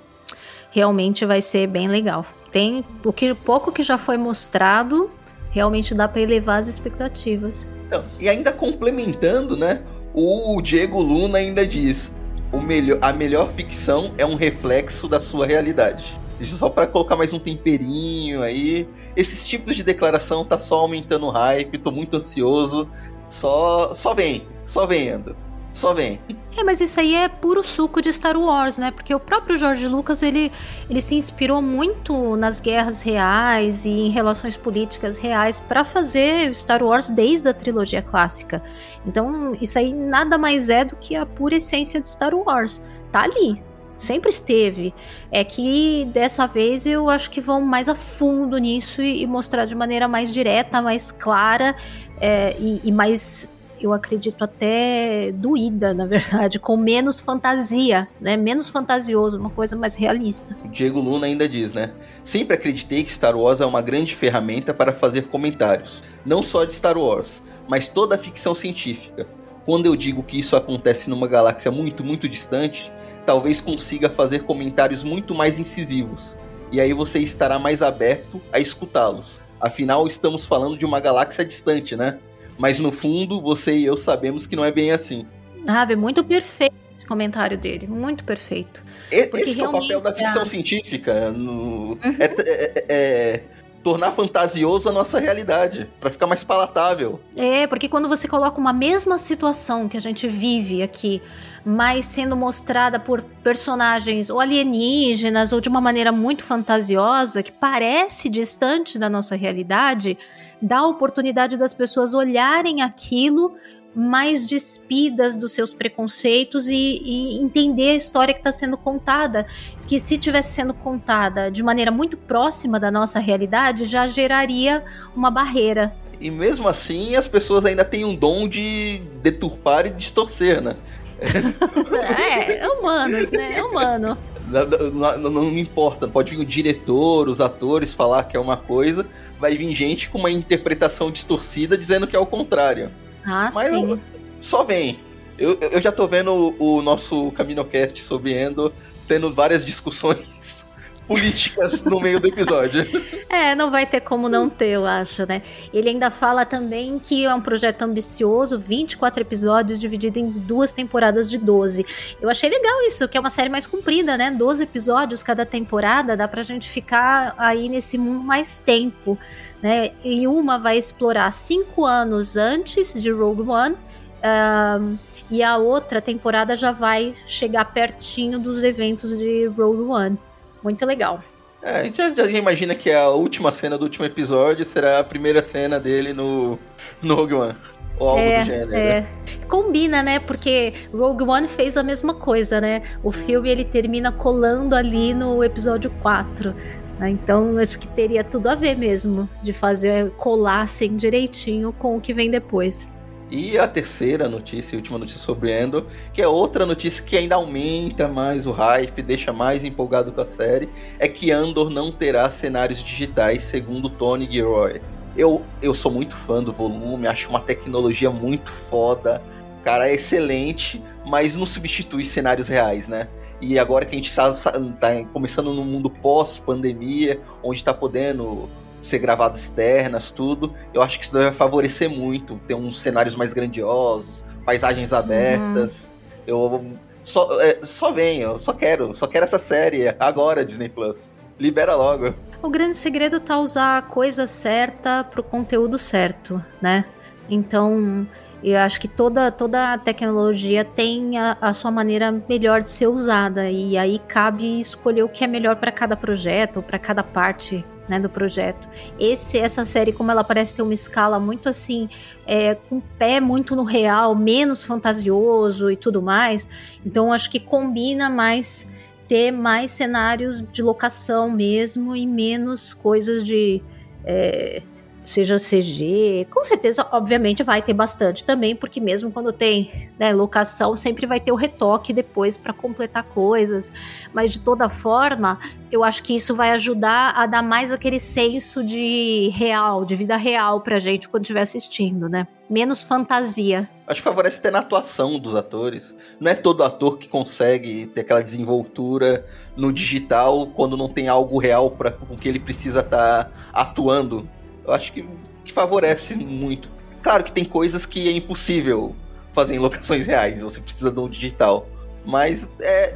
realmente 0.72 1.26
vai 1.26 1.42
ser 1.42 1.68
bem 1.68 1.88
legal. 1.88 2.26
Tem 2.52 2.84
o 3.04 3.12
que 3.12 3.34
pouco 3.34 3.72
que 3.72 3.82
já 3.82 3.98
foi 3.98 4.18
mostrado, 4.18 5.10
realmente 5.50 5.94
dá 5.96 6.08
para 6.08 6.22
elevar 6.22 6.60
as 6.60 6.68
expectativas. 6.68 7.66
Então, 7.86 8.04
e 8.20 8.30
ainda 8.30 8.52
complementando, 8.52 9.58
né? 9.58 9.82
O 10.14 10.62
Diego 10.62 11.02
Luna 11.02 11.38
ainda 11.38 11.66
diz: 11.66 12.12
o 12.52 12.60
melhor, 12.60 13.00
a 13.02 13.12
melhor 13.12 13.52
ficção 13.52 14.14
é 14.18 14.26
um 14.26 14.36
reflexo 14.36 15.08
da 15.08 15.20
sua 15.20 15.46
realidade. 15.46 16.20
Só 16.44 16.70
para 16.70 16.88
colocar 16.88 17.16
mais 17.16 17.34
um 17.34 17.40
temperinho 17.40 18.42
aí. 18.42 18.88
Esses 19.16 19.48
tipos 19.48 19.76
de 19.76 19.84
declaração 19.84 20.44
tá 20.44 20.58
só 20.58 20.80
aumentando 20.80 21.28
o 21.28 21.30
hype, 21.30 21.78
tô 21.78 21.92
muito 21.92 22.18
ansioso. 22.18 22.90
Só, 23.30 23.94
só 23.96 24.14
vem, 24.14 24.48
só 24.66 24.86
vendo. 24.86 25.36
Só 25.74 25.94
vem. 25.94 26.20
É, 26.58 26.64
mas 26.66 26.82
isso 26.82 27.00
aí 27.00 27.16
é 27.16 27.30
puro 27.30 27.64
suco 27.64 28.02
de 28.02 28.12
Star 28.12 28.38
Wars, 28.38 28.78
né? 28.78 28.92
Porque 28.92 29.16
o 29.16 29.20
próprio 29.20 29.58
George 29.58 29.88
Lucas, 29.88 30.22
ele, 30.22 30.52
ele 30.90 31.00
se 31.00 31.16
inspirou 31.16 31.62
muito 31.62 32.36
nas 32.36 32.60
guerras 32.60 33.02
reais 33.02 33.86
e 33.86 33.90
em 33.90 34.10
relações 34.10 34.58
políticas 34.58 35.18
reais 35.18 35.62
para 35.62 35.86
fazer 35.86 36.54
Star 36.56 36.84
Wars 36.84 37.10
desde 37.10 37.48
a 37.48 37.54
trilogia 37.54 38.02
clássica. 38.02 38.62
Então, 39.06 39.54
isso 39.62 39.80
aí 39.80 39.94
nada 39.94 40.38
mais 40.38 40.70
é 40.70 40.84
do 40.84 40.98
que 40.98 41.16
a 41.16 41.26
pura 41.26 41.56
essência 41.56 42.02
de 42.02 42.10
Star 42.10 42.36
Wars. 42.36 42.82
Tá 43.10 43.22
ali, 43.22 43.62
sempre 44.02 44.30
esteve. 44.30 44.94
É 45.32 45.44
que 45.44 46.06
dessa 46.12 46.48
vez 46.48 46.86
eu 46.86 47.10
acho 47.10 47.30
que 47.30 47.40
vão 47.40 47.62
mais 47.62 47.88
a 47.88 47.96
fundo 47.96 48.58
nisso 48.58 49.02
e, 49.02 49.22
e 49.22 49.28
mostrar 49.28 49.66
de 49.66 49.76
maneira 49.76 50.08
mais 50.08 50.34
direta, 50.34 50.82
mais 50.82 51.12
clara 51.12 51.76
é, 52.20 52.56
e, 52.60 52.82
e, 52.84 52.92
mais 52.92 53.50
eu 53.80 53.94
acredito 53.94 54.44
até 54.44 55.32
doída, 55.32 55.92
na 55.92 56.06
verdade, 56.06 56.60
com 56.60 56.78
menos 56.78 57.20
fantasia, 57.20 58.08
né? 58.20 58.38
Menos 58.38 58.70
fantasioso, 58.70 59.40
uma 59.40 59.50
coisa 59.50 59.76
mais 59.76 59.96
realista. 59.96 60.56
Diego 60.72 61.00
Luna 61.00 61.26
ainda 61.26 61.50
diz, 61.50 61.74
né? 61.74 61.92
Sempre 62.24 62.56
acreditei 62.56 63.04
que 63.04 63.12
Star 63.12 63.36
Wars 63.36 63.60
é 63.60 63.66
uma 63.66 63.82
grande 63.82 64.16
ferramenta 64.16 64.72
para 64.72 64.94
fazer 64.94 65.24
comentários, 65.24 66.04
não 66.24 66.44
só 66.44 66.64
de 66.64 66.76
Star 66.76 66.98
Wars, 66.98 67.42
mas 67.68 67.88
toda 67.88 68.16
a 68.16 68.18
ficção 68.20 68.54
científica. 68.54 69.28
Quando 69.66 69.86
eu 69.86 69.96
digo 69.96 70.24
que 70.24 70.40
isso 70.40 70.56
acontece 70.56 71.10
numa 71.10 71.28
galáxia 71.28 71.72
muito, 71.72 72.04
muito 72.04 72.28
distante, 72.28 72.92
talvez 73.26 73.62
consiga 73.62 74.10
fazer 74.10 74.40
comentários 74.40 75.04
muito 75.04 75.36
mais 75.36 75.60
incisivos. 75.60 76.38
E 76.72 76.80
aí 76.80 76.94
você 76.94 77.20
estará 77.20 77.60
mais 77.60 77.82
aberto 77.82 78.42
a 78.52 78.60
escutá-los. 78.60 79.42
Afinal, 79.60 80.08
estamos 80.08 80.46
falando 80.46 80.78
de 80.78 80.86
uma 80.86 81.00
galáxia 81.00 81.46
distante, 81.46 81.96
né? 81.96 82.18
Mas 82.58 82.80
no 82.80 82.92
fundo, 82.92 83.42
você 83.42 83.78
e 83.78 83.86
eu 83.86 83.96
sabemos 83.98 84.48
que 84.48 84.56
não 84.56 84.66
é 84.66 84.72
bem 84.72 84.92
assim. 84.92 85.26
Ah, 85.68 85.86
é 85.90 85.96
muito 85.96 86.24
perfeito 86.24 86.82
esse 87.02 87.06
comentário 87.06 87.58
dele, 87.58 87.88
muito 87.88 88.24
perfeito. 88.24 88.84
Esse 89.12 89.60
é 89.60 89.68
o 89.68 89.72
papel 89.72 90.02
da 90.02 90.14
ficção 90.14 90.44
é... 90.44 90.46
científica. 90.46 91.32
No... 91.32 91.94
Uhum. 91.94 92.00
É, 92.20 92.26
é, 92.26 92.86
é, 92.90 93.44
tornar 93.84 94.12
fantasioso 94.12 94.90
a 94.90 94.92
nossa 94.92 95.20
realidade, 95.20 95.90
para 96.00 96.10
ficar 96.10 96.28
mais 96.28 96.44
palatável. 96.44 97.20
É, 97.36 97.66
porque 97.68 97.90
quando 97.90 98.08
você 98.08 98.28
coloca 98.28 98.60
uma 98.60 98.74
mesma 98.74 99.18
situação 99.18 99.88
que 99.90 99.98
a 99.98 100.02
gente 100.02 100.28
vive 100.28 100.84
aqui, 100.84 101.22
mas 101.66 102.06
sendo 102.06 102.36
mostrada 102.36 103.00
por 103.00 103.22
personagens 103.44 104.30
ou 104.30 104.40
alienígenas 104.40 105.54
ou 105.54 105.62
de 105.62 105.70
uma 105.70 105.82
maneira 105.82 106.12
muito 106.12 106.44
fantasiosa, 106.44 107.44
que 107.44 107.52
parece 107.52 108.30
distante 108.30 108.98
da 108.98 109.10
nossa 109.10 109.36
realidade, 109.36 110.18
dá 110.62 110.80
a 110.80 110.88
oportunidade 110.88 111.58
das 111.58 111.74
pessoas 111.74 112.14
olharem 112.14 112.82
aquilo 112.82 113.56
mais 113.96 114.46
despidas 114.46 115.36
dos 115.36 115.52
seus 115.52 115.74
preconceitos 115.74 116.68
e, 116.68 117.02
e 117.04 117.42
entender 117.42 117.92
a 117.92 117.96
história 117.96 118.34
que 118.34 118.40
está 118.40 118.52
sendo 118.52 118.78
contada. 118.78 119.46
Que 119.88 120.00
se 120.00 120.18
tivesse 120.18 120.54
sendo 120.54 120.74
contada 120.74 121.52
de 121.52 121.62
maneira 121.62 121.92
muito 121.92 122.16
próxima 122.16 122.80
da 122.80 122.90
nossa 122.90 123.20
realidade, 123.20 123.86
já 123.86 124.08
geraria 124.08 124.84
uma 125.16 125.30
barreira. 125.30 125.94
E 126.20 126.30
mesmo 126.30 126.68
assim, 126.68 127.16
as 127.16 127.28
pessoas 127.28 127.66
ainda 127.66 127.84
têm 127.84 128.06
um 128.06 128.16
dom 128.16 128.48
de 128.48 129.02
deturpar 129.24 129.88
e 129.88 129.90
distorcer, 129.90 130.62
né? 130.62 130.76
é, 132.20 132.60
é 132.60 132.70
humanos, 132.70 133.32
né? 133.32 133.58
É 133.58 133.64
humano. 133.64 134.18
Não, 134.48 135.18
não, 135.18 135.30
não, 135.30 135.58
importa, 135.58 136.08
pode 136.08 136.36
vir 136.36 136.42
o 136.42 136.46
diretor, 136.46 137.30
os 137.30 137.40
atores 137.40 137.94
falar 137.94 138.24
que 138.26 138.36
é 138.36 138.40
uma 138.40 138.58
coisa, 138.58 139.06
vai 139.40 139.56
vir 139.56 139.74
gente 139.74 140.10
com 140.10 140.18
uma 140.18 140.30
interpretação 140.30 141.10
distorcida 141.10 141.78
dizendo 141.78 142.06
que 142.06 142.16
é 142.16 142.20
o 142.20 142.26
contrário. 142.26 142.92
Ah, 143.26 143.50
Mas 143.54 143.70
sim. 143.70 144.00
só 144.40 144.64
vem. 144.64 145.00
Eu, 145.38 145.58
eu 145.60 145.82
já 145.82 145.92
tô 145.92 146.08
vendo 146.08 146.56
o, 146.60 146.78
o 146.78 146.82
nosso 146.82 147.32
CaminoCast 147.32 148.02
sobre 148.02 148.34
Endo 148.34 148.72
tendo 149.08 149.34
várias 149.34 149.66
discussões 149.66 150.68
políticas 151.08 151.84
no 151.84 152.00
meio 152.00 152.20
do 152.20 152.28
episódio. 152.28 152.86
É, 153.34 153.56
não 153.56 153.72
vai 153.72 153.86
ter 153.86 154.02
como 154.02 154.28
não 154.28 154.50
ter, 154.50 154.72
eu 154.72 154.86
acho, 154.86 155.26
né? 155.26 155.42
Ele 155.74 155.90
ainda 155.90 156.12
fala 156.12 156.46
também 156.46 157.00
que 157.00 157.24
é 157.26 157.34
um 157.34 157.40
projeto 157.40 157.82
ambicioso, 157.84 158.60
24 158.60 159.22
episódios 159.22 159.80
dividido 159.80 160.20
em 160.20 160.30
duas 160.30 160.74
temporadas 160.74 161.30
de 161.30 161.38
12. 161.38 161.86
Eu 162.22 162.30
achei 162.30 162.50
legal 162.50 162.82
isso, 162.82 163.08
que 163.08 163.18
é 163.18 163.22
uma 163.22 163.30
série 163.30 163.48
mais 163.48 163.66
comprida, 163.66 164.18
né? 164.18 164.32
12 164.32 164.64
episódios 164.64 165.24
cada 165.24 165.46
temporada, 165.46 166.18
dá 166.18 166.28
pra 166.28 166.44
gente 166.44 166.70
ficar 166.70 167.34
aí 167.38 167.70
nesse 167.70 167.98
mundo 167.98 168.22
mais 168.22 168.60
tempo, 168.60 169.18
né? 169.62 169.92
E 170.04 170.28
uma 170.28 170.58
vai 170.58 170.78
explorar 170.78 171.32
cinco 171.32 171.86
anos 171.86 172.36
antes 172.38 172.94
de 172.94 173.12
Rogue 173.12 173.50
One. 173.50 173.76
Um, 174.24 174.98
e 175.30 175.42
a 175.42 175.58
outra 175.58 176.02
temporada 176.02 176.56
já 176.56 176.72
vai 176.72 177.14
chegar 177.26 177.66
pertinho 177.66 178.38
dos 178.38 178.64
eventos 178.64 179.18
de 179.18 179.46
Rogue 179.48 179.84
One. 179.84 180.18
Muito 180.62 180.86
legal. 180.86 181.24
É, 181.64 181.82
a 181.82 181.84
gente 181.84 181.98
já, 181.98 182.14
já, 182.14 182.26
imagina 182.26 182.74
que 182.74 182.92
a 182.92 183.10
última 183.10 183.52
cena 183.52 183.78
do 183.78 183.84
último 183.84 184.06
episódio 184.06 184.66
será 184.66 185.00
a 185.00 185.04
primeira 185.04 185.44
cena 185.44 185.80
dele 185.80 186.12
no, 186.12 186.58
no 187.02 187.16
Rogue 187.16 187.34
One. 187.36 187.56
Ou 188.00 188.10
algo 188.10 188.22
é, 188.22 188.40
do 188.40 188.46
gênero. 188.46 188.76
É. 188.76 189.06
Combina, 189.48 190.02
né? 190.02 190.20
Porque 190.20 190.74
Rogue 190.92 191.24
One 191.24 191.48
fez 191.48 191.78
a 191.78 191.84
mesma 191.84 192.16
coisa, 192.16 192.60
né? 192.60 192.82
O 193.04 193.12
filme 193.12 193.50
ele 193.50 193.64
termina 193.64 194.12
colando 194.12 194.76
ali 194.76 195.14
no 195.14 195.44
episódio 195.44 195.92
4. 196.02 196.56
Né? 197.02 197.10
Então 197.10 197.58
acho 197.58 197.80
que 197.80 197.88
teria 197.88 198.24
tudo 198.24 198.48
a 198.48 198.56
ver 198.56 198.78
mesmo 198.78 199.28
de 199.42 199.52
fazer 199.52 200.12
colar 200.12 200.62
assim 200.62 200.96
direitinho 200.96 201.74
com 201.74 201.98
o 201.98 202.02
que 202.02 202.14
vem 202.14 202.30
depois. 202.30 202.88
E 203.32 203.58
a 203.58 203.66
terceira 203.66 204.28
notícia, 204.28 204.76
a 204.76 204.78
última 204.78 205.00
notícia 205.00 205.20
sobre 205.20 205.58
Endor, 205.58 205.86
que 206.14 206.22
é 206.22 206.28
outra 206.28 206.66
notícia 206.66 207.04
que 207.04 207.18
ainda 207.18 207.36
aumenta 207.36 208.08
mais 208.08 208.46
o 208.46 208.52
hype, 208.52 209.02
deixa 209.02 209.32
mais 209.32 209.64
empolgado 209.64 210.12
com 210.12 210.20
a 210.20 210.28
série, 210.28 210.70
é 211.00 211.08
que 211.08 211.32
Andor 211.32 211.70
não 211.70 211.94
terá 211.94 212.30
cenários 212.30 212.84
digitais, 212.84 213.44
segundo 213.44 213.90
Tony 213.90 214.30
Gilroy. 214.30 214.82
Eu, 215.16 215.44
eu 215.62 215.74
sou 215.74 215.92
muito 215.92 216.14
fã 216.14 216.44
do 216.44 216.52
volume, 216.52 217.08
acho 217.08 217.30
uma 217.30 217.40
tecnologia 217.40 218.12
muito 218.12 218.52
foda, 218.52 219.22
cara, 219.64 219.90
é 219.90 219.94
excelente, 219.94 220.82
mas 221.06 221.36
não 221.36 221.46
substitui 221.46 222.04
cenários 222.06 222.48
reais, 222.48 222.88
né? 222.88 223.08
E 223.40 223.58
agora 223.58 223.86
que 223.86 223.96
a 223.96 223.98
gente 223.98 224.10
está 224.10 224.32
tá 224.32 225.04
começando 225.12 225.54
no 225.54 225.64
mundo 225.64 225.90
pós-pandemia, 225.90 227.20
onde 227.44 227.58
está 227.58 227.74
podendo 227.74 228.50
ser 228.82 229.00
gravado 229.00 229.38
externas, 229.38 230.12
tudo. 230.12 230.54
Eu 230.74 230.82
acho 230.82 230.98
que 230.98 231.06
isso 231.06 231.14
vai 231.14 231.32
favorecer 231.32 231.90
muito, 231.90 232.40
ter 232.48 232.56
uns 232.56 232.80
cenários 232.80 233.16
mais 233.16 233.34
grandiosos, 233.34 234.24
paisagens 234.46 234.92
abertas. 234.92 235.86
Uhum. 235.86 235.92
Eu 236.28 236.66
só, 237.04 237.42
é, 237.42 237.60
só 237.64 237.92
venho, 237.92 238.40
só 238.40 238.54
quero, 238.54 238.94
só 238.94 239.08
quero 239.08 239.26
essa 239.26 239.40
série 239.40 239.96
agora, 240.00 240.46
Disney 240.46 240.70
Plus. 240.70 241.14
Libera 241.40 241.76
logo. 241.76 242.14
O 242.42 242.50
grande 242.50 242.76
segredo 242.76 243.20
tá 243.20 243.40
usar 243.40 243.78
a 243.78 243.82
coisa 243.82 244.28
certa 244.28 245.04
pro 245.04 245.24
conteúdo 245.24 245.78
certo, 245.78 246.44
né? 246.62 246.86
Então, 247.30 248.08
eu 248.44 248.58
acho 248.60 248.80
que 248.80 248.88
toda, 248.88 249.32
toda 249.32 249.74
a 249.74 249.78
tecnologia 249.78 250.66
tem 250.66 251.18
a, 251.18 251.38
a, 251.40 251.54
sua 251.54 251.70
maneira 251.70 252.12
melhor 252.28 252.64
de 252.64 252.72
ser 252.72 252.88
usada 252.88 253.50
e 253.50 253.78
aí 253.78 254.00
cabe 254.08 254.60
escolher 254.60 255.04
o 255.04 255.10
que 255.10 255.24
é 255.24 255.28
melhor 255.28 255.58
para 255.58 255.72
cada 255.72 255.96
projeto, 255.96 256.62
para 256.62 256.80
cada 256.80 257.04
parte 257.04 257.64
né, 257.88 258.00
do 258.00 258.10
projeto. 258.10 258.68
Esse, 259.00 259.38
essa 259.38 259.66
série, 259.66 259.92
como 259.92 260.10
ela 260.10 260.24
parece 260.24 260.56
ter 260.56 260.62
uma 260.62 260.74
escala 260.74 261.20
muito 261.20 261.50
assim, 261.50 261.88
é, 262.26 262.56
com 262.56 262.80
pé 262.80 263.20
muito 263.20 263.56
no 263.56 263.64
real, 263.64 264.16
menos 264.16 264.64
fantasioso 264.64 265.70
e 265.70 265.76
tudo 265.76 266.02
mais, 266.02 266.50
então 266.86 267.14
acho 267.14 267.30
que 267.30 267.40
combina 267.40 268.10
mais 268.10 268.72
ter 269.08 269.30
mais 269.30 269.72
cenários 269.72 270.42
de 270.42 270.64
locação 270.64 271.30
mesmo 271.30 271.96
e 271.96 272.08
menos 272.08 272.74
coisas 272.74 273.24
de 273.26 273.62
é, 274.06 274.64
seja 275.04 275.38
CG, 275.38 276.28
com 276.30 276.44
certeza, 276.44 276.88
obviamente, 276.92 277.44
vai 277.44 277.62
ter 277.62 277.74
bastante 277.74 278.24
também, 278.24 278.56
porque 278.56 278.80
mesmo 278.80 279.12
quando 279.12 279.34
tem 279.34 279.90
né, 280.00 280.14
locação, 280.14 280.76
sempre 280.76 281.06
vai 281.06 281.20
ter 281.20 281.32
o 281.32 281.36
retoque 281.36 281.92
depois 281.92 282.38
para 282.38 282.54
completar 282.54 283.04
coisas. 283.04 283.72
Mas 284.14 284.32
de 284.32 284.40
toda 284.40 284.70
forma, 284.70 285.40
eu 285.72 285.84
acho 285.84 286.04
que 286.04 286.16
isso 286.16 286.36
vai 286.36 286.52
ajudar 286.52 287.14
a 287.16 287.26
dar 287.26 287.42
mais 287.42 287.72
aquele 287.72 288.00
senso 288.00 288.64
de 288.64 289.30
real, 289.34 289.84
de 289.84 289.96
vida 289.96 290.16
real 290.16 290.62
pra 290.62 290.80
gente 290.80 291.10
quando 291.10 291.24
estiver 291.24 291.42
assistindo, 291.42 292.08
né? 292.08 292.28
Menos 292.50 292.84
fantasia. 292.84 293.70
Acho 293.88 294.02
que 294.02 294.04
favorece 294.04 294.40
até 294.40 294.52
na 294.52 294.60
atuação 294.60 295.18
dos 295.18 295.36
atores. 295.36 295.96
Não 296.20 296.32
é 296.32 296.36
todo 296.36 296.64
ator 296.64 296.98
que 296.98 297.08
consegue 297.08 297.88
ter 297.88 298.02
aquela 298.02 298.22
desenvoltura 298.22 299.26
no 299.56 299.72
digital 299.72 300.48
quando 300.48 300.76
não 300.76 300.90
tem 300.90 301.08
algo 301.08 301.40
real 301.40 301.72
para 301.72 301.92
com 301.92 302.18
que 302.18 302.28
ele 302.28 302.40
precisa 302.40 302.82
estar 302.82 303.26
tá 303.26 303.32
atuando 303.54 304.28
eu 304.66 304.74
acho 304.74 304.94
que, 304.94 305.08
que 305.44 305.52
favorece 305.52 306.16
muito. 306.16 306.70
Claro 307.02 307.24
que 307.24 307.32
tem 307.32 307.44
coisas 307.44 307.86
que 307.86 308.08
é 308.08 308.12
impossível 308.12 308.96
fazer 309.34 309.56
em 309.56 309.60
locações 309.60 310.06
reais, 310.06 310.42
você 310.42 310.60
precisa 310.62 310.98
um 311.00 311.10
digital. 311.10 311.68
Mas 312.06 312.50
é, 312.62 312.94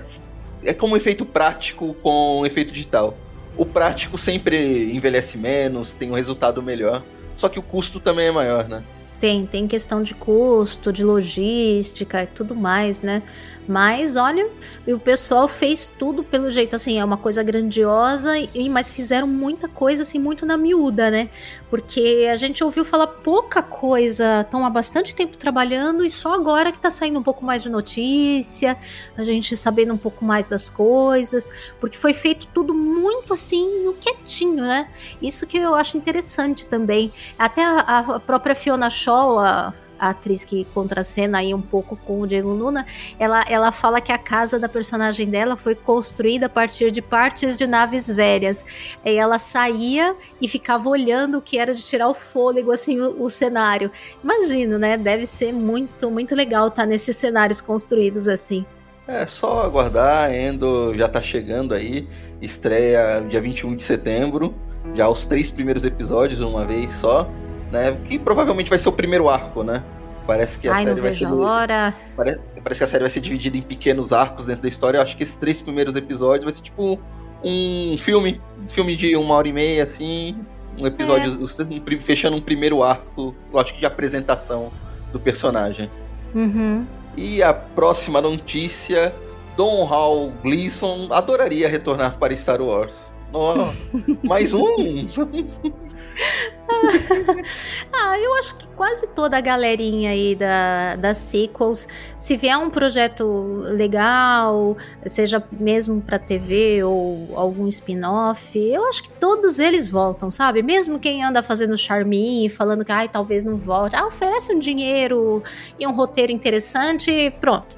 é 0.63 0.73
como 0.73 0.93
um 0.93 0.97
efeito 0.97 1.25
prático 1.25 1.93
com 1.95 2.41
um 2.41 2.45
efeito 2.45 2.73
digital. 2.73 3.15
O 3.57 3.65
prático 3.65 4.17
sempre 4.17 4.91
envelhece 4.93 5.37
menos, 5.37 5.95
tem 5.95 6.11
um 6.11 6.15
resultado 6.15 6.61
melhor. 6.61 7.03
Só 7.35 7.47
que 7.47 7.59
o 7.59 7.63
custo 7.63 7.99
também 7.99 8.27
é 8.27 8.31
maior, 8.31 8.67
né? 8.67 8.83
Tem, 9.19 9.45
tem 9.45 9.67
questão 9.67 10.03
de 10.03 10.13
custo, 10.13 10.91
de 10.91 11.03
logística 11.03 12.23
e 12.23 12.27
tudo 12.27 12.53
mais, 12.53 13.01
né? 13.01 13.23
Mas 13.67 14.15
olha, 14.15 14.47
o 14.87 14.99
pessoal 14.99 15.47
fez 15.47 15.87
tudo 15.87 16.23
pelo 16.23 16.51
jeito 16.51 16.75
assim, 16.75 16.99
é 16.99 17.05
uma 17.05 17.17
coisa 17.17 17.41
grandiosa, 17.41 18.37
e, 18.37 18.69
mas 18.69 18.91
fizeram 18.91 19.27
muita 19.27 19.67
coisa 19.67 20.03
assim, 20.03 20.19
muito 20.19 20.45
na 20.45 20.55
miúda, 20.55 21.09
né? 21.09 21.29
Porque 21.69 22.27
a 22.31 22.35
gente 22.35 22.63
ouviu 22.63 22.85
falar 22.85 23.07
pouca 23.07 23.63
coisa, 23.63 24.41
estão 24.41 24.63
há 24.63 24.69
bastante 24.69 25.15
tempo 25.15 25.35
trabalhando 25.35 26.05
e 26.05 26.09
só 26.11 26.35
agora 26.35 26.71
que 26.71 26.79
tá 26.79 26.91
saindo 26.91 27.19
um 27.19 27.23
pouco 27.23 27.43
mais 27.43 27.63
de 27.63 27.69
notícia, 27.69 28.77
a 29.17 29.23
gente 29.23 29.57
sabendo 29.57 29.93
um 29.93 29.97
pouco 29.97 30.23
mais 30.23 30.47
das 30.47 30.69
coisas, 30.69 31.51
porque 31.79 31.97
foi 31.97 32.13
feito 32.13 32.47
tudo 32.53 32.73
muito 32.73 33.33
assim, 33.33 33.83
no 33.83 33.93
quietinho, 33.93 34.63
né? 34.63 34.87
Isso 35.19 35.47
que 35.47 35.57
eu 35.57 35.73
acho 35.73 35.97
interessante 35.97 36.67
também. 36.67 37.11
Até 37.37 37.63
a, 37.63 37.79
a 37.79 38.19
própria 38.19 38.53
Fiona 38.53 38.89
Shaw, 38.91 39.39
a, 39.39 39.73
a 39.99 40.09
atriz 40.09 40.43
que 40.43 40.65
contracena 40.73 41.39
aí 41.39 41.53
um 41.53 41.61
pouco 41.61 41.95
com 41.95 42.21
o 42.21 42.27
Diego 42.27 42.49
Luna, 42.49 42.85
ela, 43.19 43.43
ela 43.47 43.71
fala 43.71 44.01
que 44.01 44.11
a 44.11 44.17
casa 44.17 44.59
da 44.59 44.69
personagem 44.69 45.29
dela 45.29 45.55
foi 45.55 45.75
construída 45.75 46.45
a 46.47 46.49
partir 46.49 46.91
de 46.91 47.01
partes 47.01 47.57
de 47.57 47.67
naves 47.67 48.07
velhas. 48.07 48.65
Aí 49.03 49.15
ela 49.15 49.39
saía 49.39 50.15
e 50.41 50.47
ficava 50.47 50.89
olhando 50.89 51.37
o 51.37 51.41
que 51.41 51.57
era 51.57 51.73
de 51.73 51.83
tirar 51.83 52.07
o 52.09 52.13
fôlego, 52.13 52.71
assim, 52.71 52.99
o, 52.99 53.23
o 53.23 53.29
cenário. 53.29 53.91
Imagino, 54.23 54.77
né? 54.77 54.97
Deve 54.97 55.25
ser 55.25 55.53
muito, 55.53 56.09
muito 56.09 56.35
legal 56.35 56.67
estar 56.67 56.83
tá 56.83 56.87
nesses 56.87 57.15
cenários 57.15 57.61
construídos 57.61 58.27
assim. 58.27 58.65
É 59.07 59.25
só 59.27 59.63
aguardar, 59.63 60.33
Endo 60.33 60.95
já 60.95 61.07
tá 61.07 61.21
chegando 61.21 61.75
aí, 61.75 62.07
estreia 62.41 63.19
dia 63.21 63.39
21 63.39 63.75
de 63.75 63.83
setembro, 63.83 64.55
já 64.95 65.07
os 65.07 65.27
três 65.27 65.51
primeiros 65.51 65.85
episódios 65.85 66.39
uma 66.39 66.65
vez 66.65 66.91
só 66.91 67.29
né? 67.75 67.99
Que 68.05 68.17
provavelmente 68.17 68.69
vai 68.69 68.79
ser 68.79 68.87
o 68.87 68.93
primeiro 68.93 69.29
arco, 69.29 69.61
né? 69.61 69.83
Parece 70.25 70.57
que 70.57 70.67
a 70.67 70.73
Ai, 70.73 70.85
série 70.85 71.01
vai 71.01 71.13
ser. 71.13 71.25
Hora. 71.25 71.93
Parece, 72.15 72.39
parece 72.63 72.79
que 72.79 72.83
a 72.83 72.87
série 72.87 73.03
vai 73.03 73.09
ser 73.11 73.19
dividida 73.19 73.57
em 73.57 73.61
pequenos 73.61 74.11
arcos 74.13 74.45
dentro 74.45 74.63
da 74.63 74.69
história. 74.69 74.97
Eu 74.97 75.03
acho 75.03 75.15
que 75.15 75.23
esses 75.23 75.35
três 75.35 75.61
primeiros 75.61 75.95
episódios 75.95 76.45
vai 76.45 76.53
ser 76.53 76.61
tipo 76.61 76.99
um 77.43 77.97
filme. 77.99 78.41
Um 78.63 78.69
filme 78.69 78.95
de 78.95 79.15
uma 79.15 79.35
hora 79.35 79.47
e 79.47 79.53
meia, 79.53 79.83
assim. 79.83 80.35
Um 80.77 80.87
episódio. 80.87 81.31
É. 81.31 81.63
Um, 81.63 81.99
fechando 81.99 82.37
um 82.37 82.41
primeiro 82.41 82.81
arco, 82.81 83.35
eu 83.53 83.59
acho 83.59 83.73
que 83.73 83.79
de 83.79 83.85
apresentação 83.85 84.71
do 85.11 85.19
personagem. 85.19 85.91
Uhum. 86.33 86.85
E 87.15 87.43
a 87.43 87.53
próxima 87.53 88.19
notícia: 88.19 89.13
Don 89.55 89.83
Hall 89.83 90.31
Gleason 90.41 91.09
adoraria 91.11 91.67
retornar 91.67 92.17
para 92.17 92.35
Star 92.35 92.61
Wars. 92.61 93.13
Oh, 93.31 93.53
mais 94.23 94.53
um! 94.53 95.07
ah, 97.93 98.19
eu 98.19 98.35
acho 98.35 98.55
que 98.55 98.67
quase 98.75 99.07
toda 99.07 99.37
a 99.37 99.41
galerinha 99.41 100.11
aí 100.11 100.35
da, 100.35 100.95
das 100.97 101.17
sequels, 101.17 101.87
se 102.17 102.35
vier 102.35 102.57
um 102.57 102.69
projeto 102.69 103.61
legal, 103.63 104.77
seja 105.05 105.41
mesmo 105.51 106.01
pra 106.01 106.19
TV 106.19 106.83
ou 106.83 107.29
algum 107.35 107.67
spin-off, 107.67 108.57
eu 108.59 108.85
acho 108.87 109.03
que 109.03 109.09
todos 109.11 109.59
eles 109.59 109.87
voltam, 109.87 110.29
sabe? 110.29 110.61
Mesmo 110.61 110.99
quem 110.99 111.23
anda 111.23 111.41
fazendo 111.41 111.77
charminho, 111.77 112.49
falando 112.49 112.83
que 112.83 112.91
ai, 112.91 113.07
talvez 113.07 113.43
não 113.43 113.55
volte, 113.55 113.95
ah, 113.95 114.05
oferece 114.05 114.53
um 114.53 114.59
dinheiro 114.59 115.41
e 115.79 115.87
um 115.87 115.91
roteiro 115.91 116.31
interessante, 116.31 117.33
pronto. 117.39 117.75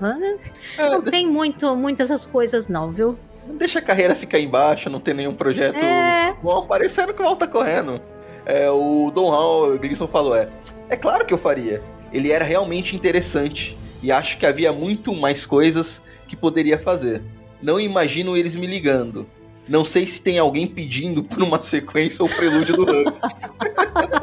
É, 0.77 0.89
não 0.89 1.01
tem 1.01 1.27
muito, 1.27 1.75
muitas 1.75 2.07
essas 2.07 2.25
coisas 2.25 2.67
não, 2.67 2.91
viu? 2.91 3.17
Deixa 3.45 3.79
a 3.79 3.81
carreira 3.81 4.15
ficar 4.15 4.39
embaixo, 4.39 4.89
não 4.89 4.99
tem 4.99 5.13
nenhum 5.13 5.35
projeto 5.35 5.77
é... 5.77 6.35
bom 6.41 6.63
aparecendo 6.63 7.13
que 7.13 7.21
volta 7.21 7.47
correndo. 7.47 8.01
É, 8.47 8.71
o 8.71 9.11
Don 9.13 9.29
Hall 9.29 9.77
Gleason 9.77 10.07
falou: 10.07 10.33
é, 10.33 10.47
é 10.89 10.95
claro 10.95 11.25
que 11.25 11.33
eu 11.33 11.37
faria. 11.37 11.83
Ele 12.13 12.31
era 12.31 12.45
realmente 12.45 12.95
interessante 12.95 13.77
e 14.01 14.09
acho 14.09 14.37
que 14.37 14.45
havia 14.45 14.71
muito 14.71 15.13
mais 15.13 15.45
coisas 15.45 16.01
que 16.29 16.35
poderia 16.35 16.79
fazer. 16.79 17.21
Não 17.61 17.77
imagino 17.77 18.37
eles 18.37 18.55
me 18.55 18.65
ligando. 18.65 19.27
Não 19.67 19.83
sei 19.83 20.07
se 20.07 20.21
tem 20.21 20.39
alguém 20.39 20.65
pedindo 20.65 21.21
por 21.21 21.43
uma 21.43 21.61
sequência 21.61 22.23
ou 22.23 22.29
prelúdio 22.29 22.77
do 22.77 22.83
Hugs. 22.83 23.51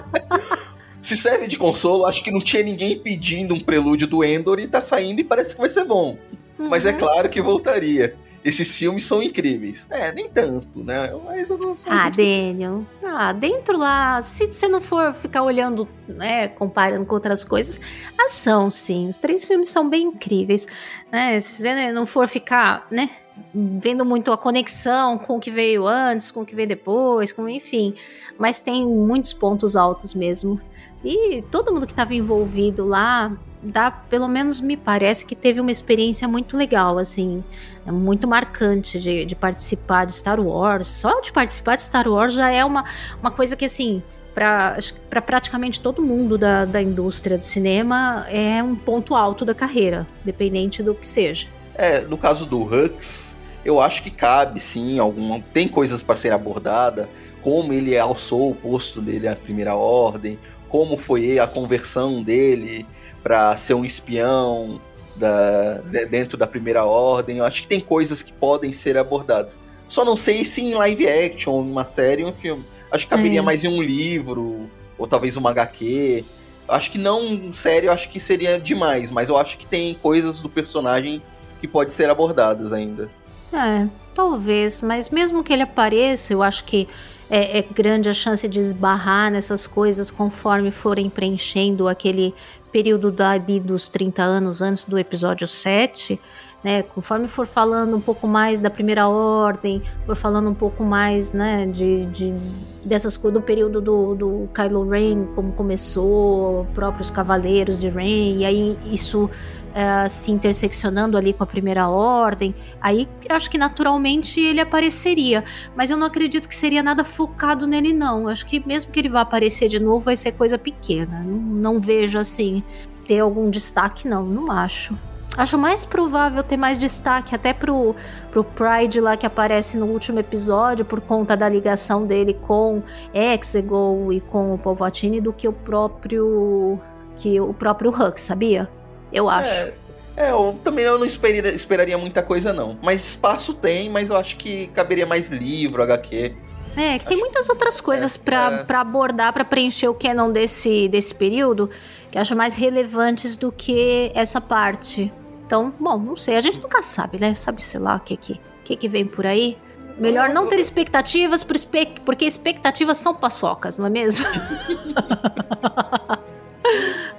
se 1.02 1.18
serve 1.18 1.46
de 1.46 1.58
consolo, 1.58 2.06
acho 2.06 2.24
que 2.24 2.30
não 2.30 2.40
tinha 2.40 2.62
ninguém 2.62 2.98
pedindo 2.98 3.52
um 3.52 3.60
prelúdio 3.60 4.06
do 4.06 4.24
Endor 4.24 4.58
e 4.58 4.66
tá 4.66 4.80
saindo 4.80 5.20
e 5.20 5.24
parece 5.24 5.54
que 5.54 5.60
vai 5.60 5.68
ser 5.68 5.84
bom. 5.84 6.16
Uhum. 6.58 6.70
Mas 6.70 6.86
é 6.86 6.92
uhum. 6.92 6.96
claro 6.96 7.28
que 7.28 7.42
voltaria 7.42 8.16
esses 8.44 8.76
filmes 8.76 9.04
são 9.04 9.22
incríveis. 9.22 9.86
É, 9.88 10.12
nem 10.12 10.28
tanto, 10.28 10.84
né? 10.84 11.10
Mas 11.24 11.48
eu 11.48 11.56
não 11.56 11.74
sei. 11.76 11.90
Ah, 11.90 12.10
Daniel. 12.10 12.84
Ah, 13.02 13.32
dentro 13.32 13.78
lá, 13.78 14.20
se 14.20 14.46
você 14.46 14.68
não 14.68 14.82
for 14.82 15.14
ficar 15.14 15.42
olhando, 15.42 15.88
né, 16.06 16.48
comparando 16.48 17.06
com 17.06 17.14
outras 17.14 17.42
coisas, 17.42 17.80
ação, 18.20 18.68
sim. 18.68 19.08
Os 19.08 19.16
três 19.16 19.46
filmes 19.46 19.70
são 19.70 19.88
bem 19.88 20.08
incríveis. 20.08 20.66
Né? 21.10 21.40
Se 21.40 21.62
você 21.62 21.90
não 21.90 22.04
for 22.04 22.28
ficar, 22.28 22.86
né, 22.90 23.08
vendo 23.54 24.04
muito 24.04 24.30
a 24.30 24.36
conexão 24.36 25.16
com 25.16 25.36
o 25.36 25.40
que 25.40 25.50
veio 25.50 25.86
antes, 25.88 26.30
com 26.30 26.42
o 26.42 26.46
que 26.46 26.54
veio 26.54 26.68
depois, 26.68 27.32
com 27.32 27.48
enfim. 27.48 27.94
Mas 28.38 28.60
tem 28.60 28.84
muitos 28.86 29.32
pontos 29.32 29.74
altos 29.74 30.12
mesmo. 30.12 30.60
E 31.02 31.42
todo 31.50 31.72
mundo 31.72 31.86
que 31.86 31.92
estava 31.92 32.14
envolvido 32.14 32.84
lá 32.84 33.34
dá, 33.64 33.90
pelo 33.90 34.28
menos 34.28 34.60
me 34.60 34.76
parece 34.76 35.24
que 35.24 35.34
teve 35.34 35.60
uma 35.60 35.70
experiência 35.70 36.28
muito 36.28 36.56
legal, 36.56 36.98
assim, 36.98 37.42
é 37.86 37.90
muito 37.90 38.28
marcante 38.28 39.00
de, 39.00 39.24
de 39.24 39.34
participar 39.34 40.04
de 40.04 40.12
Star 40.14 40.40
Wars. 40.40 40.88
Só 40.88 41.20
de 41.20 41.32
participar 41.32 41.76
de 41.76 41.82
Star 41.82 42.08
Wars 42.08 42.34
já 42.34 42.50
é 42.50 42.64
uma, 42.64 42.84
uma 43.20 43.30
coisa 43.30 43.56
que, 43.56 43.64
assim, 43.64 44.02
para 44.34 44.78
pra 45.08 45.22
praticamente 45.22 45.80
todo 45.80 46.02
mundo 46.02 46.36
da, 46.36 46.64
da 46.64 46.82
indústria 46.82 47.38
do 47.38 47.44
cinema 47.44 48.26
é 48.28 48.62
um 48.62 48.74
ponto 48.74 49.14
alto 49.14 49.44
da 49.44 49.54
carreira, 49.54 50.06
dependente 50.24 50.82
do 50.82 50.94
que 50.94 51.06
seja. 51.06 51.46
É, 51.74 52.00
no 52.00 52.18
caso 52.18 52.44
do 52.44 52.62
Hux, 52.62 53.34
eu 53.64 53.80
acho 53.80 54.02
que 54.02 54.10
cabe 54.10 54.60
sim, 54.60 54.98
alguma, 54.98 55.40
tem 55.40 55.68
coisas 55.68 56.02
para 56.02 56.16
ser 56.16 56.32
abordada, 56.32 57.08
como 57.42 57.72
ele 57.72 57.96
alçou 57.96 58.50
o 58.50 58.54
posto 58.54 59.00
dele 59.00 59.28
à 59.28 59.36
primeira 59.36 59.74
ordem, 59.74 60.38
como 60.74 60.96
foi 60.96 61.38
a 61.38 61.46
conversão 61.46 62.20
dele 62.20 62.84
para 63.22 63.56
ser 63.56 63.74
um 63.74 63.84
espião 63.84 64.80
da, 65.14 65.74
de, 65.74 66.04
dentro 66.06 66.36
da 66.36 66.48
primeira 66.48 66.84
ordem. 66.84 67.38
Eu 67.38 67.44
acho 67.44 67.62
que 67.62 67.68
tem 67.68 67.78
coisas 67.78 68.24
que 68.24 68.32
podem 68.32 68.72
ser 68.72 68.98
abordadas. 68.98 69.60
Só 69.88 70.04
não 70.04 70.16
sei 70.16 70.44
se 70.44 70.62
em 70.62 70.74
live 70.74 71.06
action, 71.06 71.60
uma 71.60 71.84
série 71.84 72.24
ou 72.24 72.30
um 72.30 72.32
filme. 72.32 72.64
Acho 72.90 73.04
que 73.04 73.10
caberia 73.10 73.38
é. 73.38 73.42
mais 73.42 73.62
em 73.62 73.68
um 73.68 73.80
livro, 73.80 74.68
ou 74.98 75.06
talvez 75.06 75.36
uma 75.36 75.50
HQ. 75.50 76.24
Acho 76.66 76.90
que 76.90 76.98
não, 76.98 77.52
sério, 77.52 77.92
acho 77.92 78.08
que 78.08 78.18
seria 78.18 78.58
demais, 78.58 79.12
mas 79.12 79.28
eu 79.28 79.36
acho 79.36 79.56
que 79.56 79.66
tem 79.68 79.94
coisas 79.94 80.40
do 80.40 80.48
personagem 80.48 81.22
que 81.60 81.68
pode 81.68 81.92
ser 81.92 82.10
abordadas 82.10 82.72
ainda. 82.72 83.08
É, 83.52 83.86
talvez, 84.12 84.82
mas 84.82 85.08
mesmo 85.08 85.44
que 85.44 85.52
ele 85.52 85.62
apareça, 85.62 86.32
eu 86.32 86.42
acho 86.42 86.64
que 86.64 86.88
é, 87.28 87.58
é, 87.58 87.62
grande 87.62 88.08
a 88.08 88.14
chance 88.14 88.48
de 88.48 88.60
esbarrar 88.60 89.30
nessas 89.30 89.66
coisas 89.66 90.10
conforme 90.10 90.70
forem 90.70 91.08
preenchendo 91.08 91.88
aquele 91.88 92.34
período 92.70 93.10
da, 93.10 93.38
dos 93.38 93.88
30 93.88 94.22
anos 94.22 94.60
antes 94.60 94.84
do 94.84 94.98
episódio 94.98 95.46
7, 95.46 96.20
né, 96.64 96.82
conforme 96.82 97.28
for 97.28 97.46
falando 97.46 97.94
um 97.94 98.00
pouco 98.00 98.26
mais 98.26 98.62
da 98.62 98.70
primeira 98.70 99.06
ordem, 99.06 99.82
for 100.06 100.16
falando 100.16 100.48
um 100.48 100.54
pouco 100.54 100.82
mais, 100.82 101.34
né, 101.34 101.66
de, 101.66 102.06
de 102.06 102.34
dessas 102.82 103.18
coisas 103.18 103.38
do 103.38 103.44
período 103.44 103.82
do, 103.82 104.14
do 104.14 104.48
Kylo 104.54 104.88
Ren, 104.88 105.26
como 105.34 105.52
começou, 105.52 106.66
próprios 106.74 107.10
cavaleiros 107.10 107.78
de 107.78 107.90
Ren, 107.90 108.36
e 108.36 108.44
aí 108.46 108.78
isso 108.90 109.28
é, 109.74 110.08
se 110.08 110.32
interseccionando 110.32 111.18
ali 111.18 111.34
com 111.34 111.42
a 111.42 111.46
primeira 111.46 111.86
ordem, 111.88 112.54
aí 112.80 113.06
acho 113.28 113.50
que 113.50 113.58
naturalmente 113.58 114.40
ele 114.40 114.60
apareceria, 114.60 115.44
mas 115.76 115.90
eu 115.90 115.98
não 115.98 116.06
acredito 116.06 116.48
que 116.48 116.54
seria 116.54 116.82
nada 116.82 117.04
focado 117.04 117.66
nele 117.66 117.92
não, 117.92 118.26
acho 118.26 118.46
que 118.46 118.66
mesmo 118.66 118.90
que 118.90 119.00
ele 119.00 119.10
vá 119.10 119.20
aparecer 119.20 119.68
de 119.68 119.78
novo 119.78 120.00
vai 120.00 120.16
ser 120.16 120.32
coisa 120.32 120.56
pequena, 120.56 121.22
não, 121.22 121.74
não 121.74 121.80
vejo 121.80 122.18
assim 122.18 122.62
ter 123.06 123.20
algum 123.20 123.50
destaque 123.50 124.08
não, 124.08 124.24
não 124.24 124.50
acho. 124.50 124.96
Acho 125.36 125.58
mais 125.58 125.84
provável 125.84 126.42
ter 126.44 126.56
mais 126.56 126.78
destaque 126.78 127.34
até 127.34 127.52
pro, 127.52 127.94
pro 128.30 128.44
Pride 128.44 129.00
lá 129.00 129.16
que 129.16 129.26
aparece 129.26 129.76
no 129.76 129.86
último 129.86 130.20
episódio 130.20 130.84
por 130.84 131.00
conta 131.00 131.36
da 131.36 131.48
ligação 131.48 132.06
dele 132.06 132.34
com 132.34 132.82
Exegol 133.12 134.12
e 134.12 134.20
com 134.20 134.54
o 134.54 134.58
Palpatine 134.58 135.20
do 135.20 135.32
que 135.32 135.48
o 135.48 135.52
próprio 135.52 136.78
que 137.16 137.40
o 137.40 137.52
próprio 137.52 137.90
Hux, 137.90 138.20
sabia? 138.20 138.68
Eu 139.12 139.28
acho. 139.28 139.50
É, 139.50 139.74
é 140.16 140.30
eu 140.30 140.58
também 140.62 140.84
eu 140.84 140.98
não 140.98 141.06
esperaria, 141.06 141.52
esperaria 141.52 141.98
muita 141.98 142.22
coisa 142.22 142.52
não. 142.52 142.78
Mas 142.80 143.04
espaço 143.04 143.54
tem, 143.54 143.90
mas 143.90 144.10
eu 144.10 144.16
acho 144.16 144.36
que 144.36 144.68
caberia 144.68 145.06
mais 145.06 145.30
livro, 145.30 145.82
HQ. 145.82 146.36
É, 146.76 146.98
que 146.98 147.06
tem 147.06 147.16
muitas 147.16 147.48
outras 147.48 147.80
coisas 147.80 148.16
é, 148.16 148.18
para 148.18 148.66
é. 148.68 148.80
abordar, 148.80 149.32
para 149.32 149.44
preencher 149.44 149.88
o 149.88 149.94
canon 149.94 150.32
desse, 150.32 150.88
desse 150.88 151.14
período, 151.14 151.70
que 152.10 152.18
eu 152.18 152.22
acho 152.22 152.34
mais 152.34 152.56
relevantes 152.56 153.36
do 153.36 153.52
que 153.52 154.10
essa 154.14 154.40
parte. 154.40 155.12
Então, 155.54 155.72
bom, 155.78 155.96
não 155.96 156.16
sei. 156.16 156.36
A 156.36 156.40
gente 156.40 156.60
nunca 156.60 156.82
sabe, 156.82 157.20
né? 157.20 157.32
Sabe, 157.32 157.62
sei 157.62 157.78
lá, 157.78 157.94
o 157.94 158.00
que 158.00 158.16
que, 158.16 158.40
que, 158.64 158.74
que 158.74 158.88
vem 158.88 159.06
por 159.06 159.24
aí. 159.24 159.56
Melhor 159.96 160.30
não 160.30 160.48
ter 160.48 160.58
expectativas, 160.58 161.44
porque 161.44 162.24
expectativas 162.24 162.98
são 162.98 163.14
paçocas, 163.14 163.78
não 163.78 163.86
é 163.86 163.90
mesmo? 163.90 164.26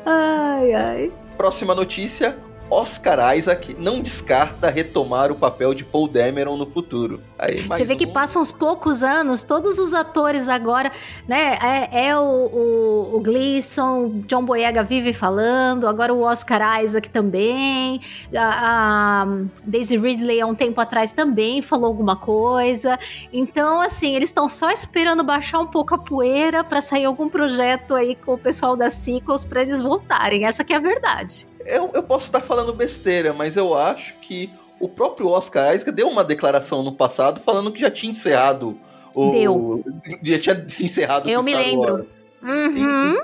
Ai, 0.06 0.74
ai. 0.74 1.12
Próxima 1.38 1.74
notícia: 1.74 2.38
Oscar 2.70 3.36
Isaac 3.38 3.76
não 3.80 4.02
descarta 4.02 4.70
retomar 4.70 5.32
o 5.32 5.36
papel 5.36 5.74
de 5.74 5.86
Paul 5.86 6.08
Dameron 6.08 6.58
no 6.58 6.66
futuro. 6.66 7.22
Aí, 7.38 7.62
Você 7.62 7.86
vê 7.86 7.96
que 7.96 8.06
um- 8.08 8.12
passam 8.14 8.42
uns 8.42 8.52
poucos 8.52 9.04
anos, 9.04 9.44
todos 9.44 9.78
os 9.78 9.94
atores 9.94 10.48
agora, 10.48 10.92
né? 11.28 11.58
É, 11.62 12.08
é 12.08 12.18
o, 12.18 12.22
o, 12.24 13.16
o 13.18 13.20
Gleason, 13.22 14.22
John 14.28 14.44
Boyega 14.44 14.84
vive 14.84 15.14
falando, 15.14 15.88
agora 15.88 16.14
o 16.14 16.22
Oscar 16.22 16.82
Isaac 16.84 17.10
também, 17.10 18.02
a, 18.36 19.24
a 19.24 19.28
Daisy 19.64 19.98
Ridley 19.98 20.42
há 20.42 20.48
um 20.48 20.56
tempo 20.56 20.82
atrás 20.82 21.14
também 21.14 21.62
falou 21.62 21.86
alguma 21.88 22.16
coisa. 22.16 22.98
Então, 23.32 23.80
assim, 23.80 24.16
eles 24.16 24.30
estão 24.30 24.50
só 24.50 24.72
esperando 24.72 25.24
baixar 25.24 25.60
um 25.60 25.68
pouco 25.68 25.94
a 25.94 25.98
poeira 25.98 26.64
pra 26.64 26.82
sair 26.82 27.06
algum 27.06 27.30
projeto 27.30 27.94
aí 27.96 28.16
com 28.16 28.34
o 28.34 28.38
pessoal 28.38 28.76
da 28.76 28.90
Sequels 28.90 29.46
pra 29.46 29.62
eles 29.62 29.82
voltarem. 29.82 30.46
Essa 30.46 30.64
que 30.64 30.74
é 30.74 30.78
a 30.78 30.80
verdade. 30.80 31.48
Eu, 31.66 31.90
eu 31.94 32.04
posso 32.04 32.26
estar 32.26 32.42
falando 32.42 32.74
besteira, 32.74 33.34
mas 33.34 33.56
eu 33.58 33.76
acho 33.76 34.16
que 34.22 34.50
o 34.80 34.88
próprio 34.88 35.28
Oscar 35.30 35.74
Isaac 35.76 35.92
deu 35.92 36.08
uma 36.08 36.24
declaração 36.24 36.84
no 36.84 36.92
passado 36.92 37.40
falando 37.42 37.72
que 37.72 37.80
já 37.82 37.90
tinha 37.90 38.12
encerrado 38.12 38.78
o. 39.14 39.32
Deu. 39.32 39.84
Já 40.22 40.40
tinha 40.40 40.66
se 40.70 40.86
encerrado 40.86 41.30
Eu 41.30 41.42
me 41.42 41.52
Star 41.52 41.64
lembro. 41.66 41.94
Wars. 41.94 42.26
Uhum. 42.44 43.18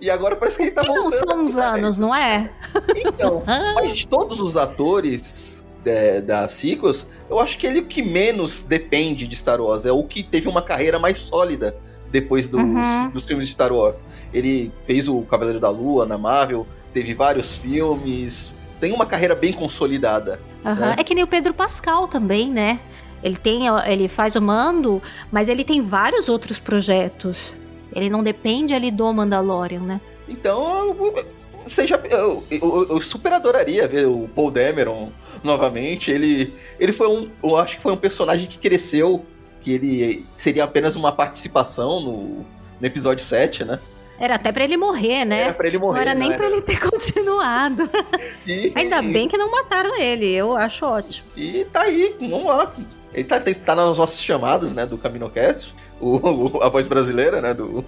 E 0.00 0.10
agora 0.10 0.36
parece 0.36 0.56
que 0.56 0.62
ele 0.64 0.70
tá 0.72 0.82
Que 0.82 0.88
não 0.88 1.02
voltando. 1.10 1.28
são 1.30 1.42
uns 1.44 1.56
anos, 1.58 1.98
não 1.98 2.14
é? 2.14 2.50
Então, 2.96 3.42
mas 3.76 3.96
de 3.96 4.06
todos 4.06 4.40
os 4.40 4.56
atores 4.56 5.66
é, 5.84 6.20
da 6.20 6.48
Sequels, 6.48 7.06
eu 7.30 7.38
acho 7.40 7.58
que 7.58 7.66
ele 7.66 7.78
é 7.78 7.82
o 7.82 7.86
que 7.86 8.02
menos 8.02 8.62
depende 8.62 9.26
de 9.26 9.36
Star 9.36 9.60
Wars. 9.60 9.84
É 9.84 9.92
o 9.92 10.02
que 10.04 10.22
teve 10.22 10.48
uma 10.48 10.62
carreira 10.62 10.98
mais 10.98 11.20
sólida 11.20 11.76
depois 12.10 12.48
dos, 12.48 12.60
Uhum. 12.60 13.10
dos 13.10 13.26
filmes 13.26 13.46
de 13.46 13.52
Star 13.52 13.72
Wars. 13.72 14.04
Ele 14.32 14.72
fez 14.84 15.08
o 15.08 15.22
Cavaleiro 15.22 15.58
da 15.60 15.68
Lua 15.68 16.06
na 16.06 16.16
Marvel, 16.16 16.66
teve 16.96 17.12
vários 17.12 17.58
filmes, 17.58 18.54
tem 18.80 18.90
uma 18.90 19.04
carreira 19.04 19.34
bem 19.34 19.52
consolidada. 19.52 20.40
Aham. 20.64 20.80
né? 20.80 20.94
É 20.98 21.04
que 21.04 21.14
nem 21.14 21.22
o 21.22 21.26
Pedro 21.26 21.52
Pascal 21.52 22.08
também, 22.08 22.50
né? 22.50 22.80
Ele 23.22 23.36
tem, 23.36 23.64
ele 23.86 24.08
faz 24.08 24.34
o 24.34 24.40
mando, 24.40 25.02
mas 25.30 25.50
ele 25.50 25.62
tem 25.62 25.82
vários 25.82 26.26
outros 26.30 26.58
projetos. 26.58 27.54
Ele 27.94 28.08
não 28.08 28.22
depende 28.22 28.72
ali 28.72 28.90
do 28.90 29.12
Mandalorian, 29.12 29.80
né? 29.80 30.00
Então, 30.26 30.96
eu- 30.98 31.26
seja, 31.66 32.00
eu, 32.10 32.42
eu- 32.50 32.86
eu 32.88 33.00
super 33.02 33.30
adoraria 33.34 33.86
ver 33.86 34.06
o 34.06 34.26
Paul 34.34 34.50
Dameron 34.50 35.10
novamente. 35.44 36.10
Ele, 36.10 36.54
ele 36.80 36.92
foi 36.92 37.08
um, 37.08 37.28
eu 37.44 37.58
acho 37.58 37.76
que 37.76 37.82
foi 37.82 37.92
um 37.92 37.96
personagem 37.96 38.48
que 38.48 38.56
cresceu, 38.58 39.22
que 39.60 39.70
ele 39.72 40.24
seria 40.34 40.64
apenas 40.64 40.96
uma 40.96 41.12
participação 41.12 42.00
no, 42.00 42.22
no 42.80 42.86
episódio 42.86 43.22
7, 43.22 43.64
né? 43.66 43.78
Era 44.18 44.36
até 44.36 44.50
pra 44.52 44.64
ele 44.64 44.76
morrer, 44.76 45.24
né? 45.24 45.42
Era 45.42 45.52
pra 45.52 45.66
ele 45.66 45.78
morrer. 45.78 45.94
não 45.96 46.02
era 46.02 46.14
nem 46.14 46.30
né? 46.30 46.36
pra 46.36 46.46
ele 46.46 46.62
ter 46.62 46.78
continuado. 46.88 47.88
E, 48.46 48.72
Ainda 48.74 49.02
bem 49.02 49.28
que 49.28 49.36
não 49.36 49.50
mataram 49.50 49.94
ele, 49.96 50.30
eu 50.32 50.56
acho 50.56 50.84
ótimo. 50.86 51.26
E 51.36 51.64
tá 51.66 51.82
aí, 51.82 52.14
vamos 52.20 52.44
lá. 52.46 52.72
Ele 53.12 53.24
tá, 53.24 53.40
tá 53.40 53.74
nas 53.74 53.98
nossas 53.98 54.22
chamadas, 54.22 54.74
né, 54.74 54.84
do 54.84 54.98
CaminoCast, 54.98 55.74
o, 56.00 56.16
o- 56.58 56.62
a 56.62 56.68
voz 56.68 56.86
brasileira, 56.86 57.40
né, 57.40 57.54
do... 57.54 57.82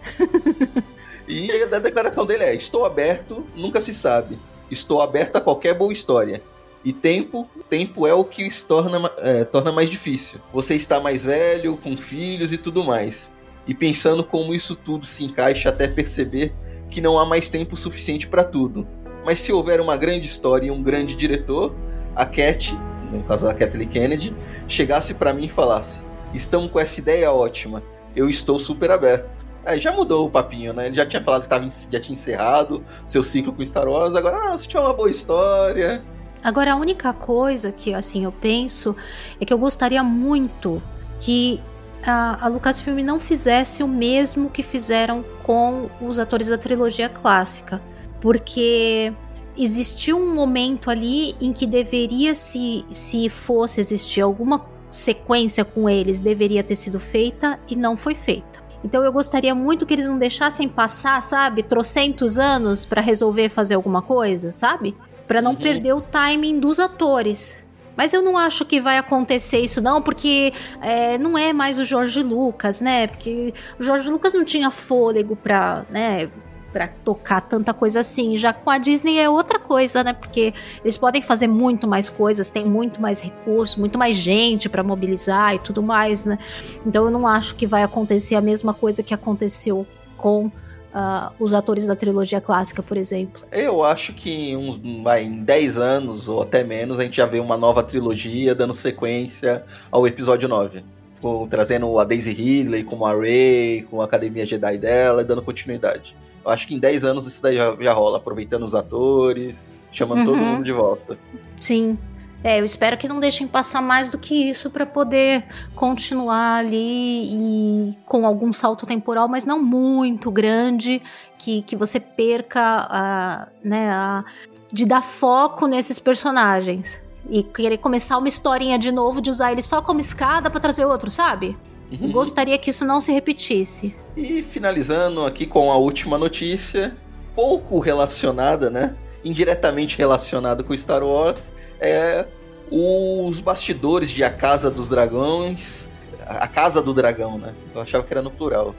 e 1.29 1.51
a 1.70 1.79
declaração 1.79 2.24
dele 2.24 2.45
é, 2.45 2.55
estou 2.55 2.85
aberto, 2.87 3.47
nunca 3.55 3.81
se 3.81 3.93
sabe. 3.93 4.39
Estou 4.70 5.03
aberto 5.03 5.37
a 5.37 5.41
qualquer 5.41 5.74
boa 5.74 5.93
história. 5.93 6.43
E 6.85 6.93
tempo, 6.93 7.49
tempo 7.68 8.07
é 8.07 8.14
o 8.14 8.24
que 8.24 8.49
se 8.51 8.64
torna, 8.64 9.11
é, 9.18 9.45
torna 9.45 9.72
mais 9.72 9.91
difícil. 9.91 10.41
Você 10.53 10.74
está 10.74 11.01
mais 11.01 11.24
velho, 11.24 11.76
com 11.76 11.97
filhos 11.97 12.53
e 12.53 12.59
tudo 12.59 12.85
mais. 12.85 13.31
E 13.69 13.75
pensando 13.75 14.25
como 14.25 14.55
isso 14.55 14.75
tudo 14.75 15.05
se 15.05 15.23
encaixa 15.25 15.69
até 15.69 15.87
perceber 15.87 16.55
que 16.89 17.03
não 17.03 17.19
há 17.19 17.27
mais 17.27 17.51
tempo 17.51 17.77
suficiente 17.77 18.27
para 18.27 18.43
tudo. 18.43 18.89
Mas 19.25 19.41
se 19.41 19.53
houver 19.53 19.79
uma 19.79 19.95
grande 19.95 20.27
história 20.27 20.66
e 20.66 20.71
um 20.71 20.83
grande 20.83 21.14
diretor, 21.14 21.77
a 22.16 22.25
Cat, 22.25 22.75
no 23.12 23.23
caso 23.23 23.47
a 23.47 23.53
Kathleen 23.53 23.89
Kennedy, 23.89 24.35
chegasse 24.66 25.12
pra 25.12 25.35
mim 25.35 25.45
e 25.45 25.49
falasse: 25.51 26.03
Estamos 26.33 26.71
com 26.71 26.81
essa 26.81 26.99
ideia 26.99 27.31
ótima, 27.31 27.83
eu 28.16 28.31
estou 28.31 28.59
super 28.59 28.91
aberto. 28.91 29.47
Aí 29.66 29.79
já 29.79 29.93
mudou 29.93 30.27
o 30.27 30.31
papinho, 30.31 30.73
né? 30.73 30.87
Ele 30.87 30.95
já 30.95 31.05
tinha 31.05 31.23
falado 31.23 31.43
que 31.43 31.49
tava, 31.49 31.69
já 31.69 32.01
tinha 32.01 32.14
encerrado 32.14 32.83
seu 33.05 33.23
ciclo 33.23 33.53
com 33.53 33.62
Star 33.62 33.87
Wars, 33.87 34.16
agora, 34.16 34.55
ah, 34.55 34.57
se 34.57 34.66
tiver 34.66 34.81
uma 34.81 34.95
boa 34.95 35.11
história. 35.11 36.03
Agora, 36.43 36.73
a 36.73 36.77
única 36.77 37.12
coisa 37.12 37.71
que, 37.71 37.93
assim, 37.93 38.25
eu 38.25 38.33
penso 38.33 38.97
é 39.39 39.45
que 39.45 39.53
eu 39.53 39.59
gostaria 39.59 40.03
muito 40.03 40.83
que 41.21 41.61
a, 42.05 42.45
a 42.45 42.49
Lucasfilm 42.49 42.99
não 43.03 43.19
fizesse 43.21 43.83
o 43.83 43.89
mesmo 43.89 44.51
que 44.51 44.63
fizeram 44.63 45.25
com 45.43 45.89
os 46.01 46.19
atores 46.19 46.49
da 46.49 46.59
trilogia 46.59 47.09
clássica. 47.09 47.81
Porque 48.21 49.13
existiu 49.57 50.19
um 50.19 50.35
momento 50.35 50.91
ali 50.91 51.35
em 51.41 51.53
que 51.53 51.67
deveria, 51.67 52.35
se, 52.35 52.85
se 52.91 53.29
fosse 53.29 53.81
existir 53.81 54.21
alguma 54.21 54.65
sequência 54.91 55.65
com 55.65 55.89
eles, 55.89 56.21
deveria 56.21 56.63
ter 56.63 56.75
sido 56.77 56.99
feita 56.99 57.57
e 57.69 57.77
não 57.77 57.97
foi 57.97 58.15
feita. 58.15 58.59
Então 58.83 59.05
eu 59.05 59.13
gostaria 59.13 59.55
muito 59.55 59.85
que 59.85 59.93
eles 59.95 60.07
não 60.07 60.19
deixassem 60.19 60.69
passar, 60.69 61.21
sabe, 61.21 61.63
trocentos 61.63 62.39
anos 62.39 62.85
pra 62.85 63.01
resolver 63.01 63.49
fazer 63.49 63.75
alguma 63.75 64.01
coisa, 64.01 64.53
sabe? 64.53 64.97
Pra 65.27 65.43
não 65.43 65.51
Uhum. 65.53 65.57
perder 65.59 65.93
o 65.95 66.01
timing 66.01 66.59
dos 66.61 66.79
atores. 66.79 67.57
Mas 67.99 68.13
eu 68.13 68.23
não 68.23 68.39
acho 68.39 68.65
que 68.65 68.81
vai 68.81 68.97
acontecer 68.97 69.59
isso, 69.59 69.81
não, 69.81 70.01
porque 70.01 70.53
é, 70.81 71.19
não 71.19 71.37
é 71.37 71.53
mais 71.53 71.81
o 71.81 71.85
Jorge 71.85 72.23
Lucas, 72.23 72.81
né? 72.81 73.09
Porque 73.09 73.53
o 73.77 73.83
Jorge 73.83 74.09
Lucas 74.09 74.33
não 74.33 74.45
tinha 74.45 74.71
fôlego 74.71 75.35
pra, 75.35 75.85
né, 75.91 76.31
pra 76.73 76.87
tocar 76.87 77.41
tanta 77.41 77.75
coisa 77.75 77.99
assim. 77.99 78.37
Já 78.37 78.53
com 78.53 78.71
a 78.71 78.79
Disney 78.79 79.19
é 79.19 79.29
outra 79.29 79.59
coisa, 79.59 80.05
né? 80.05 80.13
Porque 80.13 80.55
eles 80.85 80.97
podem 80.97 81.21
fazer 81.21 81.49
muito 81.49 81.89
mais 81.89 82.09
coisas, 82.09 82.49
tem 82.51 82.65
muito 82.67 83.03
mais 83.03 83.19
recursos, 83.19 83.75
muito 83.77 83.99
mais 83.99 84.15
gente 84.15 84.69
pra 84.69 84.85
mobilizar 84.85 85.57
e 85.57 85.59
tudo 85.59 85.83
mais, 85.83 86.25
né? 86.25 86.39
Então 86.87 87.05
eu 87.07 87.11
não 87.11 87.27
acho 87.27 87.57
que 87.57 87.67
vai 87.67 87.83
acontecer 87.83 88.37
a 88.37 88.41
mesma 88.41 88.73
coisa 88.73 89.03
que 89.03 89.13
aconteceu 89.13 89.85
com 90.17 90.53
ah, 90.95 91.32
os 91.39 91.53
atores 91.55 91.86
da 91.86 91.95
trilogia 91.97 92.41
clássica, 92.41 92.82
por 92.82 92.97
exemplo. 92.97 93.43
Eu 93.53 93.84
acho 93.84 94.12
que 94.12 94.30
em 94.51 94.57
uns, 94.57 94.80
vai, 95.03 95.24
em 95.24 95.43
10 95.43 95.78
anos 95.78 96.28
ou 96.28 96.43
até 96.43 96.64
menos 96.64 96.99
a 96.99 97.03
gente 97.05 97.16
já 97.16 97.26
vê 97.26 97.39
uma 97.41 97.57
nova 97.57 97.82
trilogia 97.82 98.55
dando 98.55 98.74
sequência 98.74 99.64
ao 99.91 100.07
episódio 100.07 100.49
9. 100.49 100.82
Com- 101.20 101.47
trazendo 101.49 101.99
a 101.99 102.05
Daisy 102.05 102.32
Ridley 102.32 102.84
como 102.84 103.05
a 103.05 103.12
Rey, 103.14 103.82
com 103.91 104.01
a 104.01 104.05
Academia 104.05 104.47
Jedi 104.47 104.78
dela, 104.78 105.22
e 105.22 105.24
dando 105.24 105.43
continuidade. 105.43 106.14
Eu 106.45 106.51
acho 106.53 106.66
que 106.66 106.74
em 106.74 106.78
10 106.78 107.05
anos 107.05 107.26
isso 107.26 107.43
daí 107.43 107.57
já, 107.57 107.76
já 107.80 107.93
rola, 107.93 108.18
aproveitando 108.18 108.62
os 108.62 108.74
atores, 108.74 109.74
chamando 109.91 110.24
todo 110.24 110.39
Uhum. 110.39 110.45
mundo 110.47 110.64
de 110.64 110.72
volta. 110.72 111.18
Sim. 111.61 111.99
É, 112.43 112.61
eu 112.61 112.64
espero 112.64 112.97
que 112.97 113.09
não 113.09 113.18
deixem 113.18 113.49
passar 113.49 113.82
mais 113.82 114.11
do 114.11 114.18
que 114.18 114.34
isso 114.49 114.70
pra 114.70 114.86
poder 114.86 115.45
continuar 115.74 116.59
ali 116.59 117.24
e 117.32 117.97
com 118.07 118.24
algum 118.24 118.53
salto 118.53 118.86
temporal, 118.86 119.26
mas 119.28 119.45
não 119.45 119.61
muito 119.61 120.30
grande, 120.30 121.03
que, 121.36 121.62
que 121.62 121.74
você 121.74 121.99
perca 121.99 122.61
a, 122.62 123.49
né, 123.62 123.91
a, 123.91 124.24
de 124.72 124.86
dar 124.86 125.03
foco 125.03 125.66
nesses 125.66 125.99
personagens. 125.99 127.03
E 127.28 127.43
querer 127.43 127.78
começar 127.78 128.16
uma 128.16 128.28
historinha 128.28 128.78
de 128.78 128.93
novo, 128.93 129.20
de 129.20 129.30
usar 129.30 129.53
ele 129.53 129.61
só 129.61 129.82
como 129.82 130.01
escada 130.01 130.49
pra 130.49 130.61
trazer 130.61 130.86
outro, 130.86 131.11
sabe? 131.11 131.57
Uhum. 131.91 132.12
Gostaria 132.12 132.57
que 132.57 132.70
isso 132.70 132.84
não 132.84 133.01
se 133.01 133.12
repetisse. 133.12 133.97
E 134.16 134.43
finalizando 134.43 135.24
aqui 135.26 135.45
com 135.45 135.70
a 135.70 135.76
última 135.76 136.16
notícia, 136.16 136.97
pouco 137.34 137.80
relacionada, 137.80 138.70
né? 138.70 138.95
Indiretamente 139.25 139.99
relacionada 139.99 140.62
com 140.62 140.77
Star 140.77 141.03
Wars, 141.03 141.53
é 141.81 142.25
os 142.71 143.41
bastidores 143.41 144.11
de 144.11 144.23
A 144.23 144.31
Casa 144.31 144.71
dos 144.71 144.89
Dragões. 144.89 145.89
A 146.27 146.47
Casa 146.47 146.83
do 146.83 146.93
Dragão, 146.93 147.39
né? 147.39 147.55
Eu 147.75 147.81
achava 147.81 148.05
que 148.05 148.12
era 148.12 148.21
no 148.23 148.31
plural. 148.31 148.75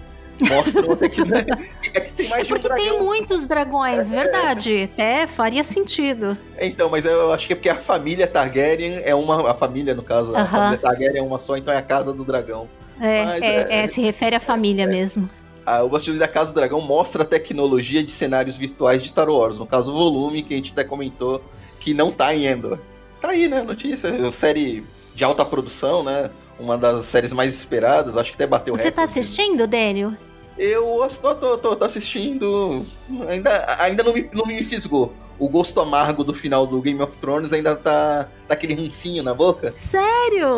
Mostram 0.47 0.93
até 0.93 1.09
que, 1.09 1.21
né? 1.25 1.45
é 1.93 1.99
que 1.99 2.13
tem 2.13 2.29
mais 2.29 2.43
É 2.43 2.45
de 2.45 2.53
um 2.53 2.57
porque 2.59 2.73
tem 2.75 2.85
dragão. 2.89 3.05
muitos 3.05 3.45
dragões, 3.47 4.09
verdade. 4.09 4.83
Até 4.93 5.27
faria 5.27 5.63
sentido. 5.65 6.37
Então, 6.59 6.89
mas 6.89 7.03
eu 7.03 7.33
acho 7.33 7.45
que 7.47 7.53
é 7.53 7.55
porque 7.55 7.67
a 7.69 7.75
família 7.75 8.25
Targaryen 8.25 9.01
é 9.03 9.13
uma. 9.13 9.51
A 9.51 9.53
família, 9.53 9.93
no 9.93 10.03
caso, 10.03 10.33
a 10.33 10.39
Aham. 10.41 10.47
família 10.47 10.77
Targaryen 10.77 11.17
é 11.19 11.21
uma 11.23 11.39
só, 11.39 11.57
então 11.57 11.73
é 11.73 11.77
a 11.77 11.81
Casa 11.81 12.13
do 12.13 12.23
Dragão. 12.23 12.69
É, 13.01 13.07
é, 13.07 13.39
é- 13.39 13.79
é, 13.83 13.87
se 13.87 13.99
refere 14.01 14.35
à 14.35 14.39
família 14.39 14.85
mesmo. 14.87 15.29
Ah, 15.65 15.83
o 15.83 15.89
da 15.89 16.27
Casa 16.27 16.51
do 16.51 16.55
Dragão 16.55 16.81
mostra 16.81 17.23
a 17.23 17.25
tecnologia 17.25 18.03
de 18.03 18.11
cenários 18.11 18.57
virtuais 18.57 19.03
de 19.03 19.09
Star 19.09 19.29
Wars. 19.29 19.59
No 19.59 19.65
caso, 19.65 19.91
o 19.91 19.97
volume, 19.97 20.43
que 20.43 20.53
a 20.53 20.57
gente 20.57 20.71
até 20.71 20.83
comentou, 20.83 21.41
que 21.79 21.93
não 21.93 22.11
tá 22.11 22.33
em 22.35 22.45
Endor. 22.45 22.79
Tá 23.21 23.29
aí, 23.29 23.47
né? 23.47 23.61
Notícia. 23.61 24.11
Uma 24.11 24.31
série 24.31 24.83
de 25.13 25.23
alta 25.23 25.43
produção, 25.45 26.03
né? 26.03 26.29
Uma 26.59 26.77
das 26.77 27.05
séries 27.05 27.33
mais 27.33 27.53
esperadas. 27.53 28.17
Acho 28.17 28.31
que 28.31 28.35
até 28.35 28.47
bateu 28.47 28.75
Você 28.75 28.91
tá 28.91 29.01
recorde. 29.01 29.19
assistindo, 29.19 29.67
Daniel? 29.67 30.13
Eu 30.57 31.07
tô, 31.21 31.35
tô, 31.35 31.57
tô, 31.57 31.75
tô 31.75 31.85
assistindo. 31.85 32.85
Ainda, 33.29 33.75
ainda 33.79 34.03
não, 34.03 34.13
me, 34.13 34.29
não 34.33 34.45
me 34.45 34.61
fisgou. 34.63 35.13
O 35.37 35.47
gosto 35.47 35.79
amargo 35.79 36.21
do 36.21 36.33
final 36.33 36.67
do 36.67 36.81
Game 36.81 37.01
of 37.01 37.17
Thrones 37.17 37.53
ainda 37.53 37.75
tá, 37.77 38.27
tá 38.45 38.53
aquele 38.53 38.73
rancinho 38.73 39.23
na 39.23 39.33
boca. 39.33 39.73
Sério? 39.77 40.57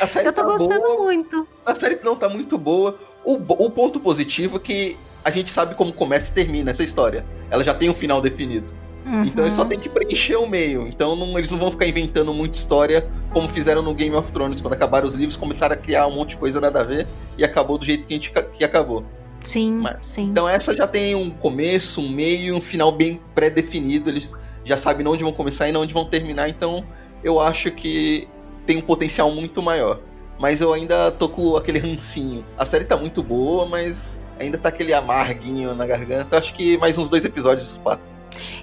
A 0.00 0.06
série 0.06 0.28
Eu 0.28 0.32
tô 0.32 0.42
tá 0.42 0.46
gostando 0.46 0.80
boa, 0.80 1.04
muito. 1.04 1.46
A 1.64 1.74
série 1.74 1.98
não 2.02 2.16
tá 2.16 2.28
muito 2.28 2.58
boa. 2.58 2.96
O, 3.24 3.34
o 3.34 3.70
ponto 3.70 4.00
positivo 4.00 4.56
é 4.56 4.60
que 4.60 4.96
a 5.24 5.30
gente 5.30 5.50
sabe 5.50 5.74
como 5.74 5.92
começa 5.92 6.30
e 6.30 6.34
termina 6.34 6.70
essa 6.70 6.84
história. 6.84 7.24
Ela 7.50 7.64
já 7.64 7.74
tem 7.74 7.88
um 7.88 7.94
final 7.94 8.20
definido. 8.20 8.72
Uhum. 9.04 9.24
Então 9.24 9.44
eles 9.44 9.54
só 9.54 9.64
tem 9.64 9.78
que 9.78 9.88
preencher 9.88 10.36
o 10.36 10.46
meio. 10.46 10.86
Então 10.86 11.14
não, 11.14 11.38
eles 11.38 11.50
não 11.50 11.58
vão 11.58 11.70
ficar 11.70 11.86
inventando 11.86 12.32
muita 12.32 12.56
história 12.56 13.08
como 13.32 13.48
fizeram 13.48 13.82
no 13.82 13.94
Game 13.94 14.14
of 14.14 14.30
Thrones. 14.32 14.60
Quando 14.60 14.74
acabaram 14.74 15.06
os 15.06 15.14
livros, 15.14 15.36
começaram 15.36 15.74
a 15.74 15.76
criar 15.76 16.06
um 16.06 16.12
monte 16.12 16.30
de 16.30 16.36
coisa 16.38 16.60
nada 16.60 16.80
a 16.80 16.84
ver 16.84 17.06
e 17.36 17.44
acabou 17.44 17.78
do 17.78 17.84
jeito 17.84 18.08
que 18.08 18.14
a 18.14 18.16
gente 18.16 18.32
que 18.52 18.64
acabou. 18.64 19.04
Sim, 19.42 19.72
Mas, 19.72 20.06
sim. 20.06 20.24
Então 20.24 20.48
essa 20.48 20.74
já 20.74 20.86
tem 20.86 21.14
um 21.14 21.28
começo, 21.28 22.00
um 22.00 22.08
meio 22.08 22.46
e 22.46 22.52
um 22.52 22.62
final 22.62 22.90
bem 22.90 23.20
pré-definido. 23.34 24.08
Eles 24.08 24.34
já 24.64 24.76
sabem 24.76 25.06
onde 25.06 25.22
vão 25.22 25.32
começar 25.32 25.68
e 25.68 25.76
onde 25.76 25.92
vão 25.92 26.06
terminar. 26.06 26.48
Então 26.48 26.84
eu 27.22 27.38
acho 27.38 27.70
que 27.70 28.26
tem 28.66 28.78
um 28.78 28.82
potencial 28.82 29.30
muito 29.30 29.62
maior. 29.62 30.00
Mas 30.38 30.60
eu 30.60 30.72
ainda 30.72 31.10
tô 31.12 31.28
com 31.28 31.56
aquele 31.56 31.78
rancinho. 31.78 32.44
A 32.58 32.66
série 32.66 32.84
tá 32.84 32.96
muito 32.96 33.22
boa, 33.22 33.66
mas 33.66 34.18
ainda 34.38 34.58
tá 34.58 34.68
aquele 34.68 34.92
amarguinho 34.92 35.74
na 35.74 35.86
garganta. 35.86 36.38
Acho 36.38 36.52
que 36.52 36.76
mais 36.78 36.98
uns 36.98 37.08
dois 37.08 37.24
episódios 37.24 37.78
passa. 37.78 38.14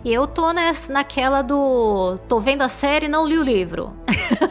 E 0.04 0.14
eu 0.14 0.28
tô 0.28 0.52
nessa, 0.52 0.92
naquela 0.92 1.42
do. 1.42 2.18
tô 2.28 2.40
vendo 2.40 2.62
a 2.62 2.70
série 2.70 3.06
e 3.06 3.10
não 3.10 3.26
li 3.26 3.38
o 3.38 3.44
livro. 3.44 3.94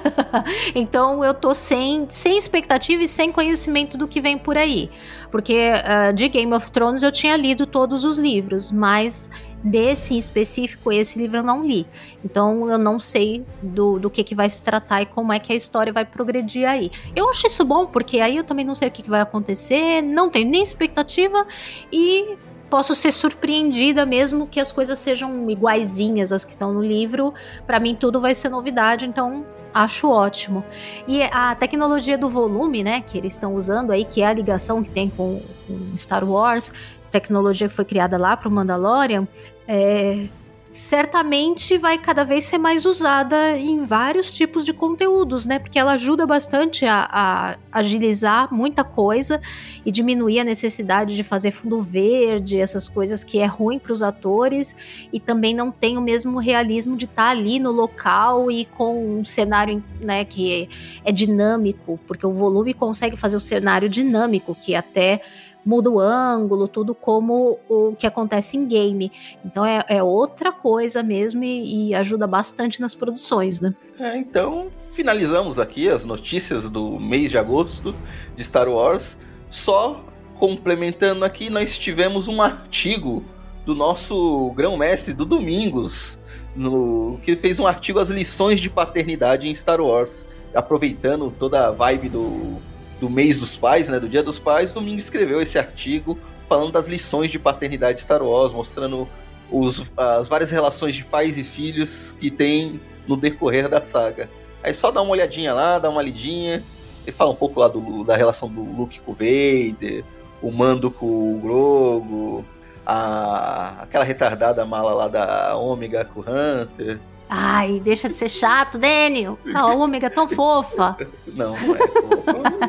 então 0.74 1.24
eu 1.24 1.34
tô 1.34 1.54
sem, 1.54 2.06
sem 2.08 2.38
expectativa 2.38 3.02
e 3.02 3.08
sem 3.08 3.30
conhecimento 3.30 3.98
do 3.98 4.08
que 4.08 4.20
vem 4.20 4.38
por 4.38 4.56
aí. 4.56 4.90
Porque 5.30 5.72
uh, 5.72 6.12
de 6.12 6.28
Game 6.28 6.52
of 6.54 6.70
Thrones 6.70 7.02
eu 7.02 7.12
tinha 7.12 7.36
lido 7.36 7.66
todos 7.66 8.04
os 8.04 8.18
livros, 8.18 8.72
mas 8.72 9.30
desse 9.62 10.16
específico, 10.16 10.90
esse 10.90 11.18
livro 11.18 11.38
eu 11.38 11.42
não 11.42 11.64
li. 11.64 11.86
Então 12.24 12.70
eu 12.70 12.78
não 12.78 12.98
sei 12.98 13.44
do, 13.62 13.98
do 13.98 14.10
que, 14.10 14.24
que 14.24 14.34
vai 14.34 14.48
se 14.48 14.62
tratar 14.62 15.02
e 15.02 15.06
como 15.06 15.32
é 15.32 15.38
que 15.38 15.52
a 15.52 15.56
história 15.56 15.92
vai 15.92 16.04
progredir 16.04 16.68
aí. 16.68 16.90
Eu 17.14 17.28
acho 17.28 17.46
isso 17.46 17.64
bom, 17.64 17.86
porque 17.86 18.20
aí 18.20 18.36
eu 18.36 18.44
também 18.44 18.64
não 18.64 18.74
sei 18.74 18.88
o 18.88 18.90
que, 18.90 19.02
que 19.02 19.10
vai 19.10 19.20
acontecer, 19.20 20.02
não 20.02 20.30
tenho 20.30 20.48
nem 20.48 20.62
expectativa 20.62 21.46
e 21.92 22.36
posso 22.70 22.94
ser 22.94 23.12
surpreendida 23.12 24.06
mesmo 24.06 24.46
que 24.46 24.60
as 24.60 24.70
coisas 24.70 24.98
sejam 24.98 25.50
iguaizinhas 25.50 26.32
às 26.32 26.44
que 26.44 26.52
estão 26.52 26.72
no 26.72 26.80
livro. 26.80 27.34
Para 27.66 27.80
mim 27.80 27.94
tudo 27.94 28.20
vai 28.20 28.34
ser 28.34 28.48
novidade, 28.48 29.04
então 29.06 29.44
acho 29.74 30.08
ótimo. 30.08 30.64
E 31.06 31.22
a 31.22 31.54
tecnologia 31.54 32.16
do 32.16 32.28
volume, 32.28 32.82
né, 32.82 33.00
que 33.00 33.18
eles 33.18 33.32
estão 33.32 33.54
usando 33.54 33.90
aí, 33.90 34.04
que 34.04 34.22
é 34.22 34.26
a 34.26 34.32
ligação 34.32 34.82
que 34.82 34.90
tem 34.90 35.10
com, 35.10 35.42
com 35.66 35.96
Star 35.96 36.24
Wars, 36.24 36.72
tecnologia 37.10 37.68
que 37.68 37.74
foi 37.74 37.84
criada 37.84 38.16
lá 38.16 38.36
para 38.36 38.48
o 38.48 38.52
Mandalorian, 38.52 39.26
é, 39.66 40.28
certamente 40.70 41.76
vai 41.76 41.98
cada 41.98 42.24
vez 42.24 42.44
ser 42.44 42.58
mais 42.58 42.84
usada 42.84 43.58
em 43.58 43.82
vários 43.82 44.30
tipos 44.30 44.64
de 44.64 44.72
conteúdos, 44.72 45.44
né? 45.44 45.58
Porque 45.58 45.78
ela 45.78 45.92
ajuda 45.92 46.24
bastante 46.26 46.86
a, 46.86 47.08
a 47.10 47.56
agilizar 47.72 48.52
muita 48.54 48.84
coisa 48.84 49.40
e 49.84 49.90
diminuir 49.90 50.38
a 50.38 50.44
necessidade 50.44 51.16
de 51.16 51.24
fazer 51.24 51.50
fundo 51.50 51.82
verde, 51.82 52.60
essas 52.60 52.86
coisas 52.86 53.24
que 53.24 53.40
é 53.40 53.46
ruim 53.46 53.80
para 53.80 53.92
os 53.92 54.00
atores 54.00 54.76
e 55.12 55.18
também 55.18 55.54
não 55.54 55.72
tem 55.72 55.98
o 55.98 56.00
mesmo 56.00 56.38
realismo 56.38 56.96
de 56.96 57.06
estar 57.06 57.24
tá 57.24 57.30
ali 57.30 57.58
no 57.58 57.72
local 57.72 58.48
e 58.48 58.64
com 58.64 59.18
um 59.18 59.24
cenário, 59.24 59.82
né, 60.00 60.24
que 60.24 60.68
é, 61.04 61.08
é 61.10 61.12
dinâmico, 61.12 61.98
porque 62.06 62.24
o 62.24 62.32
volume 62.32 62.74
consegue 62.74 63.16
fazer 63.16 63.34
o 63.34 63.40
cenário 63.40 63.88
dinâmico, 63.88 64.54
que 64.54 64.76
até 64.76 65.20
muda 65.64 65.90
o 65.90 65.98
ângulo, 65.98 66.66
tudo 66.66 66.94
como 66.94 67.58
o 67.68 67.94
que 67.96 68.06
acontece 68.06 68.56
em 68.56 68.66
game. 68.66 69.10
Então 69.44 69.64
é, 69.64 69.84
é 69.88 70.02
outra 70.02 70.52
coisa 70.52 71.02
mesmo 71.02 71.44
e, 71.44 71.90
e, 71.90 71.94
ajuda 71.94 72.26
bastante 72.26 72.80
nas 72.80 72.94
produções, 72.94 73.60
né? 73.60 73.74
É, 73.98 74.16
então 74.16 74.68
finalizamos 74.92 75.58
aqui 75.58 75.88
as 75.88 76.04
notícias 76.04 76.68
do 76.68 76.98
mês 76.98 77.30
de 77.30 77.38
agosto 77.38 77.94
de 78.36 78.44
Star 78.44 78.68
Wars. 78.68 79.18
Só 79.50 80.04
complementando 80.34 81.24
aqui, 81.24 81.50
nós 81.50 81.76
tivemos 81.76 82.26
um 82.26 82.40
artigo 82.40 83.22
do 83.66 83.74
nosso 83.74 84.50
grão-mestre 84.52 85.12
do 85.12 85.26
Domingos, 85.26 86.18
no, 86.56 87.20
que 87.22 87.36
fez 87.36 87.60
um 87.60 87.66
artigo 87.66 87.98
As 87.98 88.08
lições 88.08 88.58
de 88.58 88.70
paternidade 88.70 89.48
em 89.48 89.54
Star 89.54 89.80
Wars, 89.80 90.26
aproveitando 90.54 91.30
toda 91.30 91.68
a 91.68 91.70
vibe 91.70 92.08
do 92.08 92.69
do 93.00 93.08
mês 93.08 93.40
dos 93.40 93.56
pais, 93.56 93.88
né, 93.88 93.98
do 93.98 94.08
Dia 94.08 94.22
dos 94.22 94.38
Pais, 94.38 94.74
Domingo 94.74 94.98
escreveu 94.98 95.40
esse 95.40 95.58
artigo 95.58 96.18
falando 96.46 96.70
das 96.70 96.88
lições 96.88 97.30
de 97.30 97.38
paternidade 97.38 97.96
de 97.96 98.02
Star 98.02 98.22
Wars, 98.22 98.52
mostrando 98.52 99.08
os, 99.50 99.90
as 99.96 100.28
várias 100.28 100.50
relações 100.50 100.94
de 100.94 101.04
pais 101.04 101.38
e 101.38 101.44
filhos 101.44 102.14
que 102.20 102.30
tem 102.30 102.80
no 103.08 103.16
decorrer 103.16 103.68
da 103.68 103.82
saga. 103.82 104.28
Aí 104.62 104.74
só 104.74 104.90
dá 104.90 105.00
uma 105.00 105.12
olhadinha 105.12 105.54
lá, 105.54 105.78
dá 105.78 105.88
uma 105.88 106.02
lidinha, 106.02 106.62
ele 107.06 107.16
fala 107.16 107.30
um 107.30 107.36
pouco 107.36 107.58
lá 107.58 107.68
do, 107.68 108.04
da 108.04 108.16
relação 108.16 108.48
do 108.48 108.62
Luke 108.62 109.00
com 109.00 109.12
o 109.12 109.14
Vader, 109.14 110.04
o 110.42 110.50
Mando 110.50 110.90
com 110.90 111.06
o 111.06 111.40
Grogu, 111.40 112.44
a, 112.84 113.82
aquela 113.82 114.04
retardada 114.04 114.64
mala 114.66 114.92
lá 114.92 115.08
da 115.08 115.56
Ômega 115.56 116.04
com 116.04 116.20
o 116.20 116.24
Hunter. 116.24 117.00
Ai, 117.32 117.78
deixa 117.78 118.08
de 118.08 118.16
ser 118.16 118.28
chato, 118.28 118.76
Daniel. 118.76 119.38
A 119.54 119.68
ômega 119.68 120.10
tão 120.10 120.26
fofa. 120.26 120.96
Não, 121.28 121.56
não 121.56 121.76
é 121.76 121.78
fofa. 121.78 122.60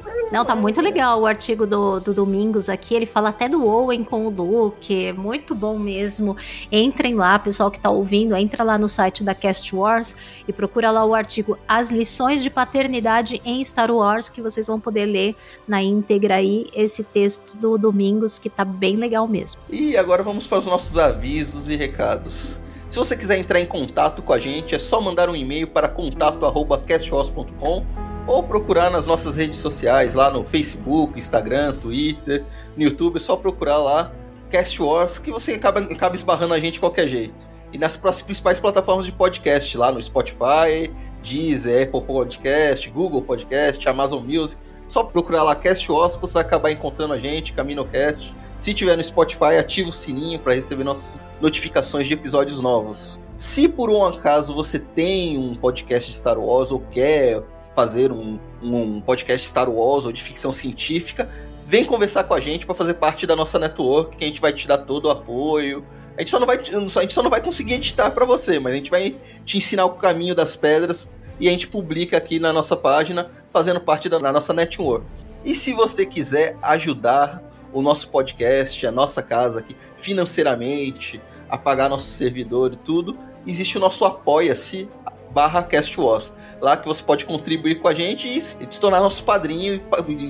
Não, 0.30 0.44
tá 0.44 0.54
muito 0.54 0.80
legal 0.80 1.20
o 1.20 1.26
artigo 1.26 1.66
do, 1.66 1.98
do 1.98 2.14
Domingos 2.14 2.68
aqui. 2.68 2.94
Ele 2.94 3.04
fala 3.04 3.30
até 3.30 3.48
do 3.48 3.66
Owen 3.66 4.04
com 4.04 4.26
o 4.26 4.30
Luke. 4.30 5.12
Muito 5.14 5.56
bom 5.56 5.76
mesmo. 5.76 6.36
Entrem 6.70 7.16
lá, 7.16 7.36
pessoal 7.36 7.68
que 7.68 7.80
tá 7.80 7.90
ouvindo, 7.90 8.36
entra 8.36 8.62
lá 8.62 8.78
no 8.78 8.88
site 8.88 9.24
da 9.24 9.34
Cast 9.34 9.74
Wars 9.74 10.14
e 10.46 10.52
procura 10.52 10.92
lá 10.92 11.04
o 11.04 11.14
artigo 11.14 11.58
As 11.66 11.90
lições 11.90 12.44
de 12.44 12.48
paternidade 12.48 13.42
em 13.44 13.62
Star 13.64 13.90
Wars, 13.90 14.28
que 14.28 14.40
vocês 14.40 14.68
vão 14.68 14.78
poder 14.78 15.06
ler 15.06 15.34
na 15.66 15.82
íntegra 15.82 16.36
aí 16.36 16.68
esse 16.72 17.02
texto 17.02 17.56
do 17.56 17.76
Domingos, 17.76 18.38
que 18.38 18.48
tá 18.48 18.64
bem 18.64 18.94
legal 18.94 19.26
mesmo. 19.26 19.60
E 19.68 19.96
agora 19.96 20.22
vamos 20.22 20.46
para 20.46 20.58
os 20.58 20.66
nossos 20.66 20.96
avisos 20.96 21.68
e 21.68 21.74
recados. 21.74 22.60
Se 22.90 22.98
você 22.98 23.16
quiser 23.16 23.38
entrar 23.38 23.60
em 23.60 23.66
contato 23.66 24.20
com 24.20 24.32
a 24.32 24.38
gente, 24.40 24.74
é 24.74 24.78
só 24.78 25.00
mandar 25.00 25.30
um 25.30 25.36
e-mail 25.36 25.68
para 25.68 25.88
contato@castwars.com 25.88 27.86
ou 28.26 28.42
procurar 28.42 28.90
nas 28.90 29.06
nossas 29.06 29.36
redes 29.36 29.60
sociais, 29.60 30.14
lá 30.14 30.28
no 30.28 30.42
Facebook, 30.42 31.16
Instagram, 31.16 31.74
Twitter, 31.74 32.44
no 32.76 32.82
YouTube, 32.82 33.18
é 33.18 33.20
só 33.20 33.36
procurar 33.36 33.76
lá 33.78 34.10
Cast 34.50 34.82
Wars, 34.82 35.20
que 35.20 35.30
você 35.30 35.52
acaba, 35.52 35.78
acaba 35.78 36.16
esbarrando 36.16 36.52
a 36.52 36.58
gente 36.58 36.74
de 36.74 36.80
qualquer 36.80 37.06
jeito. 37.06 37.48
E 37.72 37.78
nas 37.78 37.96
principais 37.96 38.58
plataformas 38.58 39.06
de 39.06 39.12
podcast, 39.12 39.78
lá 39.78 39.92
no 39.92 40.02
Spotify, 40.02 40.92
Deezer, 41.22 41.86
Apple 41.86 42.02
Podcast, 42.02 42.90
Google 42.90 43.22
Podcast, 43.22 43.88
Amazon 43.88 44.24
Music. 44.24 44.60
Só 44.90 45.04
procurar 45.04 45.44
lá 45.44 45.54
Cast 45.54 45.86
que 45.86 46.20
você 46.20 46.34
vai 46.34 46.42
acabar 46.42 46.72
encontrando 46.72 47.14
a 47.14 47.18
gente, 47.18 47.52
CaminoCast. 47.52 48.34
Se 48.58 48.74
tiver 48.74 48.96
no 48.96 49.04
Spotify, 49.04 49.56
ativa 49.56 49.88
o 49.88 49.92
sininho 49.92 50.40
para 50.40 50.52
receber 50.52 50.82
nossas 50.82 51.20
notificações 51.40 52.08
de 52.08 52.14
episódios 52.14 52.60
novos. 52.60 53.20
Se 53.38 53.68
por 53.68 53.88
um 53.88 54.04
acaso 54.04 54.52
você 54.52 54.80
tem 54.80 55.38
um 55.38 55.54
podcast 55.54 56.10
de 56.10 56.16
Star 56.16 56.40
Wars 56.40 56.72
ou 56.72 56.80
quer 56.80 57.40
fazer 57.72 58.10
um, 58.10 58.40
um 58.60 59.00
podcast 59.00 59.46
Star 59.46 59.70
Wars 59.70 60.06
ou 60.06 60.12
de 60.12 60.20
ficção 60.20 60.50
científica, 60.50 61.30
vem 61.64 61.84
conversar 61.84 62.24
com 62.24 62.34
a 62.34 62.40
gente 62.40 62.66
para 62.66 62.74
fazer 62.74 62.94
parte 62.94 63.28
da 63.28 63.36
nossa 63.36 63.60
network, 63.60 64.16
que 64.16 64.24
a 64.24 64.26
gente 64.26 64.40
vai 64.40 64.52
te 64.52 64.66
dar 64.66 64.78
todo 64.78 65.04
o 65.04 65.10
apoio. 65.10 65.86
A 66.16 66.20
gente 66.20 66.32
só 66.32 66.40
não 66.40 66.48
vai, 66.48 66.58
a 66.58 67.00
gente 67.00 67.12
só 67.12 67.22
não 67.22 67.30
vai 67.30 67.40
conseguir 67.40 67.74
editar 67.74 68.10
para 68.10 68.24
você, 68.24 68.58
mas 68.58 68.72
a 68.72 68.76
gente 68.76 68.90
vai 68.90 69.14
te 69.44 69.56
ensinar 69.56 69.84
o 69.84 69.90
caminho 69.90 70.34
das 70.34 70.56
pedras 70.56 71.08
e 71.38 71.48
a 71.48 71.50
gente 71.50 71.66
publica 71.68 72.18
aqui 72.18 72.38
na 72.38 72.52
nossa 72.52 72.76
página, 72.76 73.30
fazendo 73.52 73.80
parte 73.80 74.08
da, 74.08 74.32
nossa 74.32 74.52
network. 74.52 75.04
E 75.44 75.54
se 75.54 75.72
você 75.72 76.04
quiser 76.04 76.56
ajudar 76.62 77.42
o 77.72 77.80
nosso 77.82 78.08
podcast, 78.10 78.86
a 78.86 78.92
nossa 78.92 79.22
casa 79.22 79.60
aqui, 79.60 79.76
financeiramente, 79.96 81.20
a 81.48 81.56
pagar 81.56 81.88
nosso 81.88 82.08
servidor 82.08 82.72
e 82.72 82.76
tudo, 82.76 83.16
existe 83.46 83.76
o 83.76 83.80
nosso 83.80 84.04
Apoia-se 84.04 84.88
barra 85.30 85.62
CastWars. 85.62 86.32
Lá 86.60 86.76
que 86.76 86.86
você 86.86 87.02
pode 87.02 87.24
contribuir 87.24 87.80
com 87.80 87.88
a 87.88 87.94
gente 87.94 88.28
e 88.28 88.40
se 88.40 88.80
tornar 88.80 89.00
nosso 89.00 89.22
padrinho 89.24 89.80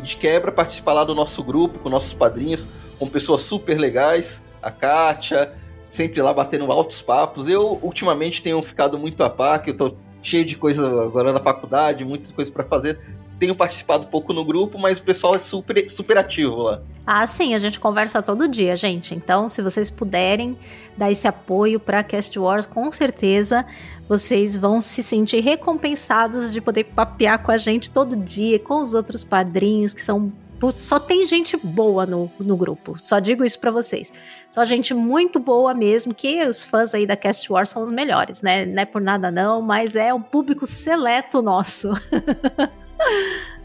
de 0.02 0.16
quebra 0.16 0.52
participar 0.52 0.92
lá 0.92 1.04
do 1.04 1.14
nosso 1.14 1.42
grupo, 1.42 1.78
com 1.78 1.88
nossos 1.88 2.14
padrinhos, 2.14 2.68
com 2.98 3.08
pessoas 3.08 3.42
super 3.42 3.78
legais, 3.78 4.42
a 4.62 4.70
Kátia, 4.70 5.52
sempre 5.88 6.20
lá 6.20 6.32
batendo 6.32 6.70
altos 6.70 7.02
papos. 7.02 7.48
Eu 7.48 7.78
ultimamente 7.82 8.42
tenho 8.42 8.62
ficado 8.62 8.98
muito 8.98 9.24
a 9.24 9.30
par, 9.30 9.62
que 9.62 9.70
eu 9.70 9.76
tô 9.76 9.96
cheio 10.22 10.44
de 10.44 10.56
coisa 10.56 10.86
agora 11.02 11.32
na 11.32 11.40
faculdade, 11.40 12.04
muita 12.04 12.32
coisa 12.32 12.50
para 12.52 12.64
fazer 12.64 12.98
tenho 13.40 13.56
participado 13.56 14.06
pouco 14.06 14.34
no 14.34 14.44
grupo, 14.44 14.78
mas 14.78 15.00
o 15.00 15.02
pessoal 15.02 15.34
é 15.34 15.38
super, 15.38 15.90
super 15.90 16.18
ativo 16.18 16.58
lá. 16.58 16.82
Ah, 17.06 17.26
sim, 17.26 17.54
a 17.54 17.58
gente 17.58 17.80
conversa 17.80 18.22
todo 18.22 18.46
dia, 18.46 18.76
gente. 18.76 19.14
Então, 19.14 19.48
se 19.48 19.62
vocês 19.62 19.90
puderem 19.90 20.56
dar 20.96 21.10
esse 21.10 21.26
apoio 21.26 21.80
para 21.80 22.04
Cast 22.04 22.38
Wars, 22.38 22.66
com 22.66 22.92
certeza 22.92 23.64
vocês 24.06 24.54
vão 24.54 24.80
se 24.80 25.02
sentir 25.02 25.40
recompensados 25.40 26.52
de 26.52 26.60
poder 26.60 26.84
papear 26.84 27.42
com 27.42 27.50
a 27.50 27.56
gente 27.56 27.90
todo 27.90 28.14
dia, 28.14 28.58
com 28.58 28.80
os 28.80 28.92
outros 28.92 29.24
padrinhos 29.24 29.94
que 29.94 30.02
são 30.02 30.30
só 30.72 30.98
tem 30.98 31.26
gente 31.26 31.56
boa 31.56 32.04
no, 32.04 32.30
no 32.38 32.56
grupo. 32.56 32.96
Só 32.98 33.18
digo 33.18 33.44
isso 33.44 33.58
para 33.58 33.70
vocês. 33.70 34.12
Só 34.50 34.64
gente 34.64 34.92
muito 34.92 35.40
boa 35.40 35.72
mesmo, 35.72 36.14
que 36.14 36.44
os 36.44 36.62
fãs 36.62 36.94
aí 36.94 37.06
da 37.06 37.16
Cast 37.16 37.50
Wars 37.50 37.70
são 37.70 37.82
os 37.82 37.90
melhores, 37.90 38.42
né? 38.42 38.66
Não 38.66 38.82
é 38.82 38.84
por 38.84 39.00
nada 39.00 39.30
não, 39.30 39.62
mas 39.62 39.96
é 39.96 40.12
um 40.12 40.22
público 40.22 40.66
seleto 40.66 41.40
nosso. 41.40 41.92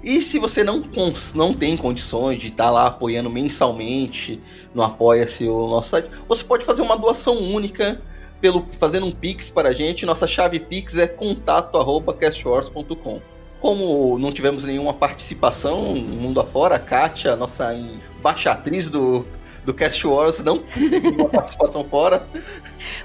E 0.06 0.22
se 0.22 0.38
você 0.38 0.64
não, 0.64 0.84
não 1.34 1.52
tem 1.52 1.76
condições 1.76 2.39
de 2.39 2.50
estar 2.50 2.66
tá 2.66 2.70
lá 2.70 2.86
apoiando 2.86 3.28
mensalmente 3.28 4.39
no 4.72 4.84
Apoia-se 4.84 5.50
o 5.50 5.68
nosso 5.68 5.89
site, 5.89 6.12
você 6.28 6.43
pode 6.43 6.64
fazer 6.64 6.84
uma 6.84 6.96
doação 6.96 7.36
única 7.36 8.00
pelo 8.39 8.68
fazendo 8.74 9.08
um 9.08 9.12
Pix 9.12 9.50
para 9.50 9.70
a 9.70 9.74
gente. 9.74 10.06
Nossa 10.06 10.28
chave 10.28 10.60
Pix 10.60 11.00
é 11.00 11.08
contato@castwars.com. 11.08 13.20
Como 13.66 14.20
não 14.20 14.32
tivemos 14.32 14.63
nenhuma 14.63 14.93
participação 14.93 15.95
mundo 15.95 16.39
afora, 16.39 16.76
a 16.76 16.80
Kátia, 16.80 17.36
nossa 17.36 17.74
embaixatriz 17.74 18.91
do 18.91 19.26
do 19.66 19.74
Cast 19.74 20.05
Wars 20.05 20.43
não 20.43 20.59
teve 20.59 20.99
nenhuma 20.99 21.30
participação 21.30 21.84
fora. 21.84 22.28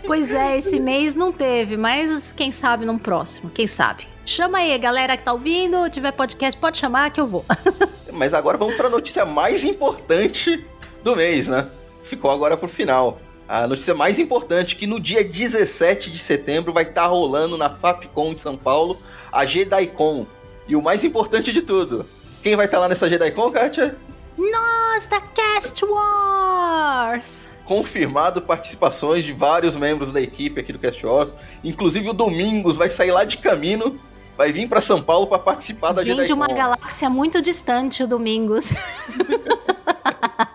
Pois 0.06 0.34
é, 0.34 0.58
esse 0.58 0.78
mês 0.78 1.14
não 1.14 1.32
teve, 1.32 1.78
mas 1.78 2.30
quem 2.32 2.52
sabe 2.52 2.84
num 2.84 2.98
próximo, 2.98 3.48
quem 3.48 3.66
sabe. 3.66 4.06
Chama 4.26 4.58
aí, 4.58 4.76
galera 4.76 5.16
que 5.16 5.22
tá 5.22 5.32
ouvindo, 5.32 5.88
tiver 5.88 6.12
podcast, 6.12 6.60
pode 6.60 6.76
chamar 6.76 7.10
que 7.10 7.18
eu 7.22 7.26
vou. 7.26 7.42
mas 8.12 8.34
agora 8.34 8.58
vamos 8.58 8.74
para 8.74 8.88
a 8.88 8.90
notícia 8.90 9.24
mais 9.24 9.64
importante 9.64 10.62
do 11.02 11.16
mês, 11.16 11.48
né? 11.48 11.68
Ficou 12.04 12.30
agora 12.30 12.54
pro 12.54 12.68
final. 12.68 13.18
A 13.48 13.66
notícia 13.66 13.94
mais 13.94 14.18
importante 14.18 14.76
que 14.76 14.86
no 14.86 15.00
dia 15.00 15.24
17 15.24 16.10
de 16.10 16.18
setembro 16.18 16.70
vai 16.70 16.82
estar 16.82 17.04
tá 17.04 17.06
rolando 17.06 17.56
na 17.56 17.70
Fapcom 17.70 18.32
em 18.32 18.36
São 18.36 18.58
Paulo 18.58 18.98
a 19.32 19.46
JediCon. 19.46 20.26
E 20.70 20.76
o 20.76 20.80
mais 20.80 21.02
importante 21.02 21.52
de 21.52 21.62
tudo, 21.62 22.06
quem 22.44 22.54
vai 22.54 22.66
estar 22.66 22.76
tá 22.76 22.82
lá 22.82 22.88
nessa 22.88 23.10
JediCon, 23.10 23.50
Kátia? 23.50 23.96
Nós 24.38 25.08
da 25.08 25.20
Cast 25.20 25.84
Wars! 25.84 27.48
Confirmado 27.64 28.40
participações 28.40 29.24
de 29.24 29.32
vários 29.32 29.74
membros 29.74 30.12
da 30.12 30.20
equipe 30.20 30.60
aqui 30.60 30.72
do 30.72 30.78
Cast 30.78 31.04
Wars. 31.04 31.34
Inclusive 31.64 32.10
o 32.10 32.12
Domingos 32.12 32.76
vai 32.76 32.88
sair 32.88 33.10
lá 33.10 33.24
de 33.24 33.38
caminho, 33.38 34.00
vai 34.38 34.52
vir 34.52 34.68
para 34.68 34.80
São 34.80 35.02
Paulo 35.02 35.26
para 35.26 35.40
participar 35.40 35.90
da 35.90 36.04
Vem 36.04 36.12
JediCon. 36.12 36.26
de 36.28 36.32
uma 36.32 36.46
galáxia 36.46 37.10
muito 37.10 37.42
distante 37.42 38.04
o 38.04 38.06
Domingos. 38.06 38.72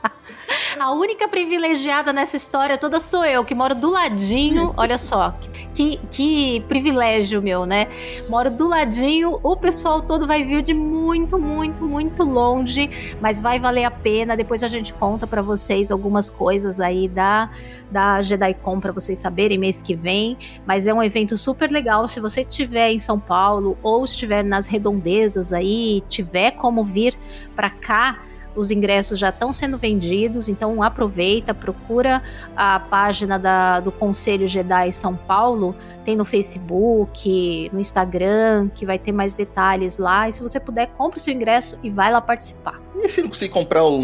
A 0.86 0.92
única 0.92 1.28
privilegiada 1.28 2.14
nessa 2.14 2.38
história 2.38 2.78
toda 2.78 3.00
sou 3.00 3.26
eu, 3.26 3.44
que 3.44 3.56
moro 3.56 3.74
do 3.74 3.90
ladinho. 3.90 4.72
Olha 4.78 5.00
só, 5.00 5.36
que, 5.74 5.98
que 6.12 6.60
privilégio 6.68 7.42
meu, 7.42 7.66
né? 7.66 7.88
Moro 8.30 8.52
do 8.52 8.68
ladinho, 8.68 9.40
o 9.42 9.56
pessoal 9.56 10.00
todo 10.00 10.28
vai 10.28 10.44
vir 10.44 10.62
de 10.62 10.76
muito, 10.76 11.40
muito, 11.40 11.88
muito 11.88 12.24
longe, 12.24 13.18
mas 13.20 13.42
vai 13.42 13.60
valer 13.60 13.86
a 13.86 13.90
pena. 13.90 14.38
Depois 14.38 14.62
a 14.62 14.68
gente 14.68 14.94
conta 14.94 15.26
para 15.26 15.42
vocês 15.42 15.90
algumas 15.90 16.30
coisas 16.30 16.80
aí 16.80 17.08
da, 17.08 17.50
da 17.90 18.22
JediCon 18.22 18.80
para 18.80 18.92
vocês 18.92 19.18
saberem 19.18 19.58
mês 19.58 19.82
que 19.82 19.96
vem. 19.96 20.38
Mas 20.68 20.86
é 20.86 20.94
um 20.94 21.02
evento 21.02 21.36
super 21.36 21.72
legal. 21.72 22.08
Se 22.08 22.20
você 22.20 22.42
estiver 22.42 22.92
em 22.92 23.00
São 23.00 23.20
Paulo 23.20 23.76
ou 23.82 24.06
estiver 24.06 24.44
nas 24.44 24.68
redondezas 24.68 25.52
aí, 25.52 26.04
tiver 26.08 26.52
como 26.52 26.84
vir 26.84 27.18
para 27.56 27.72
cá 27.72 28.20
os 28.56 28.72
ingressos 28.72 29.20
já 29.20 29.30
estão 29.30 29.52
sendo 29.52 29.78
vendidos, 29.78 30.48
então 30.48 30.82
aproveita, 30.82 31.54
procura 31.54 32.24
a 32.56 32.80
página 32.80 33.38
da, 33.38 33.80
do 33.80 33.92
Conselho 33.92 34.48
Jedi 34.48 34.92
São 34.92 35.16
Paulo, 35.16 35.76
tem 36.04 36.16
no 36.16 36.24
Facebook, 36.24 37.70
no 37.74 37.80
Instagram, 37.80 38.70
que 38.74 38.86
vai 38.86 39.00
ter 39.00 39.12
mais 39.12 39.34
detalhes 39.34 39.98
lá. 39.98 40.28
E 40.28 40.32
se 40.32 40.42
você 40.42 40.60
puder, 40.60 40.88
compre 40.88 41.20
o 41.20 41.22
seu 41.22 41.34
ingresso 41.34 41.78
e 41.84 41.90
vai 41.90 42.12
lá 42.12 42.22
participar. 42.22 42.80
E 42.96 43.10
se 43.10 43.22
não 43.22 43.30
conseguir 43.30 43.52
comprar 43.52 43.84
o 43.84 44.00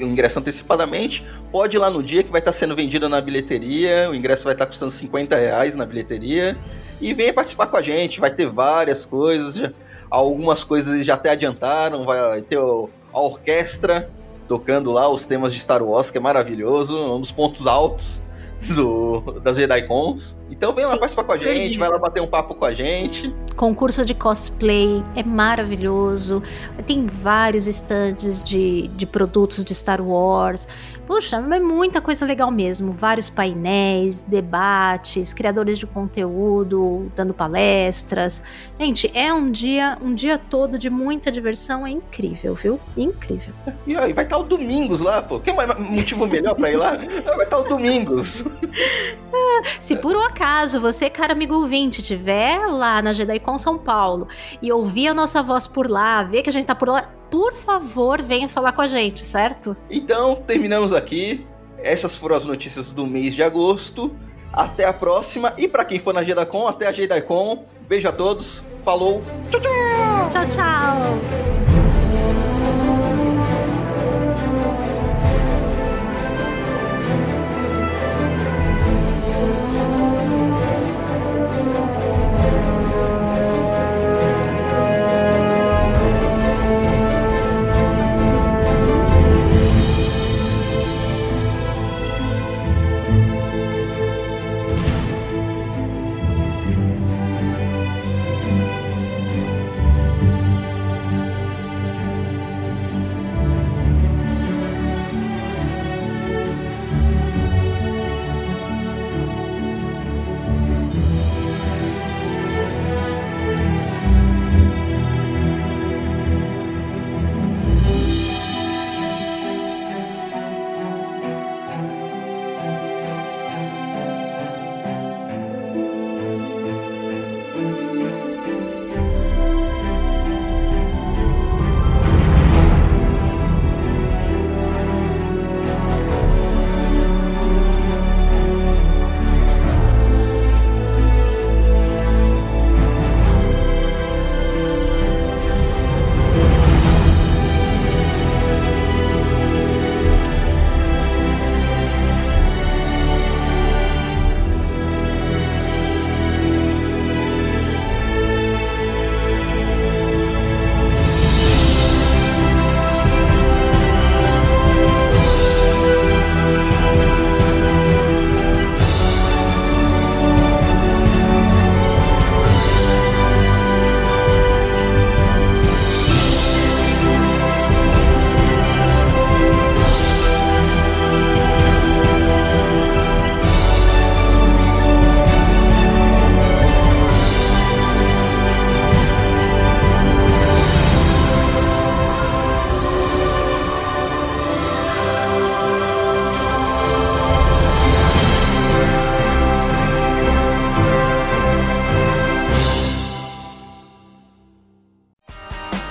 ingresso 0.00 0.38
antecipadamente, 0.38 1.24
pode 1.50 1.76
ir 1.76 1.80
lá 1.80 1.90
no 1.90 2.02
dia 2.02 2.22
que 2.22 2.30
vai 2.30 2.40
estar 2.40 2.52
sendo 2.52 2.76
vendido 2.76 3.08
na 3.08 3.20
bilheteria. 3.20 4.08
O 4.10 4.14
ingresso 4.14 4.44
vai 4.44 4.52
estar 4.52 4.66
custando 4.66 4.92
50 4.92 5.36
reais 5.36 5.74
na 5.74 5.84
bilheteria. 5.84 6.56
E 7.00 7.14
venha 7.14 7.32
participar 7.32 7.66
com 7.66 7.76
a 7.76 7.82
gente, 7.82 8.20
vai 8.20 8.30
ter 8.30 8.48
várias 8.48 9.06
coisas. 9.06 9.70
Algumas 10.10 10.64
coisas 10.64 11.04
já 11.04 11.14
até 11.14 11.30
adiantaram, 11.30 12.04
vai 12.04 12.42
ter 12.42 12.58
o 12.58 12.88
a 13.12 13.20
orquestra 13.20 14.10
tocando 14.46 14.90
lá 14.90 15.08
os 15.08 15.26
temas 15.26 15.52
de 15.52 15.60
Star 15.60 15.82
Wars, 15.82 16.10
que 16.10 16.18
é 16.18 16.20
maravilhoso, 16.20 16.96
um 16.96 17.20
dos 17.20 17.30
pontos 17.30 17.66
altos 17.66 18.24
do, 18.74 19.40
das 19.40 19.56
JediCons. 19.56 20.38
Então 20.50 20.72
vem 20.72 20.84
lá 20.84 20.92
Sim, 20.92 20.98
participar 20.98 21.24
com 21.24 21.32
a 21.32 21.38
gente, 21.38 21.78
vai 21.78 21.88
lá 21.88 21.98
bater 21.98 22.20
um 22.20 22.26
papo 22.26 22.54
com 22.54 22.64
a 22.64 22.72
gente. 22.72 23.34
Concurso 23.58 24.04
de 24.04 24.14
cosplay 24.14 25.04
é 25.16 25.22
maravilhoso. 25.24 26.40
Tem 26.86 27.06
vários 27.06 27.66
estandes 27.66 28.40
de, 28.40 28.86
de 28.94 29.04
produtos 29.04 29.64
de 29.64 29.74
Star 29.74 30.00
Wars. 30.00 30.68
Puxa, 31.08 31.38
é 31.38 31.58
muita 31.58 32.00
coisa 32.00 32.24
legal 32.24 32.52
mesmo. 32.52 32.92
Vários 32.92 33.28
painéis, 33.28 34.22
debates, 34.22 35.34
criadores 35.34 35.76
de 35.76 35.88
conteúdo, 35.88 37.10
dando 37.16 37.34
palestras. 37.34 38.40
Gente, 38.78 39.10
é 39.12 39.34
um 39.34 39.50
dia, 39.50 39.98
um 40.00 40.14
dia 40.14 40.38
todo 40.38 40.78
de 40.78 40.88
muita 40.88 41.32
diversão. 41.32 41.84
É 41.84 41.90
incrível, 41.90 42.54
viu? 42.54 42.78
Incrível. 42.96 43.52
E 43.84 43.96
aí, 43.96 44.12
vai 44.12 44.22
estar 44.22 44.38
o 44.38 44.44
Domingos 44.44 45.00
lá, 45.00 45.20
pô. 45.20 45.40
Que 45.40 45.50
motivo 45.52 46.28
melhor 46.28 46.54
pra 46.54 46.70
ir 46.70 46.76
lá? 46.76 46.96
Vai 47.24 47.44
estar 47.44 47.58
o 47.58 47.64
Domingos. 47.64 48.44
Se 49.80 49.96
por 49.96 50.14
um 50.14 50.20
acaso 50.20 50.80
você, 50.80 51.10
cara 51.10 51.32
amigo 51.32 51.54
ouvinte, 51.54 52.00
estiver 52.00 52.66
lá 52.66 53.02
na 53.02 53.12
JediCon 53.48 53.58
São 53.58 53.78
Paulo 53.78 54.28
e 54.60 54.70
ouvir 54.70 55.08
a 55.08 55.14
nossa 55.14 55.42
voz 55.42 55.66
por 55.66 55.90
lá, 55.90 56.22
ver 56.22 56.42
que 56.42 56.50
a 56.50 56.52
gente 56.52 56.66
tá 56.66 56.74
por 56.74 56.88
lá, 56.88 57.02
por 57.30 57.54
favor, 57.54 58.20
venha 58.20 58.48
falar 58.48 58.72
com 58.72 58.82
a 58.82 58.88
gente, 58.88 59.24
certo? 59.24 59.76
Então, 59.90 60.36
terminamos 60.36 60.92
aqui. 60.92 61.46
Essas 61.78 62.16
foram 62.16 62.36
as 62.36 62.44
notícias 62.44 62.90
do 62.90 63.06
mês 63.06 63.34
de 63.34 63.42
agosto. 63.42 64.14
Até 64.52 64.84
a 64.84 64.92
próxima. 64.92 65.52
E 65.56 65.68
para 65.68 65.84
quem 65.84 65.98
for 65.98 66.12
na 66.12 66.22
JediCon, 66.22 66.66
até 66.66 66.86
a 66.86 66.92
JediCon. 66.92 67.64
Beijo 67.88 68.08
a 68.08 68.12
todos. 68.12 68.64
Falou. 68.82 69.22
Tchau, 69.50 69.60
tchau. 69.60 70.30
Tchau, 70.30 70.46
tchau. 70.46 71.67